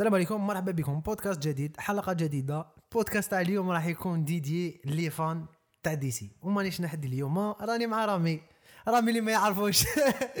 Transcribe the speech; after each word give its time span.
السلام 0.00 0.14
عليكم 0.14 0.46
مرحبا 0.46 0.72
بكم. 0.72 1.00
بودكاست 1.00 1.42
جديد 1.42 1.76
حلقة 1.76 2.12
جديدة. 2.12 2.66
بودكاست 2.92 3.30
تاع 3.30 3.40
اليوم 3.40 3.70
راح 3.70 3.86
يكون 3.86 4.24
dédié 4.24 4.80
les 4.84 5.10
fans 5.10 5.46
تاع 5.82 5.94
DC 5.94 6.30
ومانيش 6.42 6.80
نحد 6.80 7.04
اليوم 7.04 7.38
راني 7.38 7.86
مع 7.86 8.04
رامي. 8.04 8.40
رامي 8.88 9.08
اللي 9.08 9.20
ما 9.20 9.32
يعرفوش. 9.32 9.84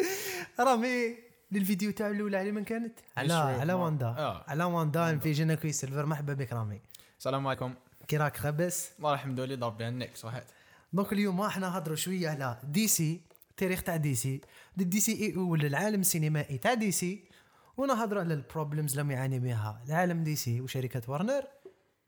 رامي 0.60 1.16
للفيديو 1.52 1.90
تاع 1.90 2.08
الأولى 2.08 2.36
على 2.36 2.52
من 2.52 2.64
كانت؟ 2.64 3.00
على 3.16 3.32
على 3.32 3.72
واندا. 3.72 4.06
آه. 4.06 4.44
على 4.48 4.64
واندا 4.64 5.18
Vision 5.18 5.54
و 5.54 5.72
Quicksilver. 5.72 6.06
مرحبا 6.06 6.34
بك 6.34 6.52
رامي. 6.52 6.80
السلام 7.18 7.46
عليكم. 7.46 7.74
كي 8.08 8.16
راك 8.16 8.36
لاباس؟ 8.36 8.90
والله 8.98 9.14
الحمد 9.14 9.40
لله 9.40 9.68
بها 9.68 9.88
النك 9.88 10.16
صحيت 10.16 10.44
donc 10.92 11.12
اليوم 11.12 11.40
إحنا 11.40 11.68
نهضروا 11.68 11.96
شوية 11.96 12.28
على 12.28 12.58
DC 12.64 13.20
التاريخ 13.50 13.82
تاع 13.82 13.96
DC 13.96 14.40
DCEU 14.76 15.36
ولا 15.36 15.66
العالم 15.66 16.00
السينمائي 16.00 16.58
تاع 16.58 16.74
DC 16.74 17.29
ونهضروا 17.80 18.22
على 18.22 18.34
ال 18.34 18.41
problems 18.41 18.98
اللي 18.98 19.14
يعاني 19.14 19.38
بها 19.38 19.82
العالم 19.88 20.24
DC 20.24 20.60
وشركة 20.60 21.02
ورنر 21.12 21.44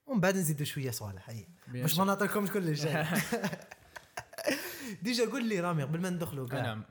ومن 0.07 0.21
بعد 0.21 0.37
نزيدوا 0.37 0.67
شوية 0.67 0.93
هي. 1.27 1.45
Bien 1.45 1.71
باش. 1.73 1.99
ما 1.99 2.05
نعطيكمش 2.05 2.51
كلش 2.51 2.87
déjà 5.03 5.31
قول 5.31 5.45
لي 5.45 5.61
رامي 5.61 5.83
قبل 5.83 6.01
ما 6.01 6.11
ندخلوا 6.11 6.49
كاع 6.49 6.61
نعم. 6.61 6.85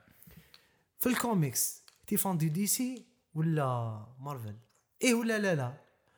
في 0.99 1.09
ال 1.09 1.20
comics 1.20 1.83
t'es 2.07 2.24
fan 2.24 2.37
de 2.37 2.49
DC 2.49 3.05
ولا 3.33 3.99
مارفل 4.19 4.55
إيه 5.01 5.13
ولا 5.13 5.39
لا 5.39 5.55
لا. 5.55 5.73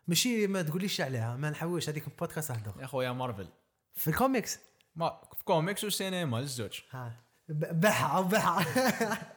ماشي 0.07 0.47
ما 0.47 0.61
تقوليش 0.61 1.01
عليها 1.01 1.35
ما 1.35 1.49
نحوش. 1.49 1.89
هذيك 1.89 2.07
البودكاست 2.07 2.51
اخر 2.51 2.73
يا 2.81 2.87
خويا 2.87 3.11
مارفل 3.11 3.47
في 3.95 4.07
الكوميكس 4.07 4.59
ما 4.95 5.21
في 5.37 5.43
كوميكس 5.43 5.83
وسينما 5.83 6.39
الزوج. 6.39 6.79
ها. 6.91 7.23
صحة 7.49 8.17
أو 8.17 8.23
صحة. 8.23 8.65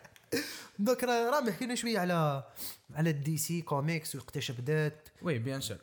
دوك 0.78 1.04
را- 1.04 1.30
رامي 1.30 1.52
حكينا 1.52 1.74
شوية 1.74 1.98
على 1.98 2.44
على 2.94 3.10
ال 3.10 3.36
DC 3.38 3.62
Comics 3.62 4.16
وقتاش 4.16 4.50
بدات. 4.50 5.08
Oui 5.22 5.38
bien 5.38 5.60
sûr. 5.60 5.78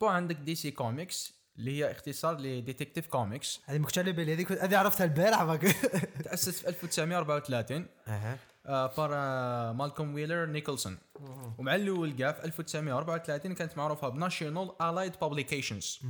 Bon 0.00 0.06
عندك 0.06 0.36
DC 0.36 0.70
Comics 0.70 1.32
اللي 1.58 1.78
هي 1.78 1.90
اختصار 1.90 2.38
ل 2.40 2.47
Detective 2.47 3.06
Comics 3.06 3.60
هذه 3.66 3.78
ما 3.78 3.84
كنتش 3.86 3.98
على 3.98 4.12
بالي 4.12 4.34
هذيك 4.34 4.52
هذه 4.52 4.78
عرفتها 4.78 5.04
البارح 5.04 5.44
باك 5.44 5.60
تأسس 6.24 6.60
في 6.60 6.68
1934 6.68 7.86
أها. 8.08 8.38
آه، 8.66 8.86
par 8.96 9.10
آه، 9.14 9.72
مالكوم 9.72 10.14
ويلر 10.14 10.46
نيكلسون. 10.46 10.98
ومع 11.58 11.74
الأول 11.74 12.12
كاع 12.12 12.32
في 12.32 12.44
1934 12.44 13.54
كانت 13.54 13.76
معروفة 13.78 14.08
ب 14.08 14.16
National 14.16 14.82
Allied 14.82 15.12
Publications 15.20 16.00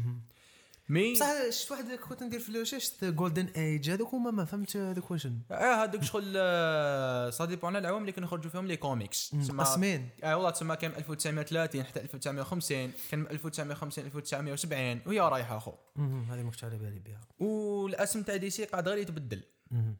Mais. 0.88 1.12
بصح 1.12 1.50
شفت 1.50 1.70
واحد 1.70 1.92
كنت 1.92 2.22
ندير 2.22 2.40
في 2.40 2.64
شفت 2.64 3.04
Golden 3.04 3.46
Age 3.56 3.90
هذوك 3.90 4.14
هما 4.14 4.30
ما 4.30 4.44
فهمت 4.44 4.76
هذوك 4.76 5.10
واش 5.10 5.26
آه 5.50 5.84
هذوك 5.84 6.02
شغل 6.02 6.32
آه، 6.36 7.30
ça 7.30 7.44
dépend 7.44 7.76
على 7.76 7.78
العوام 7.78 8.00
اللي 8.00 8.12
كانوا 8.12 8.28
يخرجوا 8.28 8.50
فيهم 8.50 8.66
les 8.66 8.76
comics 8.76 9.30
تسمى- 9.30 9.50
مقسمين 9.54 10.08
آه 10.24 10.36
والله 10.36 10.50
تسمى 10.50 10.76
كان 10.76 10.90
1930 10.90 11.84
حتى 11.84 12.00
1950 12.00 12.92
كان 13.10 13.20
من 13.20 13.26
1950 13.30 14.04
1970 14.04 15.00
وهي 15.06 15.20
رايحة 15.20 15.56
أخو. 15.56 15.72
هذه 15.96 16.42
ما 16.42 16.50
كنتش 16.50 16.64
على 16.64 16.78
بالي 16.78 16.98
بها. 16.98 17.20
والاسم 17.40 18.22
تاع 18.22 18.36
DC 18.36 18.64
قاع 18.64 18.88
غير 18.88 18.98
يتبدل. 18.98 19.42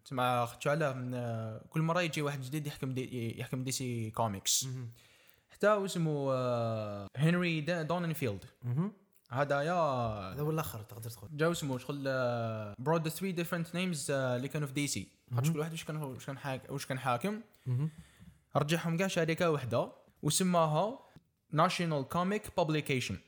تسمى 0.05 0.47
خدتو 0.50 0.94
من 0.94 1.14
آه، 1.14 1.64
كل 1.70 1.81
مرة 1.83 2.03
يجي 2.03 2.22
واحد 2.22 2.41
جديد 2.41 2.66
يحكم 2.66 2.94
دي 2.94 3.39
يحكم 3.41 3.64
DC 3.65 4.11
Comics 4.11 4.67
حتى 5.50 5.69
واسمه 5.69 6.33
آه، 6.33 7.06
هنري 7.16 7.61
دا- 7.61 7.83
دوننفيلد 7.83 8.44
مهم. 9.31 9.41
هذايا 9.41 9.73
هذا 9.73 10.43
هو 10.43 10.51
الآخر 10.51 10.81
تقدر 10.83 11.11
تقول. 11.11 11.31
جا 11.33 11.51
اسمه 11.51 11.79
شغل 11.79 12.05
brought 12.79 13.09
three 13.09 13.33
different 13.33 13.75
names 13.75 14.11
اللي 14.11 14.48
كانوا 14.48 14.69
في 14.69 14.75
DC 14.75 15.09
كل 15.53 15.59
واحد 15.59 15.73
واش 15.73 15.84
كان 15.84 15.97
واش 15.97 16.27
كان 16.27 16.39
حاك 16.39 16.71
واش 16.71 16.87
كان 16.87 16.98
حاكم. 16.98 17.41
رجعهم 18.56 18.97
كاع 18.97 19.06
شركة 19.06 19.51
واحدة 19.51 19.93
وسماها 20.23 20.99
National 21.53 22.09
Comics 22.09 22.43
Publications 22.57 23.19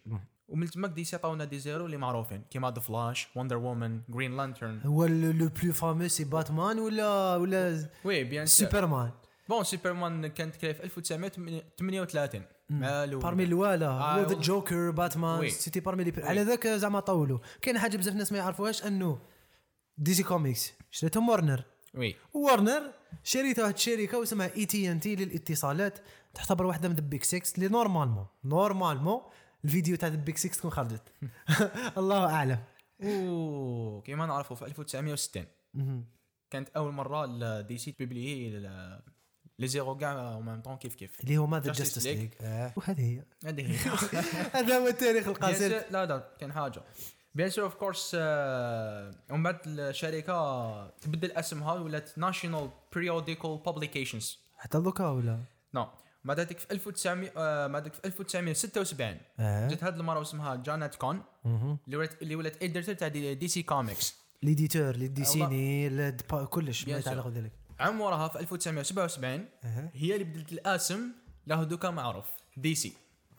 ومن 0.48 0.71
تماك 0.71 0.91
DC 0.91 1.17
عطاونا 1.17 1.45
des 1.45 1.59
héros 1.59 1.87
اللي 1.87 1.97
معروفين. 1.97 2.43
كيما 2.51 2.71
The 2.70 2.81
Flash 2.81 3.29
Wonder 3.37 3.56
Woman 3.56 4.01
Green 4.09 4.37
Lantern 4.37 4.81
هو 4.81 5.05
le 5.06 5.48
plus 5.48 5.73
fameux 5.73 6.09
c'est 6.09 6.25
باتمان 6.25 6.78
ولا 6.78 7.37
ولا 7.37 7.88
Oui 8.05 8.25
bien 8.25 8.47
سوبرمان 8.47 9.11
bon 9.49 9.65
سوبرمان 9.65 10.27
كانت 10.27 10.56
créée 10.56 10.77
في 10.77 10.84
1938 10.84 12.43
مع 12.70 13.04
بارمي 13.04 13.44
الوالا 13.44 13.86
آه، 13.88 14.14
هو 14.20 14.26
ذا. 14.26 14.34
جوكر 14.34 14.91
باتمان. 14.91 15.48
سيتي 15.48 15.81
بارمي 15.81 16.04
لي 16.04 16.22
على 16.25 16.42
ذاك 16.42 16.66
زعما 16.66 17.00
طولوا. 17.00 17.38
كاين 17.62 17.78
حاجة 17.78 17.97
بزاف 17.97 18.12
الناس 18.12 18.32
ما 18.32 18.38
يعرفوهاش 18.38 18.84
أنه 18.84 19.19
دي 19.98 20.14
سي 20.14 20.22
كوميكس 20.22 20.72
شريتهم 20.91 21.28
ورنر 21.28 21.64
وي. 21.94 22.16
ورنر 22.34 22.82
شريت 23.25 23.58
واحد 23.58 23.75
الشركة 23.75 24.19
واسمها 24.19 24.54
اي 24.56 24.66
تي 24.66 24.92
ان 24.92 25.00
تي 25.00 25.16
للاتصالات 25.16 25.98
تعتبر 26.34 26.66
واحدة 26.66 26.88
من 26.88 26.94
بيك 26.94 27.25
6 27.25 27.54
اللي 27.56 27.69
نورمالمون 27.69 28.26
نورمالمون 28.44 29.20
الفيديو 29.64 29.97
تاع 29.97 30.08
ذا 30.08 30.16
بيك 30.16 30.37
6 30.38 30.58
تكون 30.58 30.70
خرجت. 30.70 31.02
الله 31.98 32.26
أعلم. 32.34 32.58
أوه 33.02 34.02
كيما 34.02 34.26
نعرفوا 34.26 34.56
في 34.56 34.64
1960 34.66 35.44
مهم. 35.75 36.04
كانت 36.50 36.69
أول 36.69 36.92
مرة 36.92 37.60
دي 37.60 37.78
سي 37.78 37.92
تبيبلي 37.92 38.50
les 39.61 39.69
héros 39.69 39.97
كاع 39.97 40.32
au 40.33 40.41
même 40.41 40.61
temps 40.62 40.77
كيف 40.76 40.94
كيف 40.94 41.21
اللي 41.21 41.37
هما 41.37 41.60
the 41.61 41.72
Justice. 41.72 42.06
League 42.06 42.31
وهذه 42.76 43.00
هي. 43.00 43.25
هذه 43.48 43.71
هي. 43.72 43.76
هذا 44.60 44.78
هو 44.78 44.87
التاريخ 44.88 45.28
القصير 45.28 45.71
لا 45.91 46.06
لا 46.06 46.28
كان 46.41 46.53
حاجة. 46.53 46.82
Bien 47.34 47.50
sûr 47.50 47.65
of 47.65 47.75
course 47.75 48.15
ومن 49.31 49.43
بعد 49.43 49.59
الشركة 49.66 50.88
تبدل 50.88 51.32
اسمها 51.32 51.72
ولات 51.72 52.19
National 52.19 52.71
Periodical 52.93 53.59
Publications 53.66 54.38
حتى 54.59 54.81
دوكا 54.81 55.09
ولا؟ 55.09 55.41
Non 55.75 55.87
بعد 56.25 56.41
هذيك 56.41 56.59
في 56.59 56.66
1900 56.70 57.31
آه، 57.37 57.66
بعد 57.66 57.82
هذيك 57.82 57.94
في 57.94 58.00
1976 58.04 59.16
آه. 59.41 59.69
جات 59.69 59.84
هاد 59.84 59.97
المرة 59.99 60.22
اسمها 60.22 60.56
جانيت 60.56 60.94
كان. 60.94 61.22
اللي 61.87 61.97
ولات 61.97 62.22
اللي 62.22 62.34
ولات 62.37 62.62
éditeur 62.62 62.94
تاع 62.94 63.09
DC 63.09 63.62
Comics 63.62 64.15
L'éditeur 64.43 64.91
اللي 64.91 65.09
dessinait 65.09 65.87
الد- 65.87 66.22
با- 66.31 66.44
كلش 66.44 66.88
ما. 66.88 66.97
يتعلق 66.99 67.28
بذلك. 67.28 67.53
عام 67.81 68.01
وراها 68.01 68.29
في 68.29 68.41
1977 68.41 69.45
أها. 69.65 69.91
هي 69.95 70.13
اللي 70.15 70.25
بدلت 70.25 70.53
الآسم 70.53 71.01
له 71.47 71.65
دوكا 71.65 71.91
معروف 71.91 72.27
DC 72.56 72.93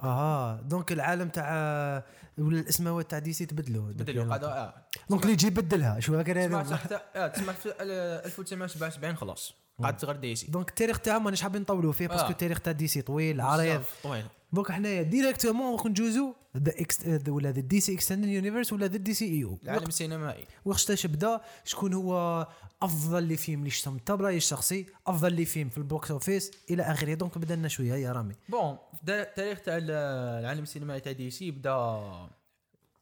آه 0.03 0.61
donc 0.61 0.91
العالم 0.91 1.29
تاع 1.29 2.03
ولا 2.37 2.59
الأسماوات 2.59 3.11
تاع 3.11 3.19
DC 3.19 3.45
تبدلوا 3.45 3.87
بدلوا 3.91 4.25
قاع 4.25 4.43
آه. 4.43 4.73
Donc 5.09 5.21
اللي 5.21 5.33
يجي 5.33 5.47
يبدلها 5.47 5.99
شو 5.99 6.15
هكا 6.15 6.33
تسمع 6.63 6.77
حتى 6.77 6.99
آه 7.15 7.27
تسمع 7.27 7.53
في 7.53 7.65
ال- 7.81 8.25
1977 8.25 9.15
خلاص 9.15 9.53
قعدت 9.83 10.05
غير 10.05 10.15
DC 10.15 10.47
donc 10.47 10.69
التاريخ 10.69 10.99
تاعهم 10.99 11.23
ماناش 11.23 11.41
حابين 11.41 11.61
نطولوا 11.61 11.91
فيه 11.91 12.07
parce 12.07 12.20
que 12.20 12.27
آه. 12.27 12.29
التاريخ 12.31 12.59
تاع 12.59 12.71
DC 12.73 13.01
طويل 13.01 13.41
عريض. 13.41 13.81
طويل. 14.03 14.25
Donc 14.53 14.71
حنايا 14.71 15.01
directement 15.01 15.79
ندوزو 15.85 16.33
the 16.57 16.71
X 16.81 16.99
ولا 17.27 17.51
the 17.51 17.61
DC 17.61 17.93
Extended 17.95 18.27
Universe 18.27 18.73
ولا 18.73 18.87
the 18.87 18.97
DCEU. 18.97 19.57
العالم 19.63 19.87
السينمائي. 19.87 20.45
وقتاش 20.65 21.05
بدا 21.07 21.41
شكون 21.65 21.93
هو 21.93 22.47
أفضل 22.81 23.23
les 23.23 23.37
films 23.37 23.59
اللي 23.59 23.69
شفتهم 23.69 23.93
انت 23.93 24.11
برايي 24.11 24.37
الشخصي 24.37 24.85
أفضل 25.07 25.33
les 25.33 25.45
films 25.45 25.69
في 25.69 25.77
ال 25.77 25.86
box 25.86 26.11
office 26.11 26.51
إلى 26.69 26.83
آخره. 26.83 27.13
Donc 27.13 27.37
بدأ 27.37 27.55
لنا 27.55 27.67
شوية 27.67 27.93
يا 27.93 28.11
رامي. 28.11 28.35
Bon 28.49 28.77
التاريخ 29.09 29.61
تاع 29.61 29.77
ال- 29.77 29.91
العالم 30.41 30.63
السينمائي 30.63 30.99
تاع 30.99 31.11
DC 31.11 31.51
بدا 31.51 32.01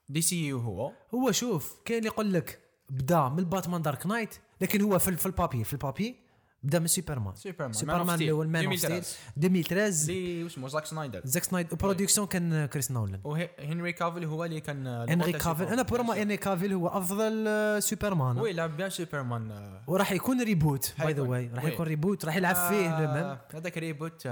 DC 0.10 0.54
هو. 0.54 0.92
هو 1.16 1.32
شوف 1.32 1.76
كاين 1.86 1.98
اللي 1.98 2.08
يقول 2.10 2.34
لك 2.34 2.60
بدا 2.90 3.30
من 3.30 3.44
باتمان 3.44 3.82
Dark 3.82 4.06
Knight 4.06 4.36
لكن 4.62 4.82
هو 4.82 5.00
في, 5.00 5.18
في 5.18 5.26
ال 5.26 5.31
papier. 5.31 5.64
في 5.64 5.74
ال 5.74 5.80
papier 5.80 6.16
بدا 6.64 6.80
من 6.80 6.88
سوبرمان. 6.88 7.36
سوبرمان 7.36 7.74
سوبرمان 7.74 8.20
اللي 8.20 8.32
هو 8.32 8.44
ال 8.44 8.49
Man 8.49 8.66
of 8.66 8.80
Steel. 8.80 9.04
2013 9.38 10.10
اللي 10.10 10.46
اسمه؟ 10.46 10.68
زاك 10.68 10.86
سنايدر. 10.86 11.22
زاك 11.24 11.44
سنايد 11.44 11.74
production 11.76 12.28
كان 12.28 12.66
كريس 12.66 12.92
نولان. 12.92 13.22
وهنري 13.24 13.92
كافيل 13.94 14.26
هو 14.26 14.46
اللي 14.46 14.62
كان 14.62 14.88
انري 14.88 15.32
كافيل. 15.34 15.68
أنا 15.68 15.82
بور 15.82 16.04
ما 16.04 16.22
انري 16.22 16.38
كافيل 16.38 16.74
هو 16.74 16.88
أفضل 16.88 17.46
آه، 17.48 17.80
سوبرمان. 17.80 18.40
وي 18.40 18.54
لعب 18.54 18.78
بيان 18.78 18.90
سوبرمان 18.90 19.52
آه، 19.52 19.82
وراح 19.88 20.12
يكون 20.12 20.42
ريبوت 20.42 20.94
باي 21.00 21.14
ذا. 21.14 21.22
واي 21.22 21.52
راح. 21.54 21.64
يكون 21.64 21.86
ريبوت 21.86 22.26
راح 22.26 22.36
يلعب 22.36 22.56
فيه 22.56 22.90
آه، 22.98 23.02
لمان 23.02 23.38
هذاك 23.54 23.78
ريبوت 23.78 24.28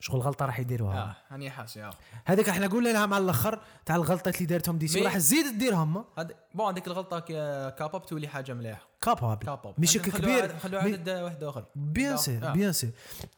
شغل 0.00 0.20
غلطه 0.20 0.46
راح 0.46 0.58
يديروها. 0.60 0.98
آه، 1.30 1.34
هاني 1.34 1.50
حاس 1.50 1.76
يا. 1.76 1.90
هذيك 2.24 2.48
إحنا 2.48 2.66
قلنا 2.66 2.88
لها 2.88 3.06
مع 3.06 3.18
الآخر 3.18 3.60
تاع 3.86 3.96
الغلطات 3.96 4.34
اللي 4.36 4.46
دارتهم 4.46 4.78
دي 4.78 4.88
سي 4.88 5.00
راح 5.02 5.14
تزيد 5.16 5.58
ديرهم 5.58 6.04
هاد 6.18 6.32
بون 6.54 6.72
هذيك 6.72 6.86
الغلطة 6.86 7.18
كاباب 7.70 8.06
تولي 8.06 8.28
حاجة 8.28 8.52
مليحة. 8.54 8.86
كاباب 9.00 9.74
بشكل 9.78 10.12
كبير. 10.12 10.58
خلوا 10.58 10.82
مي- 10.82 10.92
عدد 10.92 11.08
واحد 11.08 11.44
آخر. 11.44 11.64
بيان 11.76 12.16
سير 12.16 12.52
بيان 12.52 12.72
سير. 12.72 12.90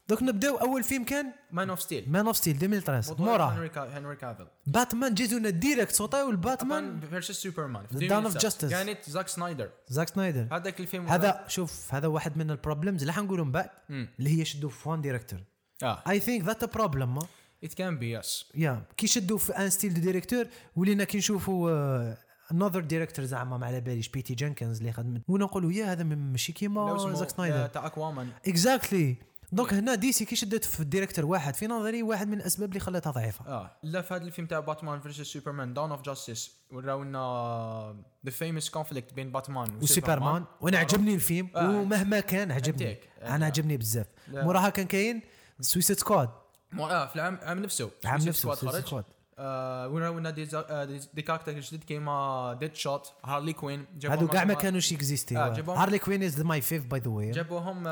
دوك 0.09 0.23
نبداو 0.23 0.57
أول 0.57 0.83
فيلم 0.83 1.05
كان 1.05 1.33
مان 1.51 1.71
اوف 1.71 1.83
ستيل 1.83 2.05
مان 2.11 2.27
اوف 2.27 2.37
ستيل 2.37 2.55
2013 2.57 3.17
موراه 3.25 3.49
هنري 3.53 3.69
كا- 3.69 3.99
هنري 3.99 4.17
كافيل. 4.17 4.47
باتمان 4.67 5.15
جيزونا 5.15 5.51
ديريكت 5.51 5.93
صوتاو 5.93 6.31
الباتمان 6.31 6.85
باتمان 6.95 7.11
فيرسس 7.11 7.43
سوبرمان 7.43 7.87
Dawn 7.87 8.33
of 8.33 8.39
Justice. 8.43 8.65
كانت 8.71 8.99
زاك 9.11 9.29
سنايدر 9.29 9.69
زاك 9.89 10.09
سنايدر 10.09 10.47
هذاك 10.57 10.81
الفيلم 10.81 11.07
هذا 11.09 11.45
شوف 11.49 11.95
هذا 11.95 12.07
واحد 12.09 12.37
من 12.37 12.51
البروبلمز 12.51 13.01
اللي 13.01 13.13
حنقولهم 13.13 13.53
بعد. 13.53 13.71
اللي 13.91 14.41
هي 14.41 14.45
شدوا 14.45 14.71
في 14.71 14.89
وان 14.89 15.01
ديريكتور. 15.01 15.39
آه 15.39 15.52
اي 15.83 16.21
ثينك 16.21 16.45
ذات 16.45 16.75
بروبلم 16.75 17.19
ات 17.65 17.75
كان 17.75 17.99
بي 17.99 18.13
يس 18.13 18.47
يا 18.55 18.83
كي 18.97 19.07
شدوا 19.07 19.39
في 19.39 19.53
ان 19.53 19.71
ستيل 19.71 19.95
دو 19.95 20.01
ديريكتور 20.01 20.47
ولينا 20.77 21.05
كي 21.05 21.19
نشوفوا 21.19 22.15
انذر 22.53 22.81
ديريكتور 22.81 23.25
زعما 23.25 23.57
ما 23.57 23.67
على 23.67 23.81
باليش 23.81 24.09
بيتي 24.09 24.35
جينكنز 24.35 24.79
اللي 24.79 24.93
خدمت. 24.93 25.23
ونقولوا 25.29 25.73
يا 25.73 25.93
هذا 25.93 26.05
ماشي 26.05 26.53
كيما 26.53 27.15
زاك 27.15 27.29
سنايدر. 27.29 27.67
تاع 27.67 27.87
اكوامان 27.87 28.29
اكزاكتلي 28.49 29.17
donc 29.53 29.75
هنا 29.75 29.95
دي 29.95 30.13
سي 30.13 30.25
كي 30.25 30.37
شدت 30.37 30.65
في 30.65 30.81
ال 30.81 30.86
director 30.86 31.27
واحد 31.27 31.55
في 31.55 31.67
نظري 31.67 32.03
واحد 32.03 32.29
من 32.29 32.35
الأسباب 32.35 32.69
اللي 32.69 32.81
خلاتها 32.81 33.11
ضعيفة. 33.11 33.47
آه. 33.47 33.71
لا 33.83 34.03
في 34.03 34.15
هذا 34.15 34.23
الفيلم 34.23 34.47
تاع 34.47 34.61
باتمان 34.61 35.01
versus 35.01 35.21
سوبرمان 35.21 35.75
Dawn 35.75 35.91
of 35.91 36.03
Justice 36.03 36.51
وراونا 36.71 37.97
the 38.27 38.31
famous 38.31 38.71
conflict 38.71 39.15
بين 39.15 39.33
باتمان 39.33 39.77
وسوبرمان. 39.83 40.45
وأنا 40.61 40.79
عجبني 40.79 41.15
الفيلم 41.15 41.51
آه. 41.57 41.71
ومهما 41.71 42.21
كان 42.21 42.53
عجبني. 42.53 42.99
أنا 43.23 43.45
آه. 43.45 43.47
عجبني 43.47 43.77
بزاف. 43.77 44.07
موراها 44.29 44.69
كان 44.69 44.87
كاين؟ 44.87 45.23
Suicide 45.63 45.99
Squad 45.99 46.31
مو 46.73 46.87
آه 46.87 47.07
في 47.07 47.17
العام 47.17 47.39
عام 47.43 47.59
نفسه. 47.59 47.91
عام 48.05 48.21
نفسه 48.21 48.55
خرج. 48.55 48.85
Squad. 48.85 49.05
آه 49.39 49.89
وين 49.89 50.03
راونا 50.05 50.31
des, 50.31 50.49
آه، 50.55 50.85
des, 50.85 51.01
des 51.15 51.23
caractères 51.23 51.53
جديد 51.61 51.85
كيما 51.85 52.57
Deadshot 52.61 53.13
هارلي 53.25 53.53
كوين 53.53 53.87
هادو 54.05 54.29
كاع 54.29 54.45
ما 54.45 54.55
كانوش 54.55 54.93
اكزيستي 54.93 55.37
آه، 55.39 55.65
هارلي 55.69 55.99
كوين 55.99 56.23
is 56.23 56.41
my 56.41 56.61
fave 56.61 56.85
by 56.87 57.01
the 57.01 57.11
way 57.11 57.31
جابوهم 57.31 57.85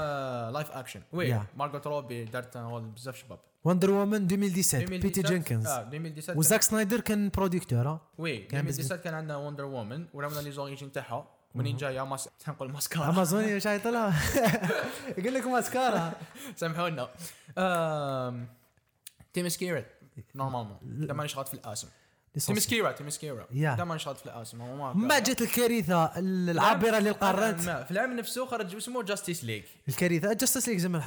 live 0.52 0.70
action 0.70 1.02
oui 1.12 1.34
Yeah. 1.34 1.42
مارغوت 1.56 1.86
روبي 1.86 2.24
دارت 2.24 2.56
بزاف 2.58 3.16
شباب. 3.16 3.38
Wonder 3.64 3.90
Woman 3.90 4.14
2017 4.24 4.86
بيتي 4.86 5.06
2017 5.20 5.28
جينكنز 5.28 5.66
آه 5.66 5.80
2017 5.82 6.38
وزاك 6.38 6.62
سنايدر 6.62 7.00
كان 7.00 7.28
producteur 7.28 7.88
ها 7.88 8.00
oui 8.18 8.38
كان 8.38 8.66
بزاف. 8.66 8.78
2017 8.80 9.04
كان 9.04 9.14
عندنا 9.14 9.36
Wonder 9.36 9.64
Woman 9.64 10.06
وراونا 10.14 10.40
les 10.40 10.50
origines 10.50 10.92
تاعها. 10.92 11.26
منين 11.54 11.76
جاية 11.76 12.04
ماس 12.04 12.28
نقول 12.48 12.72
ماسكارا 12.72 13.08
امازوني 13.08 13.54
واش 13.54 13.66
عيط 13.66 13.86
لها 13.86 14.14
يقول 15.18 15.34
لك 15.34 15.46
ماسكارا 15.46 16.12
سامحونا 16.56 17.08
آم، 17.58 18.48
Themyscira 19.32 19.86
normalement 20.34 20.78
دا 20.82 21.14
مانيش 21.14 21.36
غلط 21.36 21.48
في 21.48 21.54
الاسم 21.54 21.88
Themyscira 22.46 22.92
Themyscira 22.92 23.46
يا. 23.52 23.74
دا 23.74 23.84
مانيش 23.84 24.08
غلط 24.08 24.16
في 24.18 24.26
الاسم 24.26 24.60
هو 24.62 24.94
ما 24.94 25.18
جات 25.18 25.42
الكارثه 25.42 26.12
العابرة 26.18 26.98
للقارات 26.98 27.60
ما- 27.66 27.84
في 27.84 27.90
العام 27.90 28.16
نفسه 28.16 28.46
خرج 28.46 28.76
اسمه 28.76 29.02
Justice 29.02 29.44
League 29.44 29.62
الكارثة 29.88 30.32
Justice 30.32 30.68
League 30.68 30.78
زعما 30.78 30.98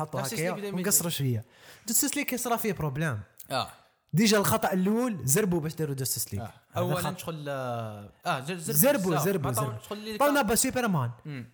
League 0.51 0.57
بدأ 0.57 0.73
ونقصروا 0.73 1.09
شوية. 1.09 1.45
Justice 1.87 2.17
League 2.17 2.35
صرا 2.35 2.55
فيه 2.55 2.73
problème 2.73 3.19
آه. 3.51 3.67
déjà 4.13 4.37
الخطأ 4.37 4.73
الأول 4.73 5.17
زربوا 5.23 5.59
باش 5.59 5.73
داروا 5.75 5.95
Justice 5.95 6.33
League 6.33 6.41
آه. 6.41 6.51
اولا 6.77 7.17
شغل 7.17 7.45
آه 7.49 8.09
آه، 8.25 8.39
زر- 8.39 8.55
زربوا. 8.57 9.17
زربوا 9.17 9.51
زربوا 9.51 10.17
طونا 10.17 10.41
با 10.41 10.55
سوبرمان. 10.55 11.11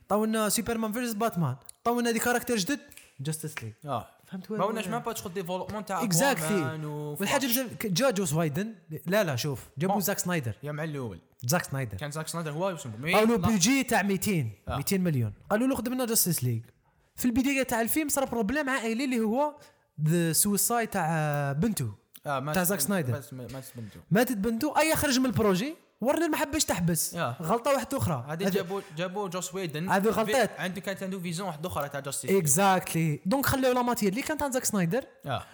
طونا 0.10 0.50
سوبرمان 0.50 0.92
versus 0.92 1.14
باتمان 1.14 1.56
طونا 1.84 2.12
des 2.12 2.20
caractères 2.20 2.56
جدد 2.56 2.80
Justice 3.20 3.64
League 3.64 3.76
آه. 3.86 4.08
فهمت 4.28 4.52
ما 4.52 4.66
ولناش 4.66 4.88
ما 4.88 4.98
با 5.00 5.14
شغل 5.14 5.34
développement 5.34 5.86
تاع 5.86 6.04
exactly 6.04 6.86
والحاجة 6.86 7.48
جا 7.86 8.10
جوس 8.10 8.34
وايدن 8.34 8.74
لا 9.08 9.24
لا 9.24 9.36
شوف 9.36 9.60
جابوا. 9.78 10.00
زاك 10.00 10.20
سنايدر. 10.20 10.54
يا 10.64 10.72
مع 10.72 10.84
الأول. 10.84 11.20
زاك 11.48 11.64
سنايدر. 11.64 11.98
كان 11.98 12.12
زاك 12.12 12.28
سنايدر 12.28 12.52
هو 12.52 12.70
يسمى 12.70 12.94
mais 12.98 13.14
قالوا. 13.14 13.38
بيجي 13.38 13.84
تاع 13.84 14.02
200 14.02 14.52
آه. 14.68 14.78
200 14.78 14.98
مليون. 14.98 15.34
قالوا 15.50 15.68
له 15.68 15.76
خدم 15.76 15.94
لنا 15.94 16.06
Justice 16.06 16.44
League 16.44 16.62
في 17.16 17.26
البداية 17.26 17.64
تاع 17.64 17.82
الفيلم 17.82 18.10
صار 18.10 18.26
problème 18.26 18.70
عائلي 18.70 19.06
اللي 19.06 19.20
هو 19.20 19.56
the 20.08 20.34
suicide 20.34 20.88
تاع 20.90 21.52
بنته. 21.52 21.92
آه 22.26 22.54
تاع 22.54 22.64
زاك 22.64 22.80
سنايدر. 22.80 23.22
ما 23.32 23.48
ماتت 24.12 24.38
بنته 24.38 24.80
أي 24.80 24.96
خرج 24.96 25.20
من 25.20 25.26
ال 25.26 25.33
projet 25.33 25.76
ورنر 26.02 26.30
ما 26.30 26.38
حبش 26.38 26.66
تحبس؟ 26.66 27.16
آه. 27.16 27.36
غلطة 27.42 27.74
واحدة 27.74 27.98
أخرى. 27.98 28.26
هذه 28.28 28.50
جابوا 28.50 28.82
جابوا 28.98 29.28
جوس 29.28 29.54
ويدن. 29.56 29.90
هذو 29.90 30.10
غلطات. 30.10 30.60
عنده 30.60 30.82
كانت 30.82 31.04
عنده 31.04 31.20
vision 31.20 31.48
واحدة 31.48 31.70
أخرى 31.70 31.90
تاع 31.90 32.00
Justice 32.00 32.32
exactly 32.32 33.20
donc 33.26 33.46
خلاو 33.46 33.74
la 33.74 33.82
matière. 33.82 34.10
اللي 34.10 34.22
كانت 34.22 34.44
عند 34.44 34.54
زاك 34.54 34.66
سنايدر 34.66 35.04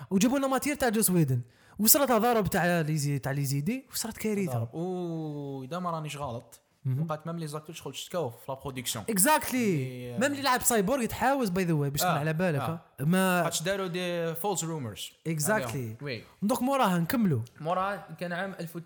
وجابوا 0.09 0.37
لنا 0.37 0.47
matière 0.47 0.75
تاع 0.75 0.89
جوس 0.89 1.09
ويدن. 1.09 1.41
وصلت 1.79 2.11
ضرب 2.11 2.47
تاع 2.47 2.81
ليزي 2.81 3.19
تاع 3.19 3.31
لي 3.31 3.45
زيدي 3.45 3.85
وصارت 3.91 4.17
كارثه 4.17 4.75
وإذا 4.75 5.79
ما 5.79 5.91
رانيش 5.91 6.17
غلط. 6.17 6.61
وقعت 6.99 7.27
même 7.27 7.39
les 7.39 7.47
acteurs 7.47 7.75
شغل 7.75 7.95
شتكاو 7.95 8.29
في 8.29 8.37
la 8.49 8.53
production. 8.55 9.05
exactly. 9.09 9.77
même 10.11 10.23
اللي 10.23 10.41
لعب 10.41 10.61
سايبورغ 10.61 11.01
يتحاوز 11.01 11.49
by 11.49 11.63
the 11.63 11.73
way 11.73 11.89
باش 11.89 11.99
تكون 12.01 12.11
آه. 12.13 12.19
على 12.19 12.33
بالك 12.33 12.61
آه. 12.61 12.79
آه. 13.01 13.03
ما 13.03 13.43
خاطش 13.43 13.63
داروا 13.63 13.87
des 13.87 14.35
false 14.35 14.63
rumors 14.63 15.11
Exactly. 15.29 16.01
oui. 16.03 16.23
donc 16.41 16.61
موراها 16.61 16.97
نكملوا 16.97 17.41
مورا 17.61 17.95
كان 17.95 18.33
عام 18.33 18.55
1000 18.59 18.77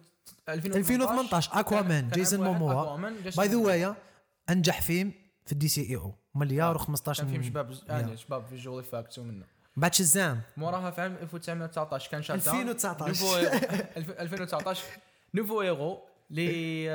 2018 0.50 1.50
اكوامان 1.60 2.10
جيسون 2.10 2.40
موموا 2.40 2.98
by 3.38 3.48
the 3.48 3.58
way 3.58 3.94
أنجح 4.50 4.82
فيلم 4.82 5.12
في 5.46 5.52
ال 5.52 5.68
DCEU 5.68 6.14
مليار 6.36 6.78
و15 6.80 7.02
كان 7.18 7.28
فيلم 7.28 7.44
شباب 7.44 7.72
يعني 7.88 8.18
شباب 8.18 8.46
visual 8.46 8.80
effects 8.80 9.20
ومنه. 9.20 9.46
بعد 9.76 9.94
شزام 9.94 10.42
موراها 10.58 10.92
في 10.92 11.02
عام 11.02 11.16
1919 11.22 12.12
كان 12.12 12.22
شاتا 12.22 12.52
2019. 12.52 13.08
nouveau 13.10 13.38
الف- 13.98 14.20
2019 14.20 14.84
nouveau 15.34 15.60
héros 15.62 16.00
اللي 16.32 16.90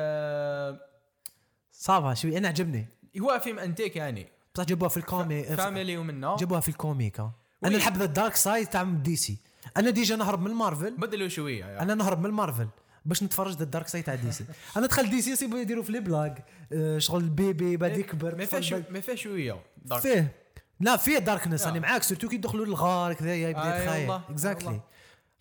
آه، 1.75 1.79
ça 1.79 1.97
va 1.97 2.15
شوي 2.15 2.39
أنا 2.39 2.49
عجبني 2.49 2.87
هو 3.21 3.41
فيلم 3.45 3.59
انتيك 3.59 3.97
يعني 3.97 4.27
بصح 4.55 4.65
جابوها 4.65 4.89
في 4.89 4.97
ال 4.97 5.04
comic 5.04 5.43
family 5.45 5.97
ومنه 5.97 6.37
جابوها 6.37 6.61
في 6.61 6.69
ال 6.69 6.77
comic 6.77 7.21
ها. 7.21 7.33
أنا. 7.65 7.77
نحب 7.77 7.97
the 7.97 8.05
dark 8.05 8.35
side 8.37 8.67
تاع 8.67 8.83
دي 8.83 9.17
سي 9.17 9.39
أنا 9.77 9.91
déjà 9.91 10.17
نهرب 10.17 10.43
من 10.43 10.51
مارفل 10.51 10.97
بدلوا 10.97 11.29
شوية 11.29 11.61
يعني. 11.65 11.81
أنا 11.81 11.95
نهرب 11.95 12.23
من 12.27 12.31
مارفل 12.31 12.69
باش 13.05 13.23
نتفرج 13.23 13.57
ذا 13.57 13.63
ال 13.63 13.68
dark 13.68 13.89
side 13.89 14.05
تاع 14.05 14.15
دي 14.15 14.33
سي 14.33 14.45
أنا 14.77 14.87
دخل 14.87 15.11
دي 15.11 15.23
سي 15.23 15.31
يصيبوا 15.31 15.59
يديروا 15.59 15.83
في 15.83 15.93
les 15.93 16.01
blagues 16.01 16.45
آه، 16.73 16.99
شغل 16.99 17.21
ال 17.25 17.35
bébé 17.35 17.77
بعد 17.77 17.97
يكبر 17.97 18.35
ما 18.35 18.45
فيها 18.45 18.61
شو- 18.61 18.81
ما 18.91 19.01
فيها 19.01 19.15
شوية 19.15 19.57
dark. 19.85 20.03
فيه 20.03 20.33
لا 20.81 20.97
فيه 20.97 21.19
darkness 21.19 21.63
آه. 21.63 21.71
أنا 21.71 21.81
معاك 21.81 22.03
surtout 22.03 22.29
كي 22.29 22.35
يدخلوا 22.35 22.67
للغار 22.67 23.13
كذا 23.13 23.35
يبدا 23.35 23.61
آه، 23.63 23.99
والله، 23.99 24.23
exactly. 24.31 24.81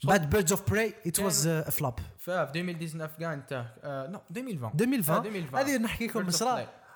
بعد 0.03 0.29
Birds 0.29 0.51
of 0.51 0.69
Prey 0.71 0.93
it 1.07 1.19
was 1.19 1.47
flop 1.47 1.93
في 2.23 2.31
2019 2.41 3.13
كان 3.19 3.31
انت 3.31 3.65
آه، 3.83 4.07
no 4.07 4.21
2020 4.31 4.63
آه، 4.71 4.73
2020 4.73 5.17
2020 5.35 5.55
هذه 5.67 5.77
نحكي 5.77 6.07
لكم 6.07 6.31
Prey. 6.31 6.41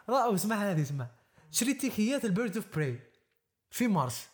رأوا 0.09 0.35
اسمع 0.35 0.55
هذه 0.71 0.81
اسمع. 0.81 1.07
شريت 1.51 1.81
تيكيات 1.81 2.25
ال 2.25 2.31
Birds 2.31 2.57
of 2.57 2.65
Prey 2.75 2.99
في 3.71 3.87
مارس. 3.87 4.27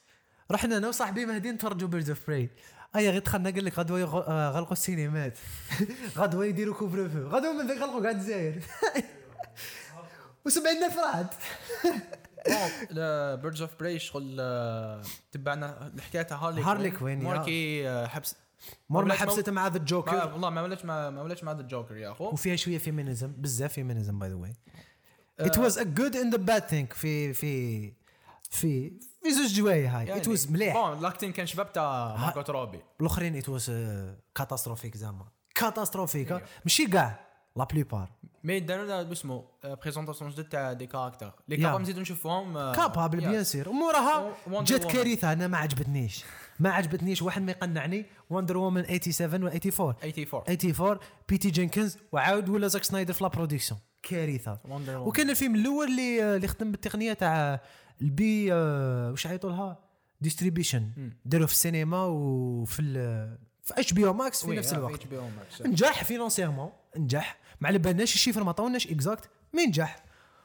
رحنا 0.52 0.78
أنا 0.78 0.88
وصاحبي 0.88 1.26
مهدي 1.26 1.52
نتفرجوا 1.52 1.88
Birds 1.88 2.10
of 2.10 2.28
Prey 2.28 2.50
أيا 2.96 3.12
غير 3.12 3.22
دخلنا 3.22 3.50
قال 3.50 3.66
لك 3.66 3.80
غدوة 3.80 4.00
يغ- 4.00 4.30
آه، 4.30 4.50
غلقوا 4.50 4.72
السينمات. 4.74 5.38
غدوة 6.18 6.46
يديروا 6.46 6.76
كوفر 6.76 7.10
فو 7.10 7.20
غدوة 7.28 7.54
من 7.54 7.68
ذاك 7.68 7.78
غلقوا 7.78 8.02
قاعد 8.04 8.16
الجزائر 8.16 8.62
و70000 10.50 10.98
رعد 11.00 11.28
بيردز 13.42 13.62
اوف 13.62 13.76
براي 13.80 14.00
شغل 14.00 14.38
آه، 14.40 15.02
تبعنا 15.32 15.92
الحكاية 15.96 16.22
تاع 16.22 16.38
هارلي 16.38 16.62
هارلي 16.62 16.92
كوين،. 16.92 17.24
موركي 17.24 17.90
آه، 17.90 18.08
حبس 18.08 18.36
مر 18.90 19.00
ما 19.06 19.06
ولاش 19.06 19.18
حبست 19.20 19.50
مع 19.50 19.68
ذا 19.68 19.74
ما 19.74 19.78
الجوكر 19.78 20.32
والله 20.34 20.50
ما 20.50 20.62
ولاتش 20.62 20.86
ما 20.86 21.10
ما 21.10 21.22
ولاتش 21.22 21.44
مع 21.44 21.52
ذا 21.52 21.62
الجوكر 21.62 21.98
يا 21.98 22.12
أخو. 22.12 22.30
وفيها 22.30 22.56
شوية 22.56 22.78
فيمينيزم 22.78 23.34
بزاف 23.38 23.74
فيمينيزم 23.74 24.20
باي 24.20 24.30
ذا 24.30 24.36
واي 24.36 24.56
ات 25.40 25.58
واز 25.58 25.78
ا 25.78 25.84
جود 25.84 26.16
اند 26.16 26.34
ا 26.34 26.38
باد 26.38 26.62
ثينك 26.62 26.94
في 26.94 27.34
في 27.34 27.88
في 28.50 28.94
في 29.24 29.34
زوج 29.34 29.54
جوايه 29.54 30.00
هاي. 30.00 30.18
ات 30.18 30.28
واز 30.28 30.52
مليح. 30.52 30.74
بون 30.78 31.00
لاكتين 31.02 31.32
كان 31.32 31.46
شباب 31.46 31.74
تاع 31.74 32.16
ماركوت 32.18 32.50
روبي 32.50 32.80
الأخرين 33.02 33.36
it 33.36 33.50
was 33.50 33.72
catastrophique 34.36 34.98
زعما 34.98 35.26
catastrophique 35.56 36.44
ماشي 36.66 36.88
كاع 36.88 37.20
la 37.56 37.64
plupart 37.64 38.10
mais 38.44 38.60
داروا 38.60 38.86
لنا 38.86 39.12
اسمه 39.12 39.46
présentation 39.64 40.32
جدد 40.32 40.50
تاع 40.50 40.74
des 40.74 40.88
caractères 40.88 41.34
لي 41.48 41.56
يا. 41.56 41.68
capable 41.68 41.80
نزيدو 41.80 42.02
نشوفوهم 42.02 42.72
capable 42.72 43.24
يا. 43.24 43.30
bien 43.30 43.44
sûr 43.44 43.70
وموراها 43.70 44.36
جات. 44.48 44.86
كارثة 44.86 45.34
أنا 45.34 45.48
ما 45.48 45.58
عجبتنيش. 45.58 46.24
ما 46.60 46.70
عجبتنيش 46.70 47.22
واحد 47.22 47.42
ما 47.42 47.52
يقنعني. 47.52 48.06
Wonder 48.30 48.58
Woman 48.58 48.84
87 48.84 49.44
و 49.44 49.48
84 49.48 49.96
84 50.02 50.46
84 50.46 51.00
بيتي 51.30 51.50
جينكنز 51.50 51.98
وعاود 52.12 52.50
ولا 52.50 52.68
زاك 52.68 52.84
سنايدر 52.84 53.14
في 53.14 53.24
la 53.24 53.30
production 53.30 53.80
كارثة. 54.04 54.60
وكان 54.90 55.30
الفيلم 55.30 55.56
الأول 55.56 55.88
اللي 55.88 56.36
اللي 56.36 56.48
خدم 56.48 56.72
بالتقنية 56.72 57.14
تاع 57.14 57.62
البي 58.02 58.52
واش 58.54 59.28
عيطوا 59.28 59.50
لها 59.50 59.80
distribution 60.22 61.12
داروه 61.26 61.48
في 61.48 61.54
السينما 61.54 62.04
وفي 62.06 62.82
في 63.64 63.74
HBO 63.80 64.06
Max 64.06 64.46
في 64.46 64.52
نفس 64.56 64.74
آه، 64.74 64.78
الوقت. 64.78 65.00
نجح 65.62 66.04
financièrement 66.04 66.70
نجح. 66.98 67.38
ما 67.62 67.68
على 67.68 67.78
بالناش 67.78 68.14
ال 68.16 68.19
chiffre 68.19 68.44
ما 68.44 68.50
عطاوناش 68.50 68.88
exact 68.88 69.30
mais 69.54 69.66
نجح 69.66 70.04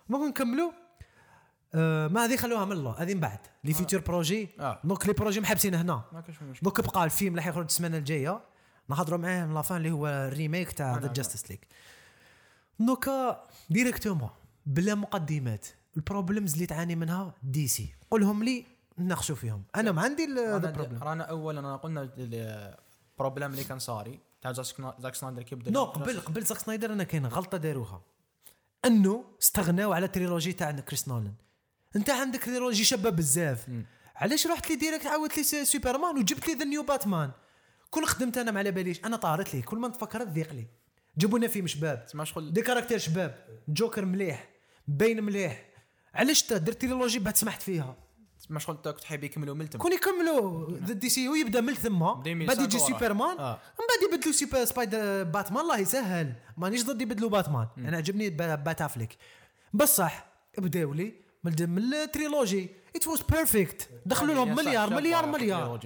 ممكن 0.09 0.29
نكملوا 0.29 0.71
آه 1.75 2.09
ما 2.09 2.25
هذه 2.25 2.37
خلوها 2.37 2.65
من 2.65 2.73
الله 2.73 3.03
هذه 3.03 3.15
من 3.15 3.21
بعد. 3.21 3.39
les 3.65 3.73
futurs 3.75 4.01
projets 4.01 4.49
آه. 4.61 4.81
donc 4.85 5.07
les 5.07 5.13
projets 5.13 5.41
محبسين 5.41 5.75
هنا. 5.75 6.03
دوك 6.63 6.81
بقى 6.81 7.05
الفيلم 7.05 7.31
اللي 7.31 7.43
حيخرج 7.43 7.65
السمانة 7.65 7.97
الجاية. 7.97 8.41
نهضروا 8.89 9.19
معاه 9.19 9.47
من 9.47 9.55
l'avant 9.55 9.77
اللي 9.77 9.91
هو 9.91 10.07
ال 10.07 10.16
remake 10.16 10.73
تاع 10.73 10.99
ذا. 10.99 11.13
Justice 11.13 11.51
League 11.51 11.59
دوكا 12.81 13.45
directement 13.71 14.31
بلا 14.67 14.95
مقدمات. 14.95 15.67
ال 15.97 16.03
problems 16.03 16.53
اللي 16.53 16.67
تعاني 16.67 16.97
منها 16.97 17.35
دي 17.43 17.69
سي 17.69 17.95
قولهم 18.11 18.45
لي 18.45 18.65
نناقشوا 18.99 19.37
فيهم. 19.37 19.63
أنا 19.77 19.93
ما 19.93 20.03
عندي 20.03 20.25
ال 20.25 20.34
problem 20.34 21.03
رانا 21.03 21.25
اولا 21.25 21.61
انا 21.61 21.77
قلنا 21.77 22.11
ال 22.19 22.33
problème 22.33 23.51
اللي 23.51 23.65
كان 23.65 23.79
صاري 23.79 24.21
تاع 24.43 24.53
زاك 24.53 25.15
سنايدر 25.15 25.43
كي 25.43 25.55
بدأ. 25.55 25.71
نو 25.71 25.85
قبل 25.85 26.21
قبل 26.21 26.43
زاك 26.43 26.59
سنايدر 26.59 26.93
أنا 26.93 27.05
كاين 27.05 27.27
غلطة 27.27 27.59
داروها 27.59 28.03
أنه 28.85 29.25
استغناو 29.43 29.93
على 29.93 30.07
ال 30.07 30.12
trilogie 30.12 30.53
تاع 30.53 30.71
كريس 30.71 31.09
نولان 31.09 31.35
انت 31.97 32.11
عندك 32.11 32.45
trilogie 32.45 32.85
شابه 32.85 33.11
بزاف. 33.11 33.67
علاش 34.17 34.47
رحت 34.47 34.71
لي 34.71 34.77
direct 34.77 35.07
عاودت 35.07 35.37
لي 35.37 35.65
سوبرمان 35.65 36.19
وجبت 36.19 36.49
لي 36.49 36.55
the 36.55 36.65
new 36.65 36.83
باتمان؟ 36.83 37.31
كل 37.91 38.05
خدمت 38.05 38.39
أنا 38.39 38.51
ما 38.51 38.59
على 38.59 38.71
باليش. 38.71 39.05
أنا 39.05 39.17
طارت 39.17 39.55
لي 39.55 39.63
كل 39.63 39.79
ما 39.79 39.89
نتفكر 39.89 40.25
تضيق 40.25 40.53
لي. 40.53 40.67
جابوا 41.19 41.39
لنا 41.39 41.49
فيلم 41.49 41.67
شباب. 41.67 42.07
تسمع 42.07 42.25
شغل؟ 42.25 42.53
des 42.53 42.63
caractères 42.63 42.99
شباب. 42.99 43.47
جوكر 43.69 44.05
مليح. 44.05 44.49
باين 44.89 45.23
مليح. 45.25 45.69
علاش 46.15 46.43
تا 46.43 46.57
درت 46.57 46.81
trilogie 46.81 47.19
بعد 47.19 47.37
سمحت 47.37 47.63
فيها؟ 47.63 47.97
ما 48.51 48.59
شغل 48.59 48.77
كنت 48.77 49.05
حاب 49.05 49.25
يكملوا 49.25 49.55
من 49.55 49.71
تما. 49.71 49.83
كون 49.83 49.93
يكملوا 49.93 50.71
the 50.79 50.93
DCU 50.95 51.35
يبدا 51.35 51.61
من 51.61 51.75
ثم 51.75 52.23
ديمي 52.23 52.47
بعد 52.47 52.61
يجي. 52.61 52.79
سوبرمان. 52.79 53.39
آه. 53.39 53.61
من 53.79 53.87
بعد 53.89 54.13
يبدلوا 54.13 54.33
سوبر 54.35 54.65
سبايدر 54.65 55.23
باتمان. 55.23 55.63
الله 55.63 55.79
يسهل. 55.79 56.33
مانيش 56.57 56.85
ضد 56.85 57.03
يبدلوا 57.03 57.31
باتمان. 57.31 57.69
أنا 57.79 57.97
عجبني 57.97 58.31
با- 58.31 58.55
بات 58.55 58.83
افليك 58.83 59.17
بصح 59.73 60.27
بداو 60.59 60.93
لي. 60.93 61.28
من 61.45 61.95
ال 61.95 62.02
trilogie. 62.02 62.71
it 62.97 63.09
was 63.09 63.23
perfect 63.23 63.91
دخلوا 64.07 64.35
لهم 64.35 64.49
يا 64.49 64.55
مليار 64.55 64.91
مليار 64.91 65.27
مليار. 65.27 65.81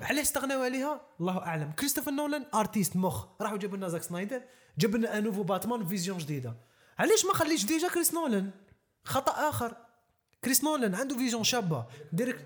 علاش 0.00 0.24
استغناو 0.24 0.62
عليها؟ 0.62 1.00
الله 1.20 1.38
أعلم. 1.38 1.72
كريستوفر 1.72 2.10
نولان 2.10 2.46
artiste 2.54 2.96
مخ. 2.96 3.26
راحوا 3.40 3.56
جابوا 3.56 3.76
لنا 3.76 3.88
زاك 3.88 4.02
سنايدر 4.02 4.42
جاب 4.78 4.96
لنا 4.96 5.18
un 5.18 5.24
nouveau 5.24 5.42
Batman 5.42 5.86
vision 5.86 6.18
جديدة. 6.18 6.56
علاش 6.98 7.24
ما 7.24 7.32
خليش 7.34 7.64
déjà 7.64 7.88
كريس 7.88 8.14
نولان 8.14 8.50
خطأ 9.04 9.48
آخر. 9.48 9.76
كريس 10.44 10.64
نولان 10.64 10.94
عنده 10.94 11.16
vision 11.16 11.44
شابة. 11.44 11.86
direct 12.12 12.44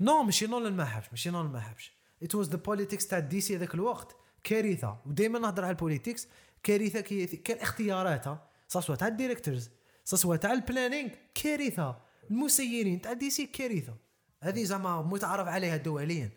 non 0.00 0.22
ماشي 0.22 0.46
نولان 0.46 0.72
ما 0.72 0.84
حبش 0.84 1.06
ماشي 1.10 1.30
نولان 1.30 1.52
ما 1.52 1.60
حبش. 1.60 1.92
it 2.22 2.34
was 2.34 2.48
the 2.48 2.56
politics 2.56 3.06
تاع 3.06 3.18
DC 3.18 3.56
هذاك 3.56 3.74
الوقت. 3.74 4.16
كارثة. 4.44 4.98
ودائما 5.06 5.38
نهضر 5.38 5.64
على 5.64 5.70
ال 5.70 5.76
politics 5.76 6.28
كارثة 6.62 7.00
كي 7.00 7.26
كان 7.26 7.58
اختياراتها 7.58 8.48
سواء 8.68 8.98
تاع 8.98 9.08
ال 9.08 9.14
directors 9.14 9.70
سواء 10.14 10.38
تاع 10.38 10.52
ال 10.52 10.58
planning 10.58 11.10
كارثة. 11.34 11.96
المسيرين 12.30 13.00
تاع 13.00 13.12
DC 13.12 13.46
كارثة. 13.46 13.94
هذه 14.42 14.64
زعما 14.64 15.02
متعارف 15.02 15.48
عليها 15.48 15.76
دوليا. 15.76 16.30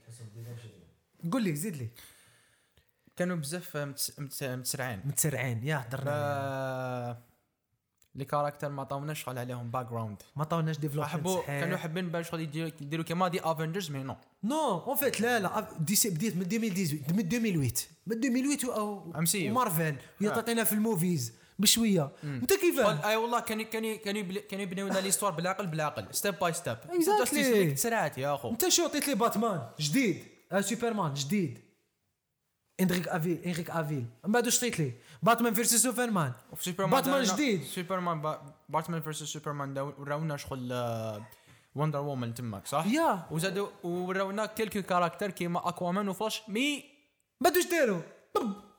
قول 1.32 1.44
لي 1.44 1.56
زيد 1.56 1.76
لي. 1.76 1.88
كانوا 3.16 3.36
بزاف 3.36 3.78
متس- 3.78 4.12
متس- 4.20 4.44
متسرعين. 4.44 5.02
متسرعين 5.06 5.64
يا 5.64 5.78
هضرنا 5.78 7.14
ف- 7.14 7.30
les 8.16 8.26
caractères 8.26 8.70
ما 8.70 8.82
عطاوناش 8.82 9.24
شغل 9.24 9.38
عليهم 9.38 9.72
background 9.72 10.18
ما 10.36 10.44
عطاوناش 10.44 10.78
development 10.78 11.12
حبوا 11.14 11.42
كانوا 11.42 11.78
حابين 11.78 12.10
بان 12.10 12.24
شغل 12.24 12.42
يديروا 12.42 13.06
كيما 13.06 13.28
the 13.28 13.42
Avengers 13.44 13.92
mais 13.92 14.04
non 14.04 14.16
non 14.44 14.80
en 14.80 14.96
fait 14.96 15.22
لا 15.22 15.40
لا. 15.40 15.68
DC 15.80 16.10
بدات 16.10 16.36
من 16.36 16.42
2018 16.42 16.98
من 17.14 17.20
2008 17.20 17.72
من 18.08 18.14
2008 18.18 18.76
أو 18.78 19.12
هي 20.20 20.30
آه. 20.30 20.34
تعطينا 20.36 20.64
في 20.64 20.74
ال 20.74 20.81
movies. 20.81 21.34
بشوية. 21.60 22.12
أنت 22.24 22.54
كيفاه 22.54 23.10
أي 23.10 23.16
والله 23.16 23.40
كانوا 23.40 23.64
كانوا 23.64 23.96
كانوا 23.96 24.20
يبل- 24.22 24.40
كانوا 24.40 24.64
يبنيو 24.64 24.88
لنا 24.88 25.00
l'histoire 25.00 25.32
بالعقل 25.32 25.68
بالعقل 25.68 26.06
step 26.12 26.36
by 26.40 26.54
step 26.54 26.78
Exactly. 26.78 27.74
تسرعت 27.76 28.18
يا 28.18 28.36
أخو. 28.36 28.50
أنت 28.52 28.68
شو 28.68 28.84
عطيت 28.84 29.08
لي 29.08 29.16
باتمان؟ 29.16 29.70
جديد. 29.80 30.24
آه 30.52 30.62
سوبرمان 30.62 31.14
جديد. 31.14 31.60
Henry 32.82 33.08
Cavill 33.08 33.42
Henry 33.46 33.70
Cavill. 33.70 34.06
من 34.26 34.32
بعد 34.32 34.46
واش 34.46 34.58
عطيت 34.58 34.80
لي؟ 34.80 34.92
Batman 35.24 35.54
versus 35.54 35.84
Superman. 35.84 36.32
Batman 36.78 37.24
جديد. 37.24 37.64
سوبرمان 37.64 38.22
با- 38.22 38.42
Batman 38.70 39.02
versus 39.02 39.24
Superman 39.24 39.78
وراونا 39.78 40.38
شغل 40.38 40.74
Wonder 41.76 42.00
Woman 42.00 42.34
تماك 42.34 42.68
صح؟ 42.68 42.86
يا. 42.88 43.26
وزادوا 43.32 43.68
وراونا 43.84 44.46
quelques 44.46 44.82
caractères 44.82 45.32
كيما 45.32 45.70
Aquaman 45.70 46.10
و 46.10 46.15
Flash 46.15 46.42
mais 46.48 46.84
بعد 47.42 47.56
واش 47.58 47.66
داروا 47.66 48.02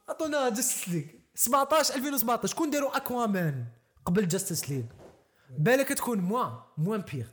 عطونا 0.08 0.48
جاستس 0.48 0.88
ليغ 0.88 1.04
17 1.34 1.94
2017 1.94 2.54
كون 2.56 2.70
داروا 2.70 2.96
أكوامان 2.96 3.64
قبل 4.04 4.28
جاستس 4.28 4.70
ليغ 4.70 4.82
بالك 5.58 5.88
تكون 5.88 6.18
موان 6.18 6.52
موان 6.78 7.00
بيغ 7.12 7.26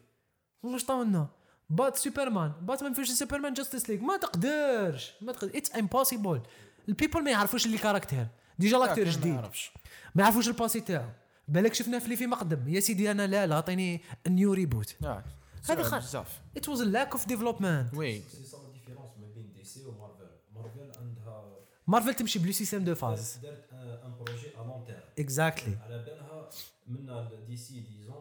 واش 0.64 0.86
طاولنا؟ 0.86 1.28
بات 1.70 1.96
سوبرمان 1.98 2.52
باتمان 2.62 2.94
فيش 2.94 3.12
سوبرمان 3.12 3.54
جاستس 3.54 3.90
ليغ 3.90 4.00
ما 4.02 4.18
تقدرش 4.18 5.14
ما 5.22 5.32
تقدر 5.32 5.58
اتس 5.58 5.76
امبوسيبل 5.76 6.42
البيبل 6.90 7.24
ما 7.24 7.32
يعرفوش 7.32 7.66
اللي 7.66 7.78
كاركتر 7.78 8.28
ديجا 8.60 8.78
لاكتور 8.78 9.06
ما 9.06 9.12
جديد. 9.12 9.34
يعرفش. 9.34 9.72
ما 10.16 10.24
يعرفوش 10.24 10.48
الباسي 10.48 10.80
تاعو. 10.82 11.10
بالك 11.48 11.74
شفنا 11.74 12.00
في 12.00 12.06
اللي 12.06 12.16
في 12.16 12.28
مقدم. 12.28 12.68
يا 12.68 12.80
سيدي 12.80 13.12
أنا 13.12 13.28
لا 13.28 13.48
لا 13.48 13.56
عطيني 13.56 14.02
نيو 14.28 14.54
ريبوت. 14.54 14.96
هذا 15.04 15.24
سرعة 15.62 15.84
خ- 15.84 15.96
بزاف. 15.98 16.40
ات 16.58 16.70
واز 16.70 16.82
لاك 16.82 17.12
اوف 17.12 17.28
ديفلوبمنت 17.28 17.94
وي 17.94 18.22
سي 18.22 18.44
ça 18.46 18.58
la 18.58 18.72
différence 18.74 19.10
ما 19.20 19.28
بين 19.36 19.54
DC 19.54 19.64
و 19.64 19.86
Marvel 19.86 20.28
Marvel 20.56 21.00
عندها 21.00 21.56
مارفل 21.88 22.14
تمشي 22.14 22.40
par 22.40 22.47
le 22.47 22.52
système 22.52 22.84
de 22.84 22.96
phases 22.96 23.38
دارت 23.44 23.67
un 23.90 24.16
projet 24.20 24.48
à 24.58 24.64
long 24.64 24.86
terme 24.86 25.00
exactly 25.20 25.76
على 25.76 26.04
بالها 26.06 26.50
من 26.88 27.46
دي 27.48 27.58
سي 27.58 27.80
dix 27.80 27.98
ans 27.98 28.16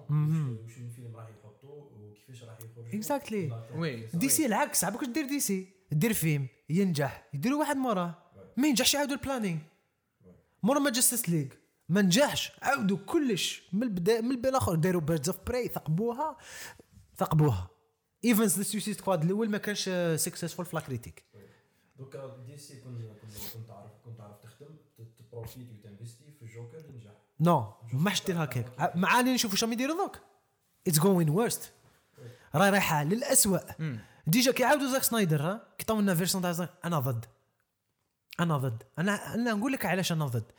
وش 0.64 0.78
من 0.78 0.88
فيلم 0.88 1.16
راح 1.16 1.28
يحطوا 1.28 1.85
وكيفاش 1.92 2.42
راح 2.42 2.58
يخرجوا 2.61 3.02
Exactly. 3.02 3.76
oui 3.76 4.06
DC 4.14 4.46
العكس 4.46 4.85
عباك 4.85 5.04
دير 5.04 5.26
DC 5.26 5.68
دير 5.92 6.12
فيلم 6.12 6.46
ينجح. 6.68 7.28
يديروا 7.35 7.58
واحد 7.61 7.76
موراه 7.76 8.14
ما 8.56 8.68
ينجحش 8.68 8.94
يعاودوا 8.94 9.16
ال 9.16 9.21
planning 9.21 9.58
مورا 10.62 10.78
ما 10.78 10.90
Justice 10.90 11.28
League 11.28 11.46
ما 11.88 12.02
نجحش. 12.02 12.52
عاودوا 12.62 12.99
كلش. 13.06 13.62
من 13.73 13.82
البدايه 13.82 14.20
من 14.20 14.30
البدايه 14.30 14.50
الآخر 14.50 14.75
داروا 14.75 15.00
Birds 15.00 15.28
of 15.28 15.38
Prey 15.46 15.68
ثقبوها. 15.68 16.37
ثقبوها. 17.16 17.70
even 18.25 18.56
the 18.56 18.62
Suicide 18.62 18.96
Squad 18.96 19.25
الأول 19.25 19.50
ما 19.50 19.58
كانش 19.58 19.90
successful 20.16 20.64
في 20.66 20.76
la 20.76 20.82
critique 20.82 21.25
دوكا 21.99 22.37
DC 22.46 22.80
كنت 22.80 23.00
كنت 23.54 23.68
تعرف 23.68 23.90
كنت 24.04 24.18
تعرف 24.18 24.40
تبروفيتي 25.37 25.73
وتانفيستي 25.73 26.25
في 26.38 26.43
الجوكر 26.43 26.85
ينجح 26.90 27.11
non 27.40 27.73
ما 27.93 28.11
حش 28.11 28.25
دير 28.25 28.45
هكاك 28.45 28.97
معاني 28.97 29.35
نشوفوا 29.35 29.57
شنو 29.57 29.73
يديروا 29.73 29.97
دوك 29.97 30.19
it's 30.87 30.99
going 30.99 31.30
worse 31.30 31.73
راهي 32.55 32.71
رايحة 32.71 33.05
للاسوء 33.05 33.61
déjà 34.26 34.52
كي 34.52 34.64
عاودوا 34.64 34.88
زاك 34.88 35.02
سنايدر 35.02 35.43
ها 35.43 35.69
كي 35.78 35.85
عطاو 35.85 36.00
لنا 36.00 36.14
version 36.14 36.42
تاع 36.43 36.52
زاك 36.52 36.71
أنا 36.85 36.99
ضد. 36.99 37.25
أنا 38.40 38.57
ضد. 38.57 38.83
أنا 38.99 39.35
أنا 39.35 39.52
نقول 39.52 39.73
لك 39.73 39.87
علاش 39.87 40.12
أنا 40.12 40.26
ضد. 40.26 40.52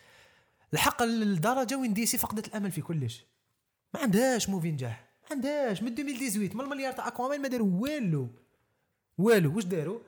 الحق 0.73 1.03
للدرجة 1.03 1.75
وين 1.77 1.93
DC 1.93 2.17
فقدت 2.17 2.47
الأمل 2.47 2.71
في 2.71 2.81
كلش. 2.81 3.25
ما 3.93 3.99
عندهاش 3.99 4.49
movie 4.49 4.71
نجاح. 4.71 5.09
ما 5.23 5.35
عندهاش. 5.35 5.81
من 5.81 5.87
2018 5.87 6.55
من 6.55 6.61
المليار 6.61 6.93
تاع 6.93 7.07
Aquaman 7.07 7.41
ما 7.41 7.47
داروا 7.47 7.81
والو. 7.81 8.27
والو 9.17 9.55
واش 9.55 9.65
داروا؟ 9.65 9.99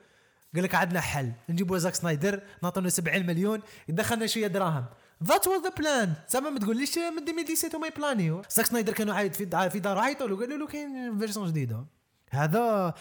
قال 0.54 0.64
لك 0.64 0.74
عندنا 0.74 1.00
حل. 1.00 1.32
نجيبوا 1.48 1.78
زاك 1.78 1.94
سنايدر 1.94 2.42
نعطونا 2.62 2.88
70 2.88 3.26
مليون 3.26 3.60
يدخلنا 3.88 4.26
شوية 4.26 4.46
دراهم. 4.46 4.86
that 5.24 5.48
was 5.48 5.62
the 5.62 5.68
plan 5.68 6.14
زعما 6.28 6.50
ما 6.50 6.58
تقوليش 6.58 6.98
من 6.98 7.28
2017 7.28 7.76
هما 7.76 7.86
يبلانيو 7.86 8.42
زاك 8.50 8.66
سنايدر 8.66 8.92
كانوا 8.92 9.14
عايد 9.14 9.32
في 9.32 9.70
في 9.70 9.78
دار 9.78 9.98
عيطوا 9.98 10.28
له 10.28 10.36
قالوا 10.36 10.58
له 10.58 10.66
كاين 10.66 11.18
version 11.18 11.48
جديدة. 11.48 11.84
هذا 12.30 12.94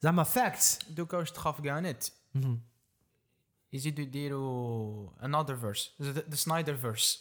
زعما 0.00 0.22
facts 0.22 0.78
دوكا 0.90 1.18
واش 1.18 1.30
تخاف 1.30 1.60
كاع 1.60 1.80
نت؟ 1.80 2.04
يزيدوا 3.72 4.04
يديروا 4.04 5.08
another 5.22 5.54
verse. 5.54 6.04
The 6.04 6.36
Snyder 6.36 6.76
verse. 6.84 7.18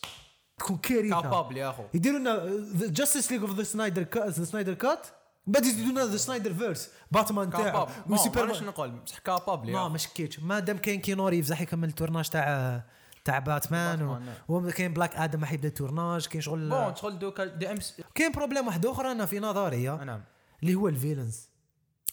تكون 0.57 0.77
كارثه 0.77 1.21
capable 1.21 1.57
يا 1.57 1.69
أخو. 1.69 1.83
يديروا 1.93 2.19
لنا 2.19 2.45
the 2.75 2.87
Justice 2.87 3.31
League 3.31 3.41
of 3.41 3.55
the 3.55 3.63
Snyder 3.63 4.07
the 4.15 4.43
Snyder 4.43 4.73
cut 4.73 5.07
بعد 5.51 5.65
يزيدوا 5.65 5.91
لنا 5.91 6.05
the 6.05 6.17
Snyder 6.17 6.53
verse 6.53 6.89
Batman 7.11 7.49
تاعو 7.49 7.85
ما 7.85 8.13
وسوبر 8.15 8.41
عرفش 8.41 8.61
نقول 8.63 8.91
بصح 8.91 9.17
capable 9.19 9.69
يا 9.69 9.73
ما 9.73 9.79
أخو. 9.81 9.89
ما 9.89 9.97
شكيتش 9.97 10.39
ما 10.39 10.59
دام 10.59 10.77
كاين 10.77 11.01
كينو 11.01 11.27
ريفز 11.27 11.51
راح 11.51 11.61
يكمل 11.61 11.87
ال 11.89 11.94
tournage 11.94 12.29
تاع 12.29 12.83
تاع 13.25 13.39
باتمان 13.39 14.01
و- 14.03 14.19
وكاين 14.47 14.93
Black 14.93 15.15
Adam 15.15 15.41
راح 15.41 15.51
يبدا 15.53 15.67
ال 15.67 15.74
tournage 15.74 16.27
كاين 16.27 16.41
شغل 16.41 16.69
bon 16.69 16.95
شغل 16.95 17.19
دوكا 17.19 17.45
دي 17.45 17.71
ام 17.71 17.79
س- 17.79 18.01
كاين 18.15 18.31
problème 18.31 18.67
واحد 18.67 18.85
اخر 18.85 19.11
أنا 19.11 19.25
في 19.25 19.39
نظري 19.39 19.87
نعم 19.89 20.23
اللي 20.63 20.75
هو 20.75 20.87
ال 20.87 20.94
villains 20.94 21.49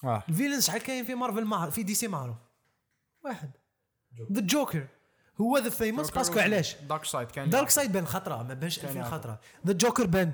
آه 0.03 0.23
ال 0.29 0.33
villains 0.33 0.65
شحال 0.67 0.81
كاين 0.81 1.05
في 1.05 1.15
مارفل 1.15 1.45
مع 1.45 1.69
في 1.69 1.83
DC 1.83 2.07
معروف 2.07 2.37
واحد 3.25 3.51
the 4.31 4.41
Joker 4.41 4.87
هو 5.41 5.57
the 5.57 5.69
famous 5.69 6.11
parce 6.11 6.28
que 6.28 6.39
علاش 6.39 6.75
Darkseid 6.75 7.31
كان 7.31 7.49
Dark- 7.49 7.69
seid 7.69 7.91
بان 7.91 8.05
خطره 8.07 8.43
ما 8.43 8.53
بانش 8.53 8.79
كان 8.79 8.85
2000 8.87 8.99
يعرف. 8.99 9.13
خطره 9.13 9.39
the 9.67 9.73
Joker 9.73 10.05
بان 10.07 10.31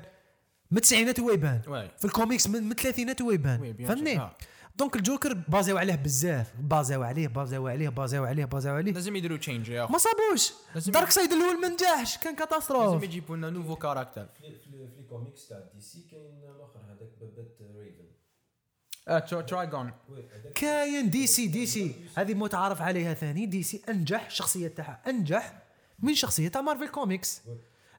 من 0.71 0.77
التسعينات 0.77 1.19
هو 1.19 1.31
يبان. 1.31 1.61
في 1.97 2.05
الكوميكس 2.05 2.47
من 2.47 2.71
الثلاثينات 2.71 3.21
هو 3.21 3.31
يبان. 3.31 3.59
sûr. 3.79 4.17
آه. 4.19 4.35
donc 4.77 4.95
ال 4.95 5.02
Joker 5.02 5.33
بازيو 5.33 5.77
عليه 5.77 5.95
بزاف. 5.95 6.53
بازيو 6.59 7.03
عليه 7.03 7.27
بازيو 7.27 7.67
عليه 7.67 7.89
بازيو 7.89 8.25
عليه 8.25 8.45
بازيو 8.45 8.73
عليه. 8.73 8.91
لازم 8.91 9.15
يديروا 9.15 9.37
change 9.37 9.69
يا 9.69 9.83
اخو 9.83 9.93
ما 9.93 9.97
صابوش. 9.97 10.53
لازم- 10.75 10.91
Darkseid 10.91 11.31
الأول 11.31 11.61
ما 11.61 11.67
نجحش 11.67 12.17
كان 12.17 12.33
لازم 12.33 12.45
catastrophe 12.45 13.03
يجيبوا 13.03 13.37
لنا 13.37 13.49
nouveau 13.49 13.75
caractère 13.75 14.27
في 14.41 14.99
الكوميكس 14.99 15.47
تاع 15.47 15.59
DC 15.75 16.05
كاين 16.11 16.21
الآخر 16.55 16.79
هذاك 16.87 17.09
بابات 17.21 17.57
Raven 17.77 18.05
آه 19.07 19.19
هذاك 20.35 20.53
كاين 20.53 21.09
DC 21.09 21.47
DC 21.47 21.95
هذه 22.17 22.33
متعارف 22.33 22.81
عليها 22.81 23.13
ثاني. 23.13 23.45
DC 23.45 23.81
أنجح 23.89 24.29
شخصية 24.29 24.67
تاعها. 24.67 25.01
أنجح 25.07 25.61
من 25.99 26.15
شخصية 26.15 26.47
تاع 26.47 26.61
Marvel 26.61 26.87
Comics 26.87 27.41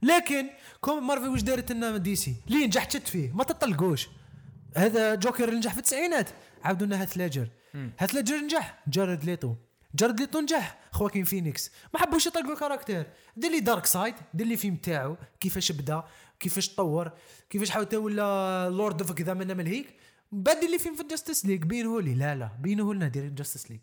لكن 0.02 0.46
comme 0.80 1.06
Marvel 1.06 1.28
واش 1.28 1.42
دارت 1.42 1.72
لنا 1.72 1.96
DC؟ 1.96 2.36
اللي 2.46 2.62
ينجح 2.62 2.84
تشت 2.84 3.08
فيه 3.08 3.32
ما 3.32 3.44
تطلقوش. 3.44 4.08
هذا 4.76 5.14
جوكر 5.14 5.44
اللي 5.44 5.56
نجح 5.56 5.72
في 5.72 5.78
التسعينات 5.78 6.30
عاودوا 6.62 6.86
لنا 6.86 7.02
هيث 7.02 7.16
ليدجر. 7.16 7.48
هيث 7.98 8.14
ليدجر 8.14 8.36
نجح 8.36 8.78
جارد 8.88 9.24
ليتو. 9.24 9.54
جارد 9.94 10.20
ليتو 10.20 10.40
نجح 10.40 10.78
خواكين 10.92 11.24
فينيكس. 11.24 11.70
ما 11.94 12.00
حبوش 12.00 12.26
يطلقوا 12.26 12.52
ال 12.52 12.57
caractère. 12.57 13.06
دير 13.36 13.50
لي 13.50 13.60
Darkseid 13.60 14.14
دير 14.34 14.46
لي 14.46 14.56
فيلم 14.56 14.76
تاعو 14.76 15.16
كيفاش 15.40 15.72
بدا 15.72 16.04
كيفاش 16.40 16.68
تطور 16.68 17.12
كيفاش 17.50 17.70
حاول 17.70 17.96
ولا 17.96 18.70
لورد 18.70 19.00
اوف 19.00 19.12
كذا 19.12 19.34
من 19.34 19.56
من 19.56 19.66
هيك 19.66 19.94
بعد 20.32 20.64
اللي 20.64 20.78
فيلم 20.78 20.94
في 20.94 21.02
جاستس 21.02 21.46
ليج 21.46 21.62
بينه 21.62 22.00
لي 22.00 22.14
لا 22.14 22.34
لا 22.34 22.50
بينه 22.60 22.94
لنا 22.94 23.08
دير 23.08 23.28
جاستس 23.28 23.70
ليج 23.70 23.80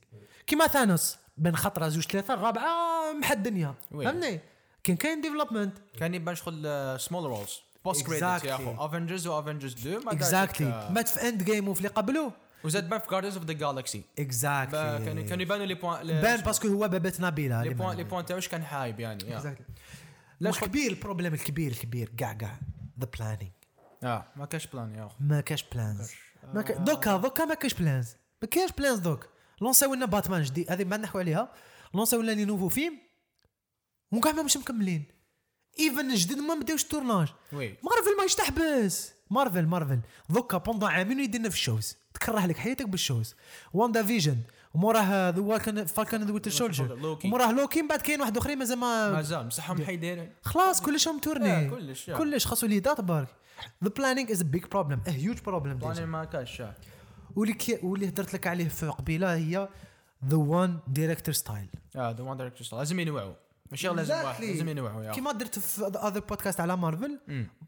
كيما 0.48 0.68
ثانوس 0.68 1.18
بين 1.38 1.56
خطرة 1.56 1.88
زوج 1.88 2.04
ثلاثة 2.04 2.34
الرابعه 2.34 3.14
محد 3.14 3.38
الدنيا. 3.38 3.76
فهمني؟ 3.92 4.40
كان 4.84 4.96
كاين 4.96 5.22
ديفلوبمنت 5.22 5.78
كان 6.00 6.14
يبان 6.14 6.36
شغل 6.36 7.00
سمول 7.00 7.24
رولز 7.24 7.62
بوست 7.86 8.06
كريدت 8.06 8.44
يا. 8.44 8.56
أخو. 8.56 8.86
افنجرز 8.86 9.28
وافنجرز 9.28 9.74
2 9.74 9.96
ما 9.96 10.00
دارش 10.00 10.14
اكزاكتلي. 10.14 10.90
مات 10.92 11.08
في 11.08 11.30
اند 11.30 11.44
جيم 11.44 11.68
وفي 11.68 11.80
اللي 11.80 11.90
قبله. 11.90 12.32
وزاد 12.64 12.90
بان 12.90 13.00
في 13.00 13.08
جاردنز 13.12 13.38
اوف 13.38 13.46
ذا 13.46 13.54
جالكسي 13.54 14.04
اكزاكتلي 14.20 15.06
كانوا 15.06 15.24
كانوا 15.24 15.42
يبانوا 15.42 15.66
لي 15.66 15.74
بوان 15.74 16.08
بان 16.08 16.42
باسكو 16.42 16.68
هو 16.68 16.88
بابات 16.88 17.22
نبيله 17.22 17.64
لي 17.64 17.74
بوان 17.74 17.98
لي 17.98 18.04
بوان 18.04 18.26
تاعوش 18.26 18.48
كان 18.48 18.64
حايب 18.64 19.00
يعني 19.00 19.24
يا. 19.24 19.56
لا 20.40 20.52
كبير 20.52 20.92
ال 20.92 20.96
problème 20.96 21.34
الكبير 21.34 21.72
الكبير. 21.72 22.10
كاع 22.18 22.34
كاع 22.34 22.60
the 23.00 23.08
planning 23.20 23.52
آه 24.04 24.26
ما 24.36 24.46
كاش 24.46 24.68
plan 24.68 24.96
يا 24.96 25.06
أخو. 25.06 25.16
ما 25.20 25.42
كاش 25.42 25.66
plans 25.74 26.12
ما 26.54 26.62
كا... 26.62 26.78
دوكا 26.78 27.18
دوكا 27.18 27.46
ما 27.46 27.54
كاش 27.54 27.74
plans 27.74 28.16
ما 28.42 28.48
كاش 28.48 28.72
plans 28.72 29.00
دوك. 29.00 29.30
لونساو 29.62 29.94
لنا 29.94 30.06
باتمان 30.06 30.44
جديد. 30.44 30.72
هذه 30.72 30.84
ما 30.84 30.98
نحكوا 30.98 31.20
عليها. 31.20 31.52
لونساو 31.94 32.22
لنا 32.22 32.32
les 32.32 32.46
nouveaux 32.46 32.70
films 32.70 32.98
وكاع 34.14 34.32
ما 34.32 34.44
مش 34.44 34.58
مكملين. 34.58 35.06
even 35.80 36.14
جديد 36.14 36.38
ما 36.38 36.56
بداوش 36.56 36.84
ال 36.84 36.88
tournage. 36.88 37.28
oui. 37.54 37.68
Marvel 37.68 38.18
ما 38.18 38.28
تحبس. 38.38 39.14
Marvel 39.30 39.66
Marvel 39.66 40.00
دوكا 40.30 40.58
pendant 40.58 40.90
عامين 40.90 41.20
يديرنا 41.20 41.50
في 41.50 41.56
ال 41.56 41.62
shows. 41.62 41.98
تكره 42.14 42.46
لك 42.46 42.58
حياتك 42.58 42.88
بال 42.88 43.00
shows. 43.00 43.36
WandaVision 43.74 44.38
وموراه 44.74 45.30
The 45.30 45.86
Falcon 45.86 46.24
The 46.24 46.34
Winter 46.34 46.52
Soldier. 46.52 47.18
وموراه 47.26 47.52
لوكي 47.52 47.82
من 47.82 47.88
بعد 47.88 48.02
كاين 48.02 48.22
واحد 48.22 48.38
آخرين 48.38 48.58
مازال 48.58 48.78
ما 48.78 49.12
مازال. 49.12 49.46
مسحهم 49.46 49.86
حيدير 49.86 50.30
خلاص 50.42 50.82
كلش 50.82 51.08
هم 51.08 51.20
tourné 51.20 51.52
آه، 51.52 51.70
كلش،. 51.70 52.10
كلش 52.10 52.48
خاصو 52.48 52.68
les 52.68 52.80
dates 52.80 53.02
برك 53.02 53.28
the 53.84 53.90
planning 53.90 54.32
is 54.32 54.42
big 54.42 54.66
problem 54.66 55.02
a 55.08 55.10
huge 55.10 55.40
problem 55.40 55.78
plan 55.78 56.06
ما 56.06 56.26
كاش. 56.26 56.64
واللي 57.36 57.58
واللي 57.84 58.08
هدرت 58.08 58.34
لك 58.34 58.48
عليه 58.48 58.68
في 58.68 58.88
قبيلة 58.88 59.36
هي 59.36 59.70
the 60.26 60.38
one 60.38 60.80
director 60.88 61.34
style 61.34 61.68
آه 61.96 62.12
the 62.12 62.24
one 62.24 62.38
director 62.38 62.80
لازم 62.80 63.00
ينوعوا. 63.00 63.34
ماشي 63.72 63.88
غير 63.88 63.96
لازم 63.98 64.14
واحد. 64.16 64.44
لازم 64.44 64.70
ينوعوا 64.70 65.12
كيما 65.12 65.32
درت 65.32 65.60
في 65.60 65.84
other 65.86 66.20
podcast 66.20 66.60
على 66.60 66.78
Marvel. 66.78 67.20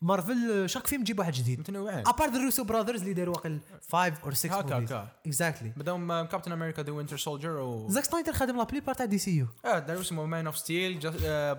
Marvel 0.02 0.70
chaque 0.70 0.88
film 0.88 1.04
تجيب 1.04 1.20
واحد 1.20 1.34
جديد. 1.34 1.60
متنوعين. 1.60 2.08
à 2.08 2.12
part 2.12 2.30
the 2.30 2.40
Russo 2.44 2.64
Brothers 2.64 3.02
اللي 3.02 3.14
داروا 3.14 3.36
واقل 3.36 3.60
5 3.92 4.14
or 4.24 4.34
6 4.34 4.60
هكا 4.60 4.78
هكا 4.80 5.08
exactly 5.26 5.70
بداهم 5.78 6.26
Captain 6.26 6.52
America 6.52 6.82
The 6.84 6.92
Winter 6.92 7.18
Soldier 7.18 7.50
و 7.58 7.90
زاك 7.90 8.04
سنايدر 8.04 8.34
خادم 8.34 8.58
la 8.58 8.64
plupart 8.64 8.96
تاع 8.96 9.06
DCU 9.06 9.48
آه 9.66 9.80
داروا 9.80 10.02
اسمه 10.02 10.26
Man 10.26 10.46
of 10.46 10.58
Steel 10.58 11.00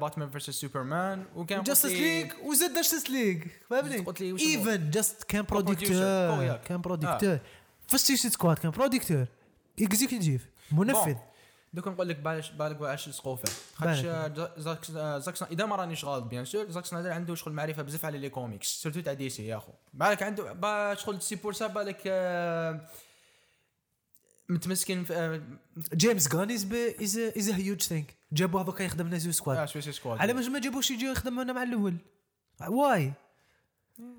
Batman 0.00 0.28
versus 0.30 0.50
Superman 0.50 1.25
وكان 1.36 1.62
Justice 1.62 1.86
Lea- 1.90 2.00
League 2.22 2.32
وزاد 2.44 2.74
Justice 2.75 3.10
League 3.10 3.42
هو؟ 3.72 3.76
even 4.20 4.90
just 4.90 5.22
كان 5.24 5.42
producteur. 5.44 6.56
كان 6.56 6.80
بروديكتور 6.80 7.38
في 7.88 7.98
Suicide 7.98 8.32
Squad 8.32 8.58
كان 8.58 8.70
producteur 8.70 9.26
exécutif 9.82 10.46
منفذ. 10.72 11.14
دوك 11.73 11.88
نقول 11.88 12.08
لك 12.08 12.16
بالك 12.16 12.52
بالك 12.52 12.80
واش 12.80 13.08
سقوفه. 13.08 13.52
خاطش 13.75 14.00
زاك 15.25 15.42
إذا 15.42 15.66
ما 15.66 15.76
رانيش 15.76 16.04
غلط 16.04 16.25
bien 16.25 16.44
sûr 16.44 16.70
زاك 16.70 16.87
سنايدر 16.87 17.12
عنده 17.12 17.35
شغل 17.35 17.52
معرفة 17.52 17.82
بزاف 17.82 18.04
على 18.04 18.18
les 18.18 18.30
comics 18.30 18.66
surtout 18.66 19.00
تاع 19.00 19.12
DC 19.12 19.46
يا 19.46 19.56
اخو 19.56 19.73
بالك 19.94 20.23
عنده 20.23 20.52
pas 20.52 20.94
شغل 20.94 21.23
c'est 21.22 21.34
pour 21.34 21.52
ça 21.52 21.66
بالك 21.66 22.02
آه، 22.06 22.80
متمسكن 24.49 25.04
في 25.04 25.14
آه، 25.14 25.42
جيمس 25.94 26.28
جان 26.28 26.50
is 26.50 26.66
is 27.02 27.18
is 27.36 27.50
huge 27.50 27.82
thing 27.82 28.14
جابوا 28.32 28.61
هذوك 28.61 28.80
يخدم 28.80 29.18
Squad. 29.18 29.58
آه 29.58 29.66
Suicide 29.66 29.92
Squad. 29.92 30.18
علاه 30.18 30.32
ما 30.32 30.61
جابوش 30.61 30.90
يجي 30.90 31.06
يخدم 31.06 31.40
هنا 31.40 31.52
مع 31.52 31.62
الأول. 31.62 31.96
ouais 32.68 33.12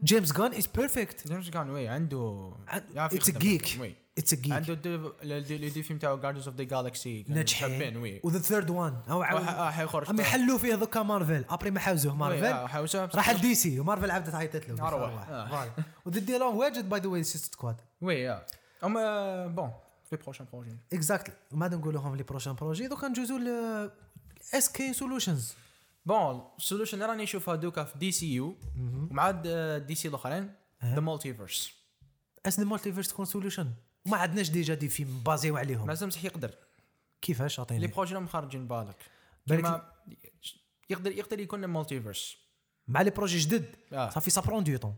جيمس 0.03 0.33
جان 0.33 0.53
is 0.53 0.67
perfect 0.67 1.27
جيمس 1.27 1.49
كان 1.49 1.69
وي 1.69 1.87
عنده 1.87 2.53
يعرف 2.95 3.13
it's. 3.13 3.31
geek 3.31 3.97
it's 4.17 4.33
a 4.33 4.35
geek 4.35 4.53
عنده 4.53 5.13
les 5.23 5.69
deux 5.69 5.83
films 5.83 5.99
تاعو 5.99 6.17
Guardians 6.17 6.47
of 6.47 6.57
the 6.57 6.63
Galaxy 6.63 7.25
ناجحين 7.27 7.97
ouais 7.97 8.21
و 8.23 8.27
the 8.27 8.39
third 8.39 8.69
one 8.69 9.01
آه 9.09 9.71
حيخرج 9.71 10.09
هم 10.09 10.19
يحلوا 10.19 10.57
فيه 10.57 10.75
دوكا 10.75 11.03
Marvel. 11.03 11.45
après 11.49 11.71
ما 11.71 11.79
حاوزوه 11.79 12.15
Marvel. 12.15 12.53
Marvel 12.53 13.17
راح 13.17 13.29
ل 13.29 13.38
DC 13.38 13.55
و 13.55 13.79
Marvel 13.79 14.11
عبدت 14.11 14.35
عيطت 14.35 14.69
له. 14.69 14.83
آه. 14.83 15.69
وذا 16.05 16.19
ديلون 16.19 16.55
واجد 16.55 16.89
باي 16.89 16.99
ذا 16.99 17.07
واي 17.07 17.23
سيست 17.23 17.53
سكواد 17.53 17.81
وي 18.01 18.29
آه. 18.29 18.45
اما 18.83 19.47
بون 19.47 19.71
في 20.09 20.15
بروشان 20.15 20.45
بروجي 20.53 20.77
اكزاكتلي 20.93 21.35
ما 21.51 21.67
نقول 21.67 21.93
لهم 21.93 22.15
لي 22.15 22.23
بروشان 22.23 22.53
بروجي 22.53 22.87
دوكا 22.87 23.07
نجوزو 23.07 23.37
ل 23.37 23.47
اس 24.53 24.71
كي 24.71 24.93
سولوشنز 24.93 25.53
بون 26.05 26.41
السولوشن 26.57 26.93
اللي 26.93 27.05
راني 27.05 27.23
نشوفها 27.23 27.55
دوكا 27.55 27.83
في 27.83 27.97
دي 27.97 28.11
سي 28.11 28.33
يو 28.33 28.55
ومع 29.11 29.31
دي 29.77 29.95
سي 29.95 30.07
الأخرين 30.07 30.53
ذا 30.85 30.99
مالتيفيرس 30.99 31.71
أس 32.45 32.59
مالتيفيرس 32.59 33.07
تكون 33.07 33.25
سولوشن 33.25 33.71
ما 34.07 34.17
عندناش 34.17 34.49
ديجا 34.49 34.73
دي 34.73 34.89
فيلم 34.89 35.21
بازيو 35.25 35.57
عليهم. 35.57 35.87
مازال 35.87 36.07
مسح 36.07 36.23
يقدر. 36.25 36.51
كيفاش 37.21 37.57
لي 37.57 37.61
عطيني 37.61 37.87
بروجي 37.87 38.13
راهم 38.15 38.27
خارجين 38.27 38.67
بالك. 38.67 38.95
بالك- 39.47 39.83
يقدر 40.89 41.11
يقدر 41.11 41.39
يكون 41.39 41.65
مالتيفيرس 41.65 42.37
مع 42.87 43.01
les 43.01 43.09
projets 43.09 43.37
جدد 43.39 43.65
آه. 43.93 44.09
صافي 44.09 44.29
ça 44.29 44.39
prend 44.39 44.63
du 44.63 44.77
طون 44.77 44.95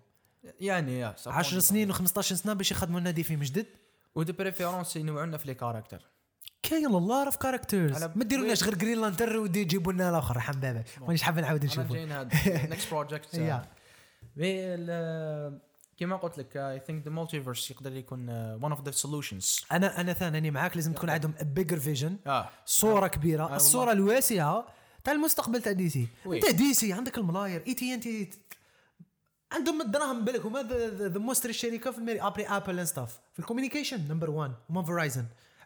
يعني 0.59 0.99
يا 0.99 1.15
10 1.27 1.59
سنين 1.59 1.93
و15 1.93 2.19
سنة 2.21 2.53
باش 2.53 2.71
يخدموا 2.71 2.99
لنا 2.99 3.11
des 3.11 3.23
films 3.23 3.43
جدد 3.43 3.65
و 4.15 4.19
des 4.19 4.31
préférences 4.31 4.95
ينوعونا 4.95 5.37
في 5.37 5.47
les 5.47 5.53
caractères 5.53 6.01
كاين 6.63 6.85
a 6.85 6.95
lot 6.95 7.25
of 7.25 7.35
characters 7.37 8.03
على- 8.03 8.17
ما 8.17 8.23
ديرولناش 8.23 8.63
غير 8.63 8.75
Green 8.75 9.01
Lantern 9.01 9.37
ودي 9.37 9.61
يجيبوا 9.61 9.93
لنا 9.93 10.09
الآخر 10.09 10.37
رحم 10.37 10.59
بابا. 10.59 10.83
مانيش 11.01 11.21
حاب 11.21 11.39
نعاود 11.39 11.65
نشوفه 11.65 12.05
next 12.65 12.89
project 12.91 13.33
yeah 13.33 13.65
كيما 15.99 16.15
قلت 16.15 16.37
لك 16.37 16.57
I 16.57 16.81
think 16.87 17.03
the 17.05 17.11
multiverse 17.11 17.71
يقدر 17.71 17.95
يكون 17.95 18.29
one 18.63 18.71
of 18.71 18.81
the 18.81 18.91
solutions 18.91 19.65
أنا 19.71 20.01
أنا 20.01 20.13
ثاني 20.13 20.51
معاك 20.51 20.75
لازم 20.75 20.93
تكون 20.93 21.09
عندهم 21.09 21.33
bigger 21.41 21.79
vision 21.79 22.17
آه. 22.27 22.49
صورة 22.65 23.07
كبيرة 23.07 23.43
والله. 23.43 23.55
الصورة 23.57 23.91
الواسعة 23.91 24.67
تاع 25.03 25.13
المستقبل 25.13 25.61
تاع 25.61 25.71
DC. 25.71 26.07
أنت 26.25 26.49
DC 26.49 26.93
عندك 26.93 27.17
الملاير 27.17 27.63
إي 27.67 27.73
تي 27.73 27.93
إن 27.93 27.99
تي 27.99 28.29
عندهم 29.51 29.81
الدراهم 29.81 30.25
بالك 30.25 30.45
هما 30.45 30.63
the 30.63 31.19
monster 31.19 31.49
الشركة 31.49 31.91
في 31.91 31.97
الميري 31.97 32.21
après 32.21 32.47
Apple 32.47 32.79
and 32.79 32.87
stuff 32.87 33.19
في 33.33 33.39
ال 33.39 33.44
communication 33.44 34.07
number 34.09 34.29
1 34.29 34.51
هما 34.69 34.83
Verizon 34.83 35.25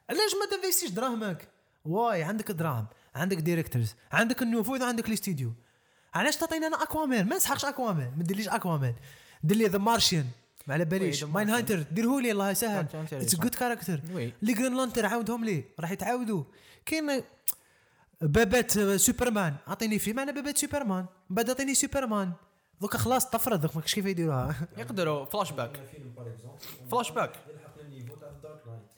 علاش 0.09 0.31
ما 0.41 0.57
تنفيستيش 0.57 0.89
دراهمك؟ 0.89 1.47
واي 1.85 2.23
عندك 2.23 2.51
دراهم 2.51 2.85
عندك 3.15 3.37
directors 3.37 3.95
عندك 4.11 4.41
النفوذ 4.41 4.81
وعندك 4.83 5.07
الاستديو 5.07 5.53
علاش 6.13 6.37
تعطينا 6.37 6.67
أنا 6.67 6.83
Aquaman 6.83 7.29
ما 7.29 7.35
نسحقش 7.35 7.65
Aquaman 7.65 8.13
ما 8.17 8.23
ديرليش 8.23 8.49
Aquaman 8.49 8.93
دير 9.43 9.57
لي 9.57 9.65
the 9.65 9.77
Martian 9.77 10.25
ما 10.67 10.73
على 10.73 10.85
باليش. 10.85 11.23
Man 11.23 11.47
Martian. 11.47 11.51
Hunter 11.51 11.81
ديرهولي 11.81 12.31
الله 12.31 12.51
يسهل. 12.51 12.87
it's 12.95 13.35
good 13.35 13.55
character 13.55 14.01
les 14.41 14.53
Green 14.53 14.77
Lantern 14.77 15.05
عاودهم 15.05 15.45
لي. 15.45 15.63
راح 15.79 15.91
يتعاودوا. 15.91 16.43
كاين 16.85 17.23
بابات 18.21 18.71
سوبرمان. 18.79 19.55
أعطيني 19.67 19.99
فيلم 19.99 20.19
على 20.19 20.31
بابات 20.31 20.57
سوبرمان. 20.57 21.05
بعد 21.29 21.49
أعطيني 21.49 21.75
سوبرمان. 21.75 22.31
دوكا 22.81 22.97
خلاص 22.97 23.29
طفرت 23.29 23.59
دوك 23.59 23.75
ما 23.75 23.81
كاش 23.81 23.95
كيف 23.95 24.05
يديروها. 24.05 24.55
يقدروا. 24.77 25.25
flashback 25.25 25.79
flashback 26.91 27.31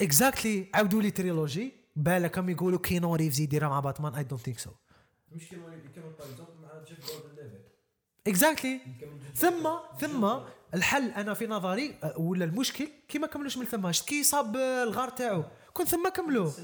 exactly 0.02 0.68
عاودوا 0.74 1.02
لي 1.02 1.12
trilogie 1.12 1.74
بالك 1.96 2.38
هم 2.38 2.50
يقولوا 2.50 2.80
كينو 2.80 3.16
ريفز 3.16 3.40
يديرها 3.40 3.70
مع 3.70 3.80
Batman 3.80 4.14
I 4.14 4.24
don't 4.24 4.42
think 4.42 4.60
so 4.60 4.70
مش 5.32 5.48
كيما 5.50 5.64
كيما 5.94 6.06
par 6.06 6.30
exemple 6.30 6.52
مع 6.62 6.84
جيف 6.88 7.00
جوردن 7.08 7.35
exactly 8.28 8.80
ثم. 9.36 9.70
ثم 10.00 10.30
الحل 10.74 11.12
أنا 11.12 11.34
في 11.34 11.48
نظري 11.48 11.96
أه، 12.04 12.20
ولا 12.20 12.46
المشكل 12.46 12.88
كي 13.08 13.20
ما 13.20 13.28
كملوش 13.28 13.58
من 13.58 13.66
ثم 13.66 13.92
شت 13.92 14.08
كي 14.08 14.24
صاب 14.24 14.56
آه، 14.56 14.84
الغار 14.84 15.10
تاعو 15.10 15.44
كون 15.74 15.86
ثم 15.86 16.08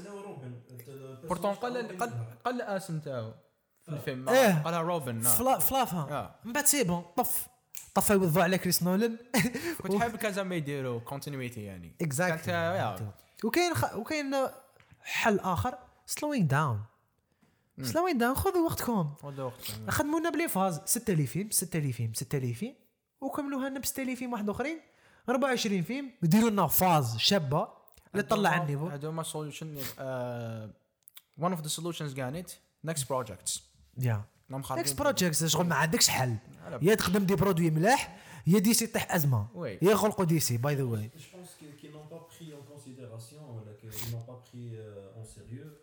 روبن 0.06 0.54
بورتون 1.28 1.54
قال 1.54 1.98
قال 1.98 2.12
قال 2.44 2.62
الاسم 2.62 3.00
تاعو 3.00 3.32
في 3.82 3.88
الفيلم 3.88 4.28
إيه. 4.28 4.62
قالها 4.62 4.80
روبن 4.80 5.14
نعم. 5.14 5.34
فلا 5.34 5.58
فلافها 5.58 6.08
آه. 6.10 6.34
من 6.44 6.52
بعد 6.52 6.66
سي 6.66 6.84
بون 6.84 7.04
طف 7.16 7.46
طف 7.94 8.10
يوضوا 8.10 8.42
على 8.42 8.58
كريس 8.58 8.82
نولن 8.82 9.18
كنت 9.82 9.94
حابب 9.94 10.16
كان 10.16 10.32
زعما 10.32 10.54
يديروا 10.54 11.00
كونتينيوتي 11.00 11.62
يعني 11.62 11.96
اكزاكتلي 12.02 12.96
وكاين. 13.44 13.72
وكاين 13.94 14.34
حل 15.00 15.40
آخر 15.40 15.78
سلوينج 16.06 16.50
داون 16.50 16.80
سلوينج 17.82 18.20
داون 18.20 18.34
خذوا 18.34 18.64
وقتكم. 18.66 19.14
هذا 19.24 19.42
وقت 19.42 19.72
خدموا 19.88 20.20
لنا 20.20 20.30
بلي 20.30 20.48
فاز 20.48 20.80
6000 20.84 21.30
فيلم 21.30 21.50
6000 21.50 21.96
فيلم 21.96 22.12
6000 22.14 22.58
فيلم 22.58 22.74
وكملوها 23.20 23.68
لنا 23.68 23.80
ب 23.80 23.84
6000 23.84 24.18
فيلم 24.18 24.32
واحد 24.32 24.48
آخرين. 24.50 24.80
24 25.28 25.82
فيلم 25.82 26.10
وديروا 26.22 26.50
لنا 26.50 26.66
phase 26.66 27.16
شابة 27.16 27.68
اللي 28.12 28.22
تطلع 28.22 28.62
ال 28.62 28.65
niveau 28.65 28.86
هذوما 28.86 29.22
solution 29.22 29.76
one 31.38 31.52
of 31.52 31.60
the 31.60 31.68
solutions 31.68 32.14
كانت 32.14 32.50
next 32.84 33.08
projects 33.08 33.62
yeah. 33.98 34.24
next 34.50 34.98
project 34.98 35.46
شغل 35.46 35.66
ما 35.66 35.74
عندكش 35.74 36.08
حل. 36.08 36.36
يا 36.82 36.94
تخدم 36.94 37.24
des 37.24 37.34
produits 37.34 37.70
ملاح 37.70 38.18
يا 38.46 38.58
DC 38.58 38.86
طيح 38.86 39.14
أزمة. 39.14 39.46
يا 39.82 39.90
يخلقوا 39.90 40.24
DC 40.24 40.56
by 40.56 40.74
the 40.74 40.82
way 40.82 41.10
Je 41.16 41.20
pense 41.36 41.50
qu'ils 41.58 41.76
qu'ils 41.80 41.92
n'ont 41.92 42.08
pas 42.14 42.22
pris 42.32 42.52
en 42.54 42.72
considération, 42.74 43.40
ولا 43.50 43.76
qu'ils 43.80 44.12
n'ont 44.12 44.26
pas 44.32 44.38
pris 44.50 44.76
euh, 44.76 45.20
en 45.20 45.24
sérieux 45.24 45.80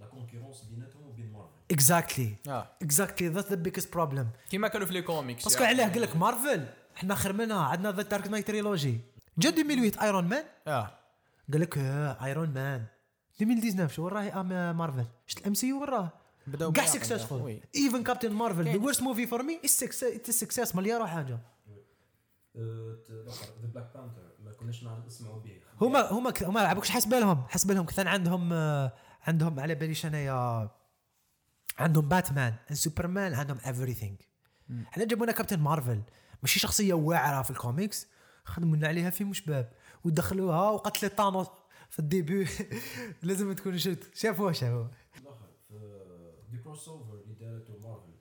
la 0.00 0.04
concurrence 0.14 0.64
بيناتهم 0.70 1.06
وبين 1.08 1.32
مارفل. 1.32 1.50
exactly 1.70 2.34
exactly 2.82 3.28
that 3.28 3.46
the 3.48 3.54
biggest 3.54 3.92
problem 3.92 4.28
كيما 4.50 4.68
كانوا 4.68 4.86
في 4.86 4.92
les 4.92 5.02
comics 5.02 5.44
parce 5.44 5.57
que 5.57 5.64
علاه 5.64 5.88
قال 5.88 6.00
لك 6.02 6.16
مارفل 6.16 6.66
إحنا 6.96 7.14
خير 7.14 7.32
منها 7.32 7.60
عندنا 7.64 7.92
The 7.92 8.02
Dark 8.02 8.28
Knight 8.28 8.46
trilogy 8.46 9.00
جا 9.38 9.48
2008 9.48 9.92
Iron 10.02 10.24
Man 10.24 10.44
آه. 10.66 10.90
قال 11.52 11.60
لك 11.60 11.78
Iron 11.78 12.48
Man 12.48 12.84
2019 13.40 13.94
شو 13.94 14.04
وراه 14.04 14.22
آه 14.22 14.72
مارفل 14.72 15.04
شفت 15.26 15.38
ال 15.38 15.54
MCU 15.54 15.80
وراه 15.80 16.12
بداو 16.46 16.72
كاع. 16.72 16.86
successful. 16.86 17.60
even 17.76 18.02
Captain 18.02 18.32
Marvel 18.32 18.64
the 18.64 18.78
worst 18.84 19.02
movie 19.02 19.26
for 19.26 19.42
me 19.42 19.60
success 19.66 20.74
مليار 20.74 21.02
وحاجه 21.02 21.38
the 22.56 23.68
Black 23.74 23.90
Panther 23.94 24.22
ما 24.44 24.52
كناش 24.52 24.82
نعرف 24.84 25.06
نسمعوا 25.06 25.40
به 25.40 25.60
هما 25.80 26.00
هما 26.12 26.32
هما 26.42 26.60
لعبوكش 26.60 26.90
حسب 26.90 27.08
بالهم. 27.10 27.44
حسب 27.48 27.68
بالهم 27.68 27.84
كان 27.86 28.06
عندهم 28.08 28.52
آه، 28.52 28.92
عندهم 29.26 29.60
على 29.60 29.74
باليش 29.74 30.06
انايا 30.06 30.70
عندهم 31.78 32.08
Batman 32.08 32.54
Superman 32.72 33.34
عندهم 33.34 33.58
everything. 33.58 34.24
حنا 34.86 35.04
جابونا 35.04 35.32
Captain 35.32 35.60
Marvel 35.60 36.02
ماشي 36.42 36.58
شخصية 36.60 36.94
واعرة 36.94 37.42
في 37.42 37.50
الكوميكس 37.50 38.06
خدموا 38.44 38.76
لنا 38.76 38.88
عليها 38.88 39.10
فيلم 39.10 39.32
شباب 39.32 39.72
ودخلوها 40.04 40.70
وقتل 40.70 41.08
طانوس 41.10 41.46
في 41.90 41.98
ال 41.98 42.05
début. 42.05 42.48
لازم 43.22 43.52
تكون 43.52 43.78
شفت. 43.78 44.14
شافوها 44.16 44.52
شافوها 44.52 44.90
الآخر 45.20 45.46
في 45.68 45.74
des 46.50 46.58
crossovers 46.58 47.14
اللي 47.14 47.34
دارته 47.34 47.78
Marvel 47.82 48.12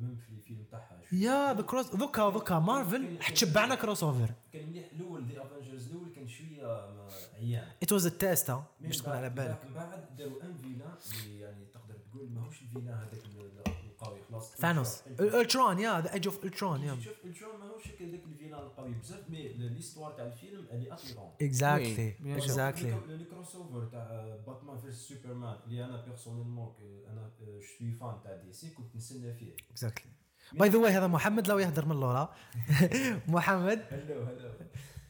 même 0.00 0.16
في 0.16 0.28
الفيلم 0.32 0.64
تاعها. 0.70 1.00
yeah 1.12 1.54
the 1.54 1.62
cross 1.62 1.94
ذوكا 1.94 2.22
ذوكا 2.22 2.58
مارفل 2.58 3.18
تشبعنا 3.18 3.74
crossover 3.74 4.30
كان 4.52 4.68
مليح 4.68 4.86
الأول 4.92 5.26
the 5.26 5.42
Avengers 5.42 5.86
الأول 5.88 6.12
كان 6.14 6.28
شوية 6.28 7.03
عيان 7.34 7.68
ات 7.82 7.92
واز 7.92 8.06
ها 8.50 8.66
من 8.80 8.86
باش 8.86 8.98
تكون 8.98 9.12
على 9.12 9.30
بالك. 9.30 9.64
من 9.64 9.74
بعد 9.74 10.16
داروا 10.16 10.42
ان 10.42 10.56
فيلا 10.56 10.98
اللي 11.24 11.40
يعني 11.40 11.64
تقدر 11.74 11.94
تقول 11.94 12.30
ماهوش 12.30 12.62
الفيلا 12.62 12.94
هذاك 13.02 13.12
ال- 13.24 13.62
القوي 13.90 14.20
خلاص. 14.30 14.54
ثانوس 14.56 15.02
الترون 15.20 15.78
يا 15.78 16.00
ذا 16.00 16.12
ايج 16.14 16.26
اوف 16.26 16.44
الترون 16.44 16.80
يا 16.82 16.94
شوف 17.00 17.24
الترون 17.24 17.60
ماهوش 17.60 17.86
هذاك 17.86 18.24
الفيلا 18.24 18.58
القوي 18.62 18.90
بزاف 18.94 19.30
مي 19.30 19.48
ليستوار 19.48 20.12
تاع 20.12 20.26
الفيلم 20.26 20.66
اللي 20.72 20.92
اتيرون 20.94 21.30
اكزاكتلي. 21.42 22.14
اكزاكتلي 22.36 23.16
لي 23.16 23.24
كروس 23.24 23.54
اوفر 23.56 23.84
تاع 23.86 24.36
باتمان 24.46 24.78
فيرس 24.78 24.94
سوبرمان 25.08 25.56
اللي 25.66 25.84
أنا 25.84 26.04
بيرسونيلمون 26.04 26.74
أنا 27.10 27.30
شوي 27.78 27.92
فان 27.92 28.16
تاع 28.24 28.36
دي 28.36 28.52
سي 28.52 28.70
كنت 28.70 28.96
نستنى 28.96 29.34
فيه. 29.34 29.52
اكزاكتلي 29.70 30.12
باي 30.52 30.68
ذا 30.68 30.78
واي 30.78 30.92
هذا 30.92 31.06
محمد 31.06 31.48
لو 31.48 31.58
يهدر 31.58 31.84
من 31.86 31.92
اللورا. 31.92 32.34
محمد. 33.28 33.84
هلو 33.90 34.22
هلو 34.22 34.50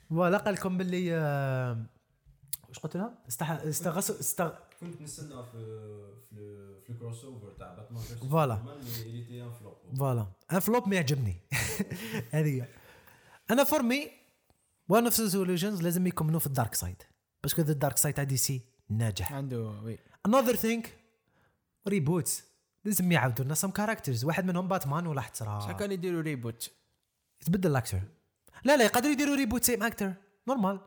voilà 0.09 0.39
قال 0.39 0.55
لكم 0.55 0.79
باللي 0.79 1.15
آه، 1.17 1.87
واش 2.75 2.83
قلت 2.83 2.97
لها؟ 2.97 3.19
استح... 3.29 3.51
استغس 3.51 4.11
استغ... 4.11 4.53
كنت 4.81 5.03
نستنى 5.03 5.43
في 5.53 5.59
في 6.31 6.75
في 6.81 6.91
ال 6.91 7.25
crossover 7.25 7.51
تاع 7.59 7.75
باتمان 7.75 8.03
voilà. 8.31 8.79
voilà. 9.99 10.27
un 10.53 10.61
flop 10.61 10.89
ما 10.89 10.97
يعجبني. 10.97 11.37
هذه. 12.35 12.69
أنا 13.51 13.65
for 13.65 13.83
me 13.83 14.11
one 14.89 15.05
of 15.05 15.15
solutions 15.15 15.83
لازم 15.83 16.07
يكملوا 16.07 16.41
في 16.41 16.47
ال 16.47 16.52
dark 16.52 16.75
side 16.75 17.03
parce 17.43 17.55
que 17.55 17.63
the 17.63 17.73
ال 17.73 17.78
dark 17.78 17.97
side 17.97 18.15
تاع 18.15 18.25
DC 18.25 18.63
ناجح. 18.89 19.33
عنده 19.33 19.59
oui. 19.59 19.99
Another 20.29 20.57
thing 20.57 20.89
reboots 21.89 22.45
لازم 22.85 23.13
يعاودوا 23.13 23.45
لنا 23.45 23.55
سم 23.55 23.71
كاركترز 23.71 24.25
واحد 24.25 24.45
منهم 24.45 24.69
باتمان 24.69 25.07
ولا 25.07 25.21
حتى 25.21 25.45
شحال 25.45 25.71
راه 25.71 25.73
كان 25.73 25.93
يديروا 25.93 26.23
ريبوت 26.23 26.71
يتبدل 27.43 27.71
الاكتر 27.71 28.01
لا 28.65 28.77
لا 28.77 28.85
يقدروا 28.85 29.13
يديروا 29.13 29.37
ريبوت 29.37 29.65
سيم 29.65 29.83
أكتر 29.83 30.13
نورمال 30.49 30.81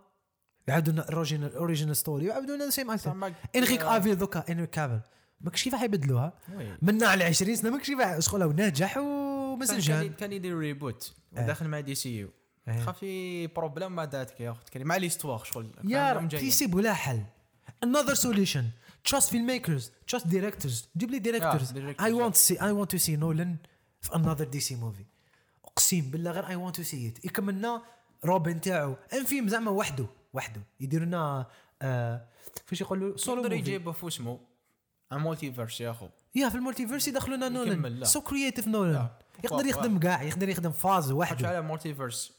يعاودوا 0.67 0.93
لنا 0.93 1.01
اوريجينال 1.01 1.55
اوريجينال 1.55 1.95
ستوري 1.95 2.25
ويعاودوا 2.25 2.55
لنا 2.55 2.69
سيم 2.69 2.91
أكتر 2.91 3.31
إنريك. 3.55 3.81
أفيل 3.81 4.17
دوكا 4.17 4.43
إنريك 4.49 4.69
كافل 4.69 4.99
ماكش 5.41 5.63
كيف 5.63 5.75
حيبدلوها؟ 5.75 6.33
وي. 6.55 6.77
منا 6.81 7.07
على 7.07 7.23
20 7.23 7.55
سنة 7.55 7.69
ماكش 7.69 7.87
كيف 7.87 8.19
شغل 8.19 8.43
وناجح 8.43 8.97
ومسجان. 8.97 10.01
كان 10.01 10.13
كان 10.13 10.33
يديروا 10.33 10.59
ريبوت 10.59 11.13
وداخل 11.31 11.67
مع 11.67 11.79
دي 11.79 11.95
سي 11.95 12.19
يو. 12.19 12.29
إيه. 12.67 12.79
خاف 12.79 12.97
في 12.97 13.47
بروبليم 13.47 13.91
مع 13.91 14.03
ذاتك 14.03 14.41
يا 14.41 14.51
اخت 14.51 14.77
مع 14.77 14.97
ليستواغ 14.97 15.43
شغل 15.43 15.71
يا 15.83 16.13
رب. 16.13 16.33
يسيبوا 16.33 16.81
لها 16.81 16.93
حل. 16.93 17.23
Another 17.85 18.15
solution. 18.15 18.63
Trust 19.09 19.29
filmmakers 19.31 19.83
trust 20.11 20.25
directors. 20.25 20.85
جيب 20.97 21.11
لي 21.11 21.19
directors. 21.19 21.71
directors, 21.71 22.01
I 22.01 22.11
want 22.11 22.33
to 22.33 22.39
see 22.39 22.57
I 22.57 22.71
want 22.73 22.89
to 22.89 22.99
see 22.99 23.15
Nolan 23.15 23.55
في 24.01 24.11
another 24.11 24.45
DC 24.55 24.71
movie. 24.71 25.05
أقسم 25.65 26.01
بالله 26.01 26.31
غير 26.31 26.45
I 26.45 26.71
want 26.71 26.75
to 26.75 26.83
see 26.83 26.93
it. 26.93 27.25
يكملنا 27.25 27.81
روبن 28.25 28.61
تاعو. 28.61 28.95
un 29.13 29.23
film 29.23 29.47
زعما 29.47 29.71
وحده. 29.71 30.05
وحده. 30.33 30.61
يديروا 30.79 31.05
لنا 31.05 31.45
آه 31.81 32.27
فاش 32.65 32.81
يقولوا 32.81 33.17
سولو 33.17 33.41
يقدر 33.41 33.53
يجيبوا 33.53 33.93
في 33.93 34.07
اسمه؟ 34.07 34.39
multiverse 35.11 35.81
يا 35.81 35.91
أخو. 35.91 36.07
يا 36.35 36.49
في 36.49 36.55
ال 36.55 36.60
multiverse 36.60 37.07
يدخلوا 37.07 37.37
لنا 37.37 37.49
نولان. 37.49 38.03
سو 38.03 38.21
كرييتيف 38.21 38.67
نولان 38.67 38.93
لا. 38.93 39.09
يقدر 39.43 39.65
يخدم 39.65 39.99
كاع 39.99 40.23
يقدر 40.23 40.49
يخدم 40.49 40.71
فاز 40.71 41.11
وحده. 41.11 41.47
على 41.47 41.61
multiverse 41.61 42.33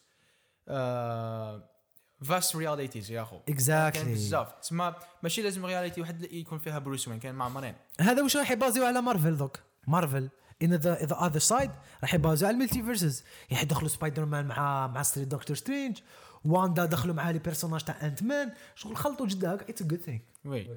vast 2.25 2.57
realities 2.57 3.11
يا 3.11 3.23
أخو. 3.23 3.41
Exactly. 3.51 3.95
كاين 3.95 4.13
بزاف. 4.13 4.53
تسمى 4.53 4.95
ماشي 5.23 5.43
لازم 5.43 5.67
reality 5.67 6.01
واحد 6.01 6.33
يكون 6.33 6.59
فيها 6.59 6.79
بروس 6.79 7.09
وين 7.09 7.19
كاين 7.19 7.35
معمرين 7.35 7.75
هذا 8.01 8.23
واش 8.23 8.37
راح 8.37 8.51
يبازيو 8.51 8.85
على 8.85 9.01
مارفل 9.01 9.37
دوك؟ 9.37 9.59
Marvel 9.87 10.29
in 10.63 10.75
the 10.75 11.05
the 11.05 11.27
other 11.27 11.39
side 11.39 11.71
راح 12.03 12.15
يبازيو 12.15 12.49
على 12.49 12.55
ال 12.55 12.83
multiverses. 12.83 13.25
يعني 13.51 13.63
يدخلوا 13.63 13.89
سبايدر 13.89 14.25
مان 14.25 14.47
مع 14.47 14.87
مع 14.87 15.03
ستري 15.03 15.25
دكتور 15.25 15.57
سترينج. 15.57 15.99
واندا 16.45 16.85
دخلوا 16.85 17.15
مع 17.15 17.31
les 17.31 17.39
personnages 17.39 17.85
تاع 17.85 18.07
Ant-Man 18.07 18.53
شغل 18.75 18.97
خلطوا 18.97 19.27
جدا. 19.27 19.55
هكا 19.55 19.69
it's 19.69 19.83
a 19.83 19.85
good 19.85 20.01
thing 20.01 20.23
oui 20.45 20.71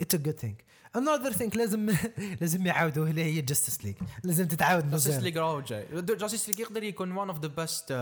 it's 0.00 0.14
a 0.14 0.18
good 0.18 0.38
thing 0.38 0.64
another 0.98 1.32
thing 1.36 1.56
لازم 1.56 1.96
لازم 2.40 2.66
يعاودوا. 2.66 3.06
اللي 3.06 3.24
هي 3.24 3.40
Justice 3.40 3.84
League 3.84 3.96
لازم 4.24 4.48
تتعاود 4.48 4.94
مزيان 4.94 5.20
League 5.20 5.40
راهو 5.40 5.60
جاي. 5.60 5.86
Justice 6.02 6.48
League 6.48 6.60
يقدر 6.60 6.82
يكون 6.82 7.12
one 7.12 7.28
of 7.28 7.40
the 7.40 7.48
best 7.48 7.92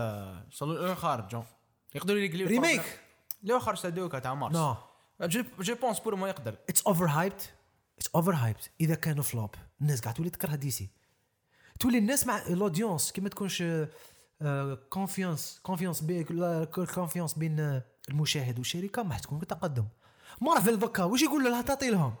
خارج 0.97 1.43
يقدروا 1.95 2.19
يقليو 2.19 2.47
remake 2.47 2.99
لو 3.43 3.59
خرج 3.59 3.81
تاع 3.81 4.19
تاع 4.19 4.33
مارس. 4.33 4.55
نو 4.55 4.75
جو 5.59 5.75
بونس 5.75 5.99
بور 5.99 6.15
ما 6.15 6.29
يقدر. 6.29 6.55
it's 6.69 6.81
overhyped 6.81 7.41
it's 7.97 8.09
overhyped 8.15 8.61
إذا 8.81 8.95
كانوا 8.95 9.23
flop 9.23 9.55
الناس 9.81 10.01
قاعد 10.01 10.13
تولي 10.13 10.29
تكره 10.29 10.55
DC 10.55 10.89
تولي 11.79 11.97
الناس 11.97 12.27
مع 12.27 12.37
ال 12.37 12.45
audience 12.45 13.11
كي 13.11 13.21
ما 13.21 13.29
تكونش 13.29 13.63
confiance 14.89 15.59
confiance 15.63 16.03
confiance 16.93 17.33
بين 17.33 17.81
المشاهد 18.09 18.57
والشركة 18.57 19.03
ما 19.03 19.17
تكون 19.17 19.47
تقدم 19.47 19.85
مارفل 20.41 20.77
ذكا 20.77 21.03
واش 21.03 21.21
يقول 21.21 21.43
لها 21.43 21.61
تعطي 21.61 21.89
لهم 21.89 22.15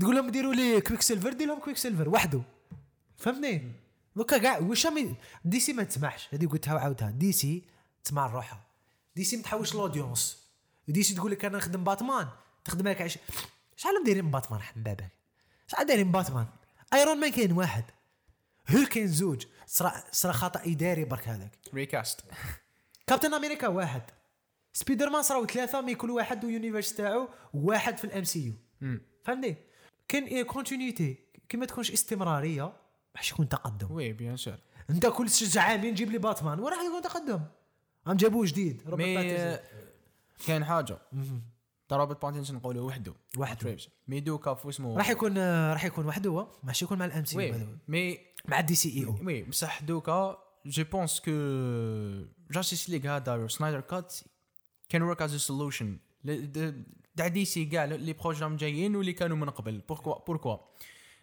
تقول 0.00 0.16
لهم 0.16 0.30
ديروا 0.30 0.54
لي 0.54 0.80
Quicksilver 0.80 1.32
دير 1.32 1.48
لهم 1.48 1.58
Quicksilver 1.60 2.08
وحده 2.08 2.40
فهمتني 3.16 3.72
ذكا 4.18 4.38
كاع 4.38 4.58
واش 4.58 4.86
DC 5.44 5.72
ما 5.72 5.82
تسمحش 5.82 6.28
هذه 6.34 6.46
قلتها 6.46 6.74
وعاودتها 6.74 7.10
DC 7.10 7.62
تسمع 8.04 8.26
روحها 8.26 8.60
DC 9.16 9.36
ما 9.36 9.42
تحوش 9.42 9.74
ال 9.74 10.38
audience 10.88 11.02
DC 11.02 11.14
تقول 11.14 11.30
لك 11.30 11.44
أنا 11.44 11.58
نخدم 11.58 11.84
باتمان 11.84 12.28
تخدم 12.64 12.88
لك 12.88 13.02
عش... 13.02 13.18
شحال 13.76 14.00
مدايرين 14.02 14.30
باتمان 14.30 14.60
بابك 14.76 15.08
شحال 15.66 15.86
دايرين 15.86 16.12
باتمان 16.12 16.46
ايرون 16.94 17.20
مان 17.20 17.30
كاين 17.30 17.52
واحد 17.52 17.84
هولك 18.70 18.88
كاين 18.88 19.06
زوج 19.06 19.46
صرا 19.66 19.92
صرا 20.12 20.32
خطا 20.32 20.60
اداري 20.66 21.04
برك 21.04 21.28
هذاك 21.28 21.58
recast 21.74 22.20
كابتن 23.06 23.34
أمريكا 23.34 23.68
واحد. 23.68 24.02
سبيدر 24.72 25.10
مان 25.10 25.22
صراو 25.22 25.46
ثلاثة 25.46 25.80
mais 25.80 25.94
كل 25.94 26.10
واحد 26.10 26.44
وال 26.44 26.54
universe 26.54 26.94
تاعو 26.94 27.28
واحد 27.54 27.98
في 27.98 28.04
ال 28.04 28.24
MCU. 28.24 28.54
فهمتني 29.24 29.56
كاين 30.08 30.42
continuity 30.42 31.18
كي 31.48 31.56
ما 31.56 31.66
تكونش 31.66 31.90
استمرارية 31.90 32.72
باش 33.14 33.30
يكون 33.30 33.48
تقدم. 33.48 33.92
oui 33.92 34.12
bien 34.12 34.36
sûr 34.36 34.58
أنت 34.90 35.06
كل 35.06 35.28
عامين 35.56 35.94
جيب 35.94 36.10
لي 36.10 36.18
باتمان 36.18 36.60
وراح 36.60 36.78
يكون 36.78 37.02
تقدم. 37.02 37.40
عم 38.06 38.16
جابوه 38.16 38.46
جديد 38.46 38.82
روبرت 38.86 39.06
mais 39.06 39.14
باتينسون. 39.14 39.58
كاين 40.46 40.64
حاجة. 40.64 40.98
ترى 41.88 41.98
روبرت 41.98 42.22
باتينسون 42.22 42.56
نقولوا 42.56 42.86
وحده. 42.86 43.14
وحده. 43.36 43.60
تريفز 43.60 43.88
مي 44.08 44.20
دوكا 44.20 44.54
في 44.54 44.68
اسمه 44.68 44.96
راح 44.96 45.10
يكون 45.10 45.38
راح 45.72 45.84
يكون 45.84 46.06
وحده 46.06 46.30
هو. 46.30 46.48
ماشي 46.62 46.84
يكون 46.84 46.98
مع 46.98 47.04
الام 47.04 47.24
سي 47.24 47.66
مي 47.88 48.27
مع 48.44 48.60
الدي 48.60 48.74
سي 48.74 48.88
إي 49.00 49.04
أو. 49.06 49.14
وي 49.26 49.42
بصح 49.42 49.82
دوكا 49.82 50.38
je 50.66 50.84
pense 50.92 51.20
que 51.20 51.30
Justice 52.50 52.90
League 52.90 53.16
هذا 53.16 53.46
Snyder 53.46 53.80
Cut 53.80 54.14
كان 54.88 55.02
ورك 55.02 55.22
از 55.22 55.36
سولوشن 55.36 55.98
تاع 57.16 57.28
دي 57.28 57.44
سي 57.44 57.64
كاع 57.64 57.84
لي 57.84 58.12
بروج 58.12 58.42
راهم 58.42 58.56
جايين 58.56 58.96
واللي 58.96 59.12
كانوا 59.12 59.36
من 59.36 59.50
قبل. 59.50 59.78
بوركوا 59.88 60.24
بوركوا 60.26 60.56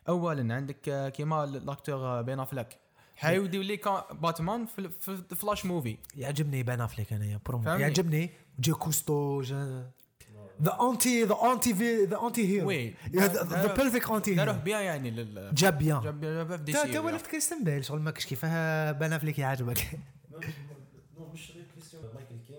اولا 0.10 0.56
عندك 0.56 1.12
كيما 1.15 1.45
لاكتور 1.45 2.21
بين 2.21 2.39
افلاك 2.39 2.80
حيوديو 3.15 3.62
لي 3.62 3.78
كا- 3.78 4.13
باتمان 4.13 4.65
في 4.65 4.89
في 4.89 5.17
فلاش 5.36 5.65
موفي 5.65 5.97
يعجبني 6.15 6.63
بان 6.63 6.82
افليك 6.82 7.13
أنا 7.13 7.25
يا 7.25 7.39
برومو؟ 7.45 7.69
يعجبني. 7.69 8.30
جي 8.60 8.71
كوستو 8.73 9.43
ذا 10.61 10.77
انتي 10.81 11.23
ذا 11.23 11.35
انتي 11.53 11.73
في 11.73 12.05
ذا 12.05 12.27
انتي 12.27 12.47
هيرو 12.47 12.67
وي 12.67 12.93
ذا 13.15 13.73
بيرفكت 13.75 14.09
انتي 14.09 14.41
هيرو 14.41 14.53
بيان 14.53 14.81
يعني 14.81 15.11
لل 15.11 15.55
جاب 15.55 15.77
بيان 15.77 16.01
جاب 16.01 16.21
جاب 16.21 16.57
في 16.57 16.63
دي 16.63 16.73
تا 16.73 16.83
سي 16.83 16.93
تا 16.93 16.99
ولفت 16.99 17.27
كريستن 17.27 17.63
بيل 17.63 17.85
شغل 17.85 17.99
ما 18.01 18.11
كاش 18.11 18.25
كيفاه 18.25 18.91
بان 18.91 19.13
افليك 19.13 19.39
يعجبك 19.39 19.99
non 21.17 21.25
مش 21.33 21.51
غير 21.51 21.65
كريستيان 21.73 22.03
مايكل 22.13 22.35
كين 22.47 22.57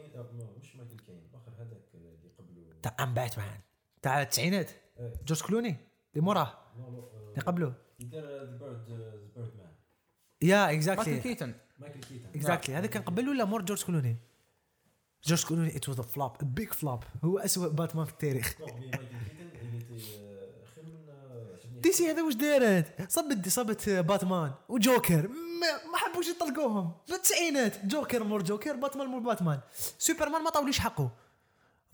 مش 0.60 0.76
مايكل 0.76 0.96
كين 1.06 1.16
الآخر 1.30 1.52
هذاك 1.58 1.82
اللي 1.94 2.10
قبله 2.38 2.80
تاع 2.82 2.96
ام 3.00 3.14
باتمان 3.14 3.60
تاع 4.02 4.22
التسعينات. 4.22 4.70
جورج 5.26 5.42
كلوني 5.42 5.76
اللي 6.14 6.24
موراه 6.24 6.54
اللي 7.30 7.42
قبله 7.46 7.74
يدير 8.00 8.20
the 8.20 8.44
bird 8.44 8.84
the 8.88 9.10
Birdman 9.36 9.72
يا 10.42 10.56
مايكل 10.66 10.76
exactly 10.76 11.20
كيتن 11.20 11.54
مايكل 11.78 12.00
كيتن 12.00 12.28
اكزاكتلي 12.34 12.76
هذا 12.76 12.86
كان 12.86 13.02
قبل 13.02 13.28
ولا 13.28 13.44
مور 13.44 13.62
جورج 13.62 13.84
كلوني 13.84 14.16
جورج 15.26 15.44
كلوني 15.44 15.76
it 15.76 15.88
was 15.88 16.00
flop 16.00 16.32
big 16.42 16.72
flop 16.72 17.04
هو 17.24 17.38
اسوء 17.38 17.68
باتمان 17.68 18.04
في 18.04 18.12
التاريخ. 18.12 18.54
تي 18.56 18.64
آه، 18.64 18.90
آه، 21.10 21.80
DC 21.80 22.10
هذا 22.10 22.22
واش 22.22 22.34
دارت؟ 22.34 23.12
صبت 23.12 23.48
صبت 23.48 23.88
باتمان. 23.88 24.52
وجوكر 24.68 25.28
ما, 25.28 25.90
ما 25.92 25.96
حبوش 25.96 26.28
يطلقوهم. 26.28 26.92
في 27.06 27.14
التسعينات 27.14 27.86
جوكر 27.86 28.24
مور 28.24 28.42
جوكر 28.42 28.76
باتمان 28.76 29.06
مور 29.06 29.20
باتمان. 29.20 29.60
سوبرمان 29.98 30.42
ما 30.42 30.50
طاولوش 30.50 30.78
حقه. 30.78 31.10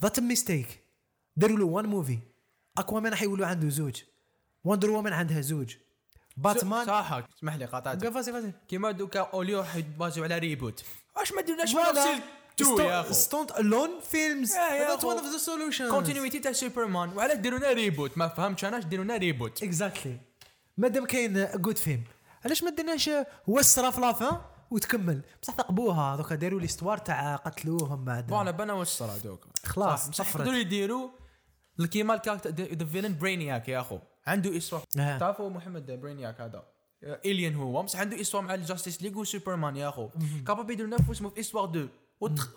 that 0.02 0.20
mistake 0.20 0.82
داروا 1.36 1.58
له 1.58 1.64
one 1.64 1.86
movie 1.86 2.18
أكوامان 2.78 3.14
حيولوا 3.14 3.46
عنده 3.46 3.68
زوج. 3.68 4.02
وندر 4.64 4.90
وومن 4.90 5.12
عندها 5.12 5.40
زوج. 5.40 5.74
باتمان 6.36 6.86
صح 6.86 7.12
اسمح 7.36 7.54
لي 7.54 7.64
قاطعتك. 7.64 8.08
vas-y 8.08 8.32
vas-y 8.32 8.52
كيما 8.68 8.90
دوكا 8.90 9.20
أوليو 9.20 9.64
حيبازيو 9.64 10.24
على 10.24 10.38
reboot 10.38 10.84
واش 11.16 11.32
ما 11.32 11.42
درناش 11.42 11.72
voilà 11.72 12.14
نفس 12.14 12.22
تو 12.56 12.80
يا 12.80 13.00
اخو 13.00 13.12
stand-alone 13.12 13.90
films 14.10 14.52
that. 14.52 15.04
one 15.04 15.18
of 15.18 15.26
the 15.32 15.38
solutions 15.38 15.90
continuity 15.90 16.38
تاع 16.38 16.52
سوبرمان 16.52 17.16
وعلى 17.16 17.34
ديروا 17.36 17.58
لنا 17.58 17.72
reboot 17.72 18.18
ما 18.18 18.28
فهمتش 18.28 18.64
أنا 18.64 18.78
اش 18.78 18.84
ديروا 18.84 19.04
لنا 19.04 19.16
reboot 19.16 19.62
exactly 19.62 20.20
مادام 20.76 21.06
كاين 21.06 21.48
good 21.54 21.78
film 21.78 22.04
علاش 22.44 22.62
ما 22.62 22.70
درناش 22.70 23.10
وسرا 23.46 23.90
في 23.90 24.00
لافان 24.00 24.38
وتكمل؟ 24.70 25.20
بصح 25.42 25.54
ثقبوها 25.54 26.16
دوكا 26.16 26.34
داروا 26.34 26.60
ليستوار 26.60 26.98
تاع 26.98 27.36
قتلوهم 27.36 28.04
بعد. 28.04 28.26
بون 28.26 28.52
بنا 28.52 28.72
واش 28.72 28.88
صرا 28.88 29.18
دوك. 29.24 29.46
خلاص، 29.64 30.08
بصح. 30.08 30.36
يقدروا 30.36 30.56
يديروا 30.56 31.08
كيما 31.90 32.14
الكاركتر 32.14 32.50
ذا 32.50 32.84
فيلن 32.84 33.18
برينياك 33.18 33.68
يا 33.68 33.80
أخو. 33.80 33.98
عنده 34.26 34.56
إسوأ. 34.56 34.78
آه. 34.98 35.18
تعرفوا 35.18 35.50
محمد 35.50 35.90
برينياك 35.90 36.40
هذا؟ 36.40 36.64
الين 37.24 37.54
هو. 37.54 37.82
بصح 37.82 38.00
عنده 38.00 38.20
إسوأ 38.20 38.40
مع 38.40 38.54
الجاستيس 38.54 39.02
ليغ 39.02 39.18
وسوبرمان 39.18 39.76
يا 39.76 39.88
أخو. 39.88 40.08
كاباب 40.46 40.70
يديروا 40.70 40.90
نفس 40.90 41.10
اسمه 41.10 41.30
في 41.30 41.40
إسوأ 41.40 41.64
2 41.70 41.88
وتخ... 42.22 42.48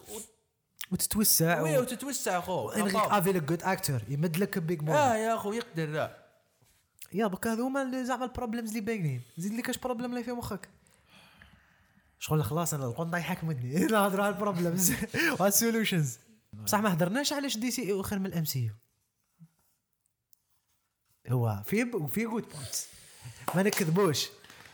وتتوسع 0.92 1.62
وي 1.62 1.78
و... 1.78 1.82
وتتوسع 1.82 2.40
اخو 2.40 2.70
انغيك 2.70 2.96
افي 2.96 3.32
لك 3.32 3.44
جود 3.44 3.64
اكتور 3.64 4.02
يمد 4.10 4.38
لك 4.38 4.60
بيج 4.60 4.82
مون 4.82 4.96
آه 4.96 5.16
يا 5.16 5.36
اخو 5.36 5.54
يقدر. 5.54 5.90
لا 5.90 6.26
يا 7.14 7.28
دوكا 7.28 7.54
هذو 7.54 7.66
هما 7.66 7.82
اللي 7.82 8.06
زعما 8.06 8.26
ال 8.26 8.31
problems 8.31 8.70
اللي 8.70 8.82
باينين. 8.82 9.22
زيد 9.38 9.54
لي 9.54 9.62
كاش 9.62 9.78
problème 9.78 10.12
اللي 10.12 10.24
في 10.24 10.32
مخك 10.32 10.70
شغل 12.20 12.44
خلاص 12.44 12.74
أنا 12.74 12.86
القط 12.86 13.08
يضحك 13.08 13.44
مني. 13.44 13.80
نهضر 13.86 14.22
على 14.22 14.36
ال 14.36 14.42
problems 14.42 14.92
وعلى 15.40 15.48
ال 15.48 15.55
solutions 15.55 16.20
بصح 16.54 16.80
ما 16.80 16.94
هضرناش 16.94 17.34
علاش 17.34 17.58
DC 17.58 18.00
أخر 18.00 18.20
من 18.20 18.26
ال 18.26 18.46
MCU 18.46 18.74
هو 21.30 21.64
في 21.66 21.92
في 22.08 22.26
good 22.26 22.46
points 22.50 22.88
ما 23.56 23.64
نكذبوش. 23.64 24.30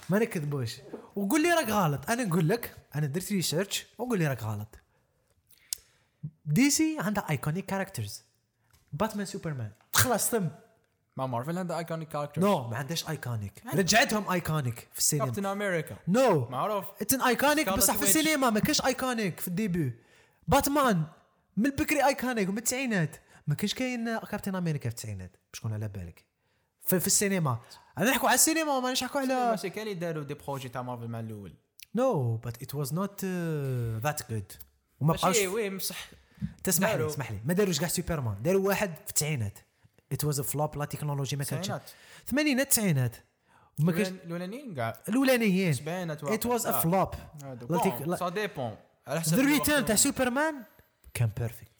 ما 0.10 0.19
نكذبوش. 0.19 0.77
وقول 1.15 1.43
لي 1.43 1.49
راك 1.49 1.69
غلط. 1.69 2.10
أنا 2.10 2.23
نقول 2.23 2.49
لك 2.49 2.77
أنا 2.95 3.08
درت 3.08 3.32
research 3.32 3.86
وقول 3.97 4.19
لي 4.19 4.27
راك 4.27 4.43
غلط. 4.43 4.81
DC 6.52 6.97
عندها 7.00 7.30
iconic 7.30 7.65
characters 7.65 8.24
باتمان 8.94 9.26
سوبرمان 9.26 9.72
خلاص 9.94 10.30
تم. 10.30 10.50
ما 11.18 11.28
مارفل 11.28 11.58
عنده 11.58 11.78
iconic 11.78 12.08
character 12.08 12.41
no 12.41 12.67
ما 12.68 12.78
عندهاش 12.78 13.10
iconic 13.10 13.63
رجعتهم 13.74 14.32
iconic 14.32 14.88
في 14.92 14.98
السينما. 14.98 15.26
كابتن 15.26 15.46
أمريكا 15.46 15.98
no 16.08 16.50
معروف. 16.50 16.86
it's 17.02 17.13
an 17.13 17.21
iconic 17.21 17.69
بصح 17.70 17.96
في. 17.96 18.04
السينما 18.04 18.50
ما 18.50 18.60
كاش 18.60 18.86
iconic 18.86 19.39
في 19.40 19.48
ال 19.47 19.55
début 19.55 19.93
باتمان 20.48 21.04
من 21.58 21.66
البكري 21.66 22.06
iconic 22.06 22.50
من 22.50 22.58
التسعينات. 22.58 23.16
ما 23.48 23.56
كاش 23.56 23.74
كاين 23.74 24.18
كابتن 24.18 24.56
أمريكا 24.56 24.90
في 24.90 24.96
التسعينات. 24.96 25.32
باش 25.32 25.60
تكون 25.60 25.74
على 25.74 25.88
بالك. 25.88 26.26
في, 26.82 27.00
في 27.00 27.08
السينما. 27.08 27.60
أنا 27.98 28.12
نحكوا 28.12 28.30
على 28.30 28.36
السينما 28.36 28.80
ما 28.80 28.92
نحكوا 28.92 29.22
على 29.22 29.54
بس 29.54 29.66
كان 29.66 29.82
اللي 29.84 29.94
داروا 29.94 30.24
des 30.24 30.34
projets 30.34 30.69
تاع 30.70 30.82
مارفل 30.82 31.08
مع 31.08 31.20
الأول. 31.20 31.54
no 31.95 32.36
but 32.36 32.62
it 32.62 32.76
was 32.76 32.93
not 32.93 33.26
that 34.04 34.32
good 34.32 34.52
وما 35.00 35.18
ماشي 35.24 35.48
oui 35.47 35.69
بصح 35.70 36.10
تسمح 36.63 36.93
لي. 36.93 37.08
اسمح 37.08 37.32
لي. 37.32 37.39
ما 37.45 37.54
داروش 37.54 37.80
كاع 37.80 37.88
سوبرمان 37.88 38.41
داروا 38.41 38.67
واحد 38.67 38.95
في 38.95 39.10
التسعينات. 39.10 39.60
it 40.12 40.24
was 40.24 40.41
flop 40.41 40.78
la 40.78 40.86
technologie 40.86 41.36
ما 41.36 41.43
كانتش. 41.43 41.71
ثمانينات 42.25 42.65
التسعينات 42.65 43.15
ما 43.80 43.91
كاش 43.91 44.08
الأولانيين 44.08 44.75
كاع. 44.75 44.99
الأولانيين. 45.10 45.73
سبعينات 45.73 46.23
it 46.24 46.45
was 46.45 46.67
a 46.67 46.71
flop 46.71 47.13
ça 48.19 48.30
dépend 48.30 48.76
على 49.08 49.21
حسب 49.21 49.38
The 49.38 49.43
Return 49.43 49.86
تاع 49.86 49.95
سوبرمان 49.95 50.56
كان 51.13 51.30
perfect 51.38 51.70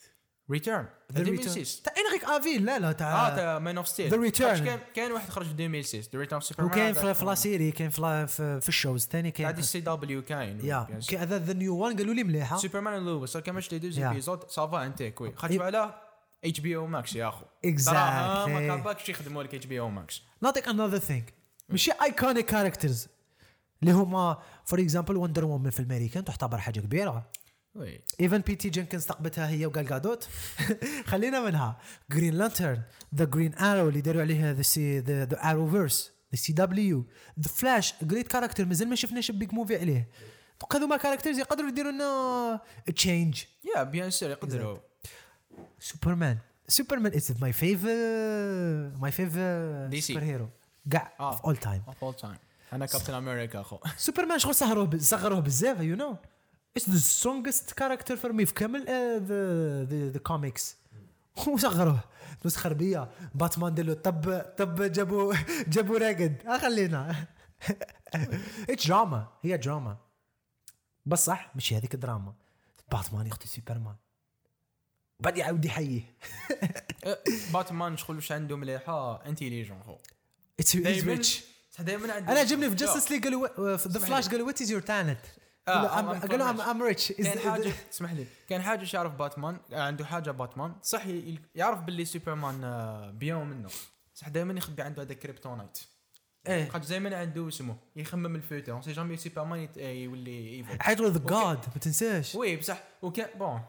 Return 0.52 0.86
The 1.12 1.18
Return 1.18 1.38
2006 1.38 1.82
تاع 1.84 1.92
انغيك 2.06 2.24
أفيل 2.24 2.64
لا 2.64 2.78
لا 2.78 2.88
آه 2.88 2.92
تاع 2.92 3.36
تاع 3.36 3.58
Man 3.58 3.76
of 3.76 3.88
Steel 3.88 4.10
The 4.10 4.32
Return. 4.32 4.40
كان 4.40 4.78
كان 4.94 5.12
واحد 5.12 5.28
خرج 5.28 5.46
في 5.46 5.52
2006 5.52 5.98
The 6.12 6.20
Return 6.20 6.40
سوبرمان 6.40 6.70
وكاين 6.70 7.14
في 7.14 7.24
la 7.24 7.34
série 7.34 7.70
كاين 7.70 7.90
في 7.90 8.26
في, 8.60 8.68
ال 8.68 8.74
shows 8.74 9.06
ثاني 9.06 9.30
تاع 9.30 9.44
كاين 9.44 9.56
دي 9.56 9.62
سي 9.62 9.80
دبليو 9.80 10.22
كاين 10.22 10.60
يا. 10.64 10.86
كاين 11.08 11.20
هذا 11.20 11.38
the 11.38 11.52
new 11.52 11.76
one 11.76 11.96
قالوا 11.96 12.14
لي 12.14 12.24
مليحة. 12.24 12.56
سوبرمان 12.56 13.04
لويس 13.04 13.36
كان 13.36 13.54
مش 13.54 13.72
les 13.72 13.78
douze. 13.78 13.98
épisodes 13.98 14.50
ça 14.50 14.68
va 14.68 14.86
antique 14.86 15.20
oui. 15.20 15.32
خرجوا 15.36 15.64
على 15.64 15.94
HBO 16.44 16.76
Max 16.76 17.16
يا 17.16 17.28
أخو. 17.28 17.44
Exactly. 17.66 17.84
تراها 17.84 18.46
ما 18.46 18.60
كان 18.60 18.82
باكش 18.82 19.08
يخدموا 19.08 19.42
لك 19.42 19.54
HBO 19.54 19.80
Max 19.80 20.22
نعطيك 20.42 20.68
another 20.68 20.98
thing 20.98 21.34
ماشي 21.68 21.92
iconic 22.02 22.46
characters 22.46 23.08
اللي 23.82 23.92
هما 23.92 24.38
for 24.64 24.80
example 24.80 25.16
Wonder 25.16 25.44
Woman 25.44 25.70
في 25.70 25.80
الأمريكان 25.80 26.24
تعتبر 26.24 26.58
حاجة 26.58 26.80
كبيرة. 26.80 27.30
oui. 27.74 28.00
even 28.20 28.38
بيتي 28.38 28.68
جينكنز 28.68 29.02
ثقبتها 29.02 29.48
هي 29.48 29.66
وقال 29.66 29.86
غادوت 29.86 30.28
خلينا 31.10 31.40
منها. 31.40 31.78
Green 32.10 32.34
Lantern 32.34 32.82
The 33.14 33.24
Green 33.24 33.54
Arrow 33.54 33.88
اللي 33.88 34.00
داروا 34.00 34.22
عليها 34.22 34.52
the 34.52 34.62
C 34.62 34.98
the 34.98 35.50
Arrowverse 35.50 36.12
the 36.34 36.38
CW 36.40 36.52
The 36.52 37.06
Flash 37.40 37.94
great 38.02 38.28
character 38.28 38.64
مازال 38.64 38.88
ما 38.88 38.94
شفناش 38.94 39.30
big 39.30 39.54
movie 39.54 39.76
عليه. 39.76 40.08
هذوما 40.74 40.96
characters 40.96 41.38
يقدروا 41.38 41.68
يديروا 41.68 41.92
لنا 41.92 42.60
change 42.96 43.42
يا 43.76 43.82
bien 43.82 44.10
sûr 44.10 44.30
يقدروا. 44.30 44.78
سوبرمان 45.78 46.38
سوبرمان 46.68 47.12
is 47.14 47.34
my 47.40 47.52
fav 47.52 47.88
my 49.00 49.12
fav 49.12 49.90
DC. 49.92 49.98
superhero 49.98 50.48
كاع. 50.90 51.12
في 51.18 51.44
all 51.44 51.56
time 51.56 51.82
of 51.88 52.04
all 52.04 52.14
time 52.14 52.36
أنا 52.72 52.86
كابتن 52.86 53.14
أمريكا 53.14 53.60
أخو. 53.60 53.78
سوبرمان 53.96 54.38
شغل 54.38 54.54
صغروه 55.00 55.40
بزاف 55.40 55.80
you 55.80 55.96
know 55.96 56.16
it's 56.76 56.90
the 56.90 56.98
strongest 56.98 57.72
character 57.72 58.16
for 58.16 58.32
me 58.32 58.46
في 58.46 58.54
كامل 58.54 58.84
ذا 59.26 59.84
ذا 60.10 60.18
كوميكس 60.18 60.76
وصغروه 61.46 62.04
نسخه 62.44 62.72
بيا 62.72 63.10
باتمان 63.34 63.74
دلو 63.74 63.92
طب 63.94 64.42
طب 64.58 64.82
جابوا 64.82 65.34
جابوا 65.68 65.98
راقد 65.98 66.42
خلينا 66.60 67.26
اتس 68.70 68.86
دراما 68.86 69.28
هي 69.42 69.56
دراما 69.56 69.96
بس 71.06 71.24
صح 71.24 71.50
ماشي 71.54 71.76
هذيك 71.76 71.94
الدراما 71.94 72.34
باتمان 72.92 73.26
يقتل 73.26 73.48
سوبرمان 73.48 73.96
بعد 75.20 75.36
يعاود 75.38 75.64
يحييه 75.64 76.02
باتمان 77.52 77.96
شغل 77.96 78.16
واش 78.16 78.32
عنده 78.32 78.56
مليحه 78.56 79.26
انتيليجون 79.26 79.80
اخو 79.80 79.96
اتس 80.60 80.76
دايما 80.76 81.12
ريتش 81.12 81.44
دائما 81.78 82.18
أنا 82.18 82.40
عجبني 82.40 82.68
في 82.70 82.74
جاستس 82.76 83.10
ليج 83.10 83.24
قالوا 83.24 83.76
في 83.76 83.88
ذا 83.88 84.00
فلاش 84.00 84.24
لي. 84.26 84.30
قالوا 84.30 84.46
وات 84.46 84.62
از 84.62 84.70
يور 84.70 84.80
تالنت 84.80 85.18
آه، 85.68 85.86
قالوا 86.18 86.52
rich. 86.52 86.60
I'm 86.60 86.82
rich 86.82 87.12
كان 87.12 87.38
حاجة 87.38 87.72
اسمح 87.92 88.12
لي. 88.12 88.26
كان 88.48 88.62
حاجة 88.62 88.86
يعرف 88.94 89.12
باتمان 89.14 89.56
عنده 89.72 90.04
حاجة 90.04 90.30
باتمان. 90.30 90.74
صح 90.82 91.02
يعرف 91.54 91.80
باللي 91.80 92.04
سوبرمان 92.04 92.64
آه، 92.64 93.10
bien 93.10 93.46
منه 93.46 93.68
صح 94.14 94.28
دائما 94.28 94.54
يخبي 94.54 94.82
عنده 94.82 95.02
هذا 95.02 95.14
Kryptonite 95.14 95.78
إيه. 96.46 96.68
خاطر 96.68 96.88
دائما 96.88 97.16
عنده 97.16 97.48
اسمه 97.48 97.76
يخمم 97.96 98.36
ال 98.36 98.43
future 98.43 98.82
si 98.82 98.92
jamais 98.92 99.16
سوبرمان 99.16 99.68
آه، 99.78 99.92
يولي 99.92 100.54
evil 100.54 100.82
حيت 100.82 101.00
ذا 101.00 101.18
جاد 101.18 101.58
ما 101.74 101.80
تنساش. 101.80 102.34
oui 102.34 102.56
بصح 102.56 102.82
وكان 103.02 103.38
bon 103.38 103.60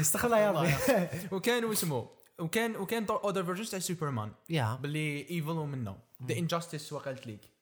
استغفر 0.00 0.26
الله 0.26 0.38
يا 0.38 0.50
ربي. 0.50 0.74
وكان 1.36 1.70
اسمه 1.70 2.08
وكان 2.38 2.76
وكان 2.76 3.06
other 3.10 3.44
versions 3.44 3.70
تاع 3.70 3.78
سوبرمان 3.78 4.32
يا 4.48 4.74
باللي 4.74 5.30
evil 5.30 5.50
ومنه. 5.50 5.96
The 6.26 6.34
Injustice 6.34 6.92
وقالت 6.92 7.26
League 7.26 7.53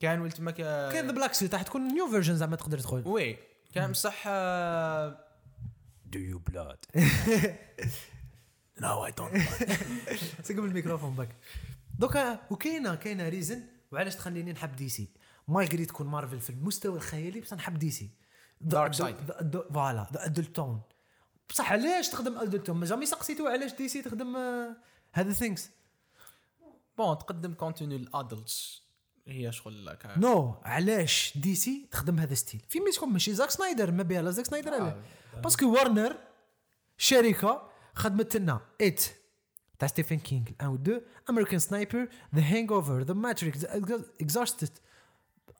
كان 0.00 0.20
ولت 0.20 0.40
ما 0.40 0.50
كان 0.50 0.92
كاين 0.92 1.06
ذا 1.06 1.12
بلاك 1.12 1.34
سوت 1.34 1.54
راح 1.54 1.62
تكون 1.62 1.88
نيو 1.88 2.10
فيرجن 2.10 2.36
زعما 2.36 2.56
تقدر 2.56 2.78
تدخل. 2.78 3.02
وي 3.06 3.38
كان 3.74 3.92
بصح 3.92 4.28
دو 6.06 6.18
يو 6.18 6.38
بلاد 6.38 6.84
نو 8.80 9.06
اي 9.06 9.12
دونت 9.12 9.36
سقم 10.42 10.64
الميكروفون 10.64 11.14
باك. 11.14 11.28
دوكا 11.98 12.40
وكاينة 12.50 12.94
كاينة 12.94 13.28
ريزن 13.28 13.62
وعلاش 13.92 14.16
تخليني 14.16 14.52
نحب 14.52 14.76
دي 14.76 14.88
سي 14.88 15.08
مالغري 15.48 15.86
تكون 15.86 16.06
مارفل 16.06 16.40
في 16.40 16.50
المستوى 16.50 16.96
الخيالي 16.96 17.40
بس 17.40 17.52
نحب 17.52 17.78
دي 17.78 17.90
سي 17.90 18.10
Dark 18.64 18.92
side. 18.92 19.32
فوالا 19.72 20.06
ذا 20.12 20.24
ادلتون 20.24 20.82
بصح 21.48 21.72
علاش 21.72 22.08
تخدم 22.08 22.38
ادلتون 22.38 22.76
ما 22.76 22.86
جامي 22.86 23.06
سقسيتو 23.06 23.46
علاش 23.46 23.72
دي 23.72 23.88
سي 23.88 24.02
تخدم 24.02 24.36
آه، 24.36 24.76
هذا 25.12 25.32
ثينكس 25.32 25.70
بون 26.98 27.18
تقدم 27.18 27.54
كونتينيو 27.54 27.98
الادلتس 27.98 28.83
هي 29.26 29.52
شغل 29.52 29.86
لك 29.86 30.06
نو 30.16 30.54
علاش 30.62 31.38
دي 31.38 31.54
سي 31.54 31.88
تخدم 31.90 32.18
هذا 32.18 32.34
ستيل 32.34 32.60
في 32.68 32.80
ميسكم 32.80 33.12
ماشي 33.12 33.34
زاك 33.34 33.50
سنايدر 33.50 33.90
ما 33.90 34.02
بها 34.02 34.22
لا 34.22 34.30
زاك 34.30 34.46
سنايدر 34.46 34.74
علاه 34.74 35.02
باسكو 35.42 35.72
وارنر 35.72 36.16
شركة 36.96 37.70
خدمت 37.94 38.36
لنا. 38.36 38.60
ات 38.80 39.02
تاع 39.78 39.88
ستيفن 39.88 40.18
كينغ 40.18 40.46
الان 40.50 40.68
و 40.68 40.76
دو 40.76 41.00
امريكان 41.30 41.58
سنايبر 41.58 42.08
ذا 42.34 42.42
هانج 42.42 42.72
اوفر 42.72 43.02
ذا 43.02 43.14
ماتريكس 43.14 43.64
اكزاستد 43.64 44.78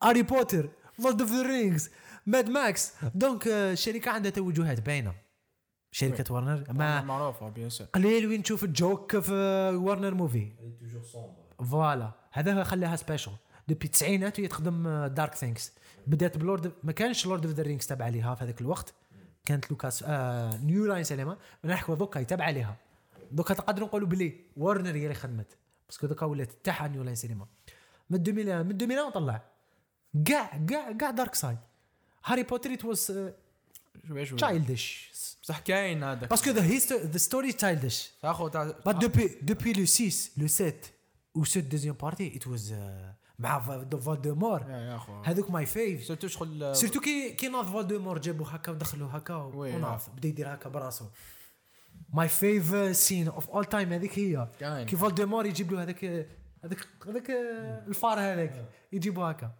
هاري 0.03 0.21
بوتر 0.21 0.69
لورد 0.99 1.21
اوف 1.21 1.31
ذا 1.31 1.41
رينجز 1.41 1.89
ماد 2.25 2.49
ماكس 2.49 2.93
دونك 3.15 3.47
الشركة 3.47 4.11
عندها 4.11 4.31
توجهات 4.31 4.79
باينة. 4.79 5.15
شركة 5.91 6.33
وارنر 6.33 6.73
ما 6.73 7.01
معروفة 7.01 7.49
bien 7.49 7.69
sûr 7.69 7.87
قليل 7.87 8.27
وين 8.27 8.43
تشوف 8.43 8.63
ال 8.63 8.74
joke 8.74 9.19
في 9.19 9.33
وارنر 9.75 10.13
movie. 10.13 10.51
voilà 11.71 12.11
هذا 12.31 12.53
هو 12.53 12.63
خلاها 12.63 12.95
special 12.95 13.33
depuis 13.67 13.85
التسعينات 13.85 14.39
وهي 14.39 14.47
تخدم 14.47 15.05
dark 15.05 15.35
things 15.35 15.71
بدات 16.07 16.37
بلورد 16.37 16.71
ما 16.83 16.91
كانش 16.91 17.25
Lord 17.25 17.45
of 17.45 17.55
the 17.55 17.63
Rings 17.63 17.87
تابع 17.87 18.07
ليها 18.07 18.35
في 18.35 18.43
هذاك 18.43 18.61
الوقت 18.61 18.93
كانت 19.45 19.71
لوكاس 19.71 20.03
آه 20.07 20.57
New 20.57 20.85
Line 20.85 21.03
Cinema 21.03 21.37
نحكوا 21.65 21.95
دوكا 21.95 22.19
يتابع 22.19 22.49
ليها 22.49 22.75
دوكا 23.31 23.53
تقدروا 23.53 23.87
نقولوا 23.87 24.07
بلي 24.07 24.33
وارنر 24.57 24.95
هي 24.95 25.03
اللي 25.03 25.13
خدمت 25.13 25.57
parce 25.89 26.00
que 26.00 26.07
دوكا 26.07 26.25
ولات 26.25 26.49
تاعها 26.63 26.87
New 26.87 27.03
Line 27.03 27.15
Cinema 27.15 27.47
من 28.09 28.19
2000 28.27 28.63
من 28.63 28.81
2000 28.81 29.09
طلع 29.09 29.41
كاع 30.25 30.65
كاع 30.69 30.91
كاع 30.91 31.11
dark 31.11 31.35
side 31.35 31.57
هاري 32.25 32.43
بوتر 32.43 32.73
it 32.73 32.85
was 32.85 33.29
childish 34.35 35.11
بصح 35.43 35.59
كاين 35.59 36.03
هذاك 36.03 36.29
parce 36.29 36.43
que 36.43 36.51
the 36.51 36.61
the 37.05 37.17
story 37.17 37.51
childish 37.51 38.11
اخو 38.23 38.47
تاع 38.47 38.75
depuis, 38.93 39.29
depuis 39.41 39.73
le 39.73 39.85
6, 39.85 40.31
le 40.37 40.47
7 40.47 40.93
ou 41.35 41.45
ce 41.45 41.59
deuxième 41.59 41.95
partie, 41.95 42.27
it 42.27 42.45
was 42.45 42.71
uh, 42.71 42.75
مع 43.39 43.57
اخو 44.95 45.21
هذوك 45.21 45.51
my 45.51 45.65
fav 45.65 46.03
surtout 46.03 46.27
شغل 46.27 46.75
surtout 46.75 46.99
كي 46.99 47.33
كي 47.33 47.47
ناض 47.47 47.65
فالديمور 47.65 48.17
جابوا 48.17 48.45
هكا 48.49 48.71
ودخلوا 48.71 49.09
هكا 49.11 49.35
وناض 49.35 50.01
بدا 50.17 50.27
يدير 50.27 50.53
هكا 50.53 50.69
براسو. 50.69 51.05
my 52.13 52.27
fav 52.27 52.95
scene 52.95 53.27
of 53.27 53.49
all 53.49 53.65
time 53.65 53.93
هذيك 53.93 54.19
هي. 54.19 54.47
كي 54.85 54.95
فالديمور 54.95 55.45
يجيب 55.45 55.71
له 55.71 55.83
هذاك 55.83 56.05
هذاك 56.63 56.87
هذاك 57.07 57.29
الفار 57.87 58.19
هذاك. 58.19 58.69
يجيبوا 58.91 59.31
هكا. 59.31 59.51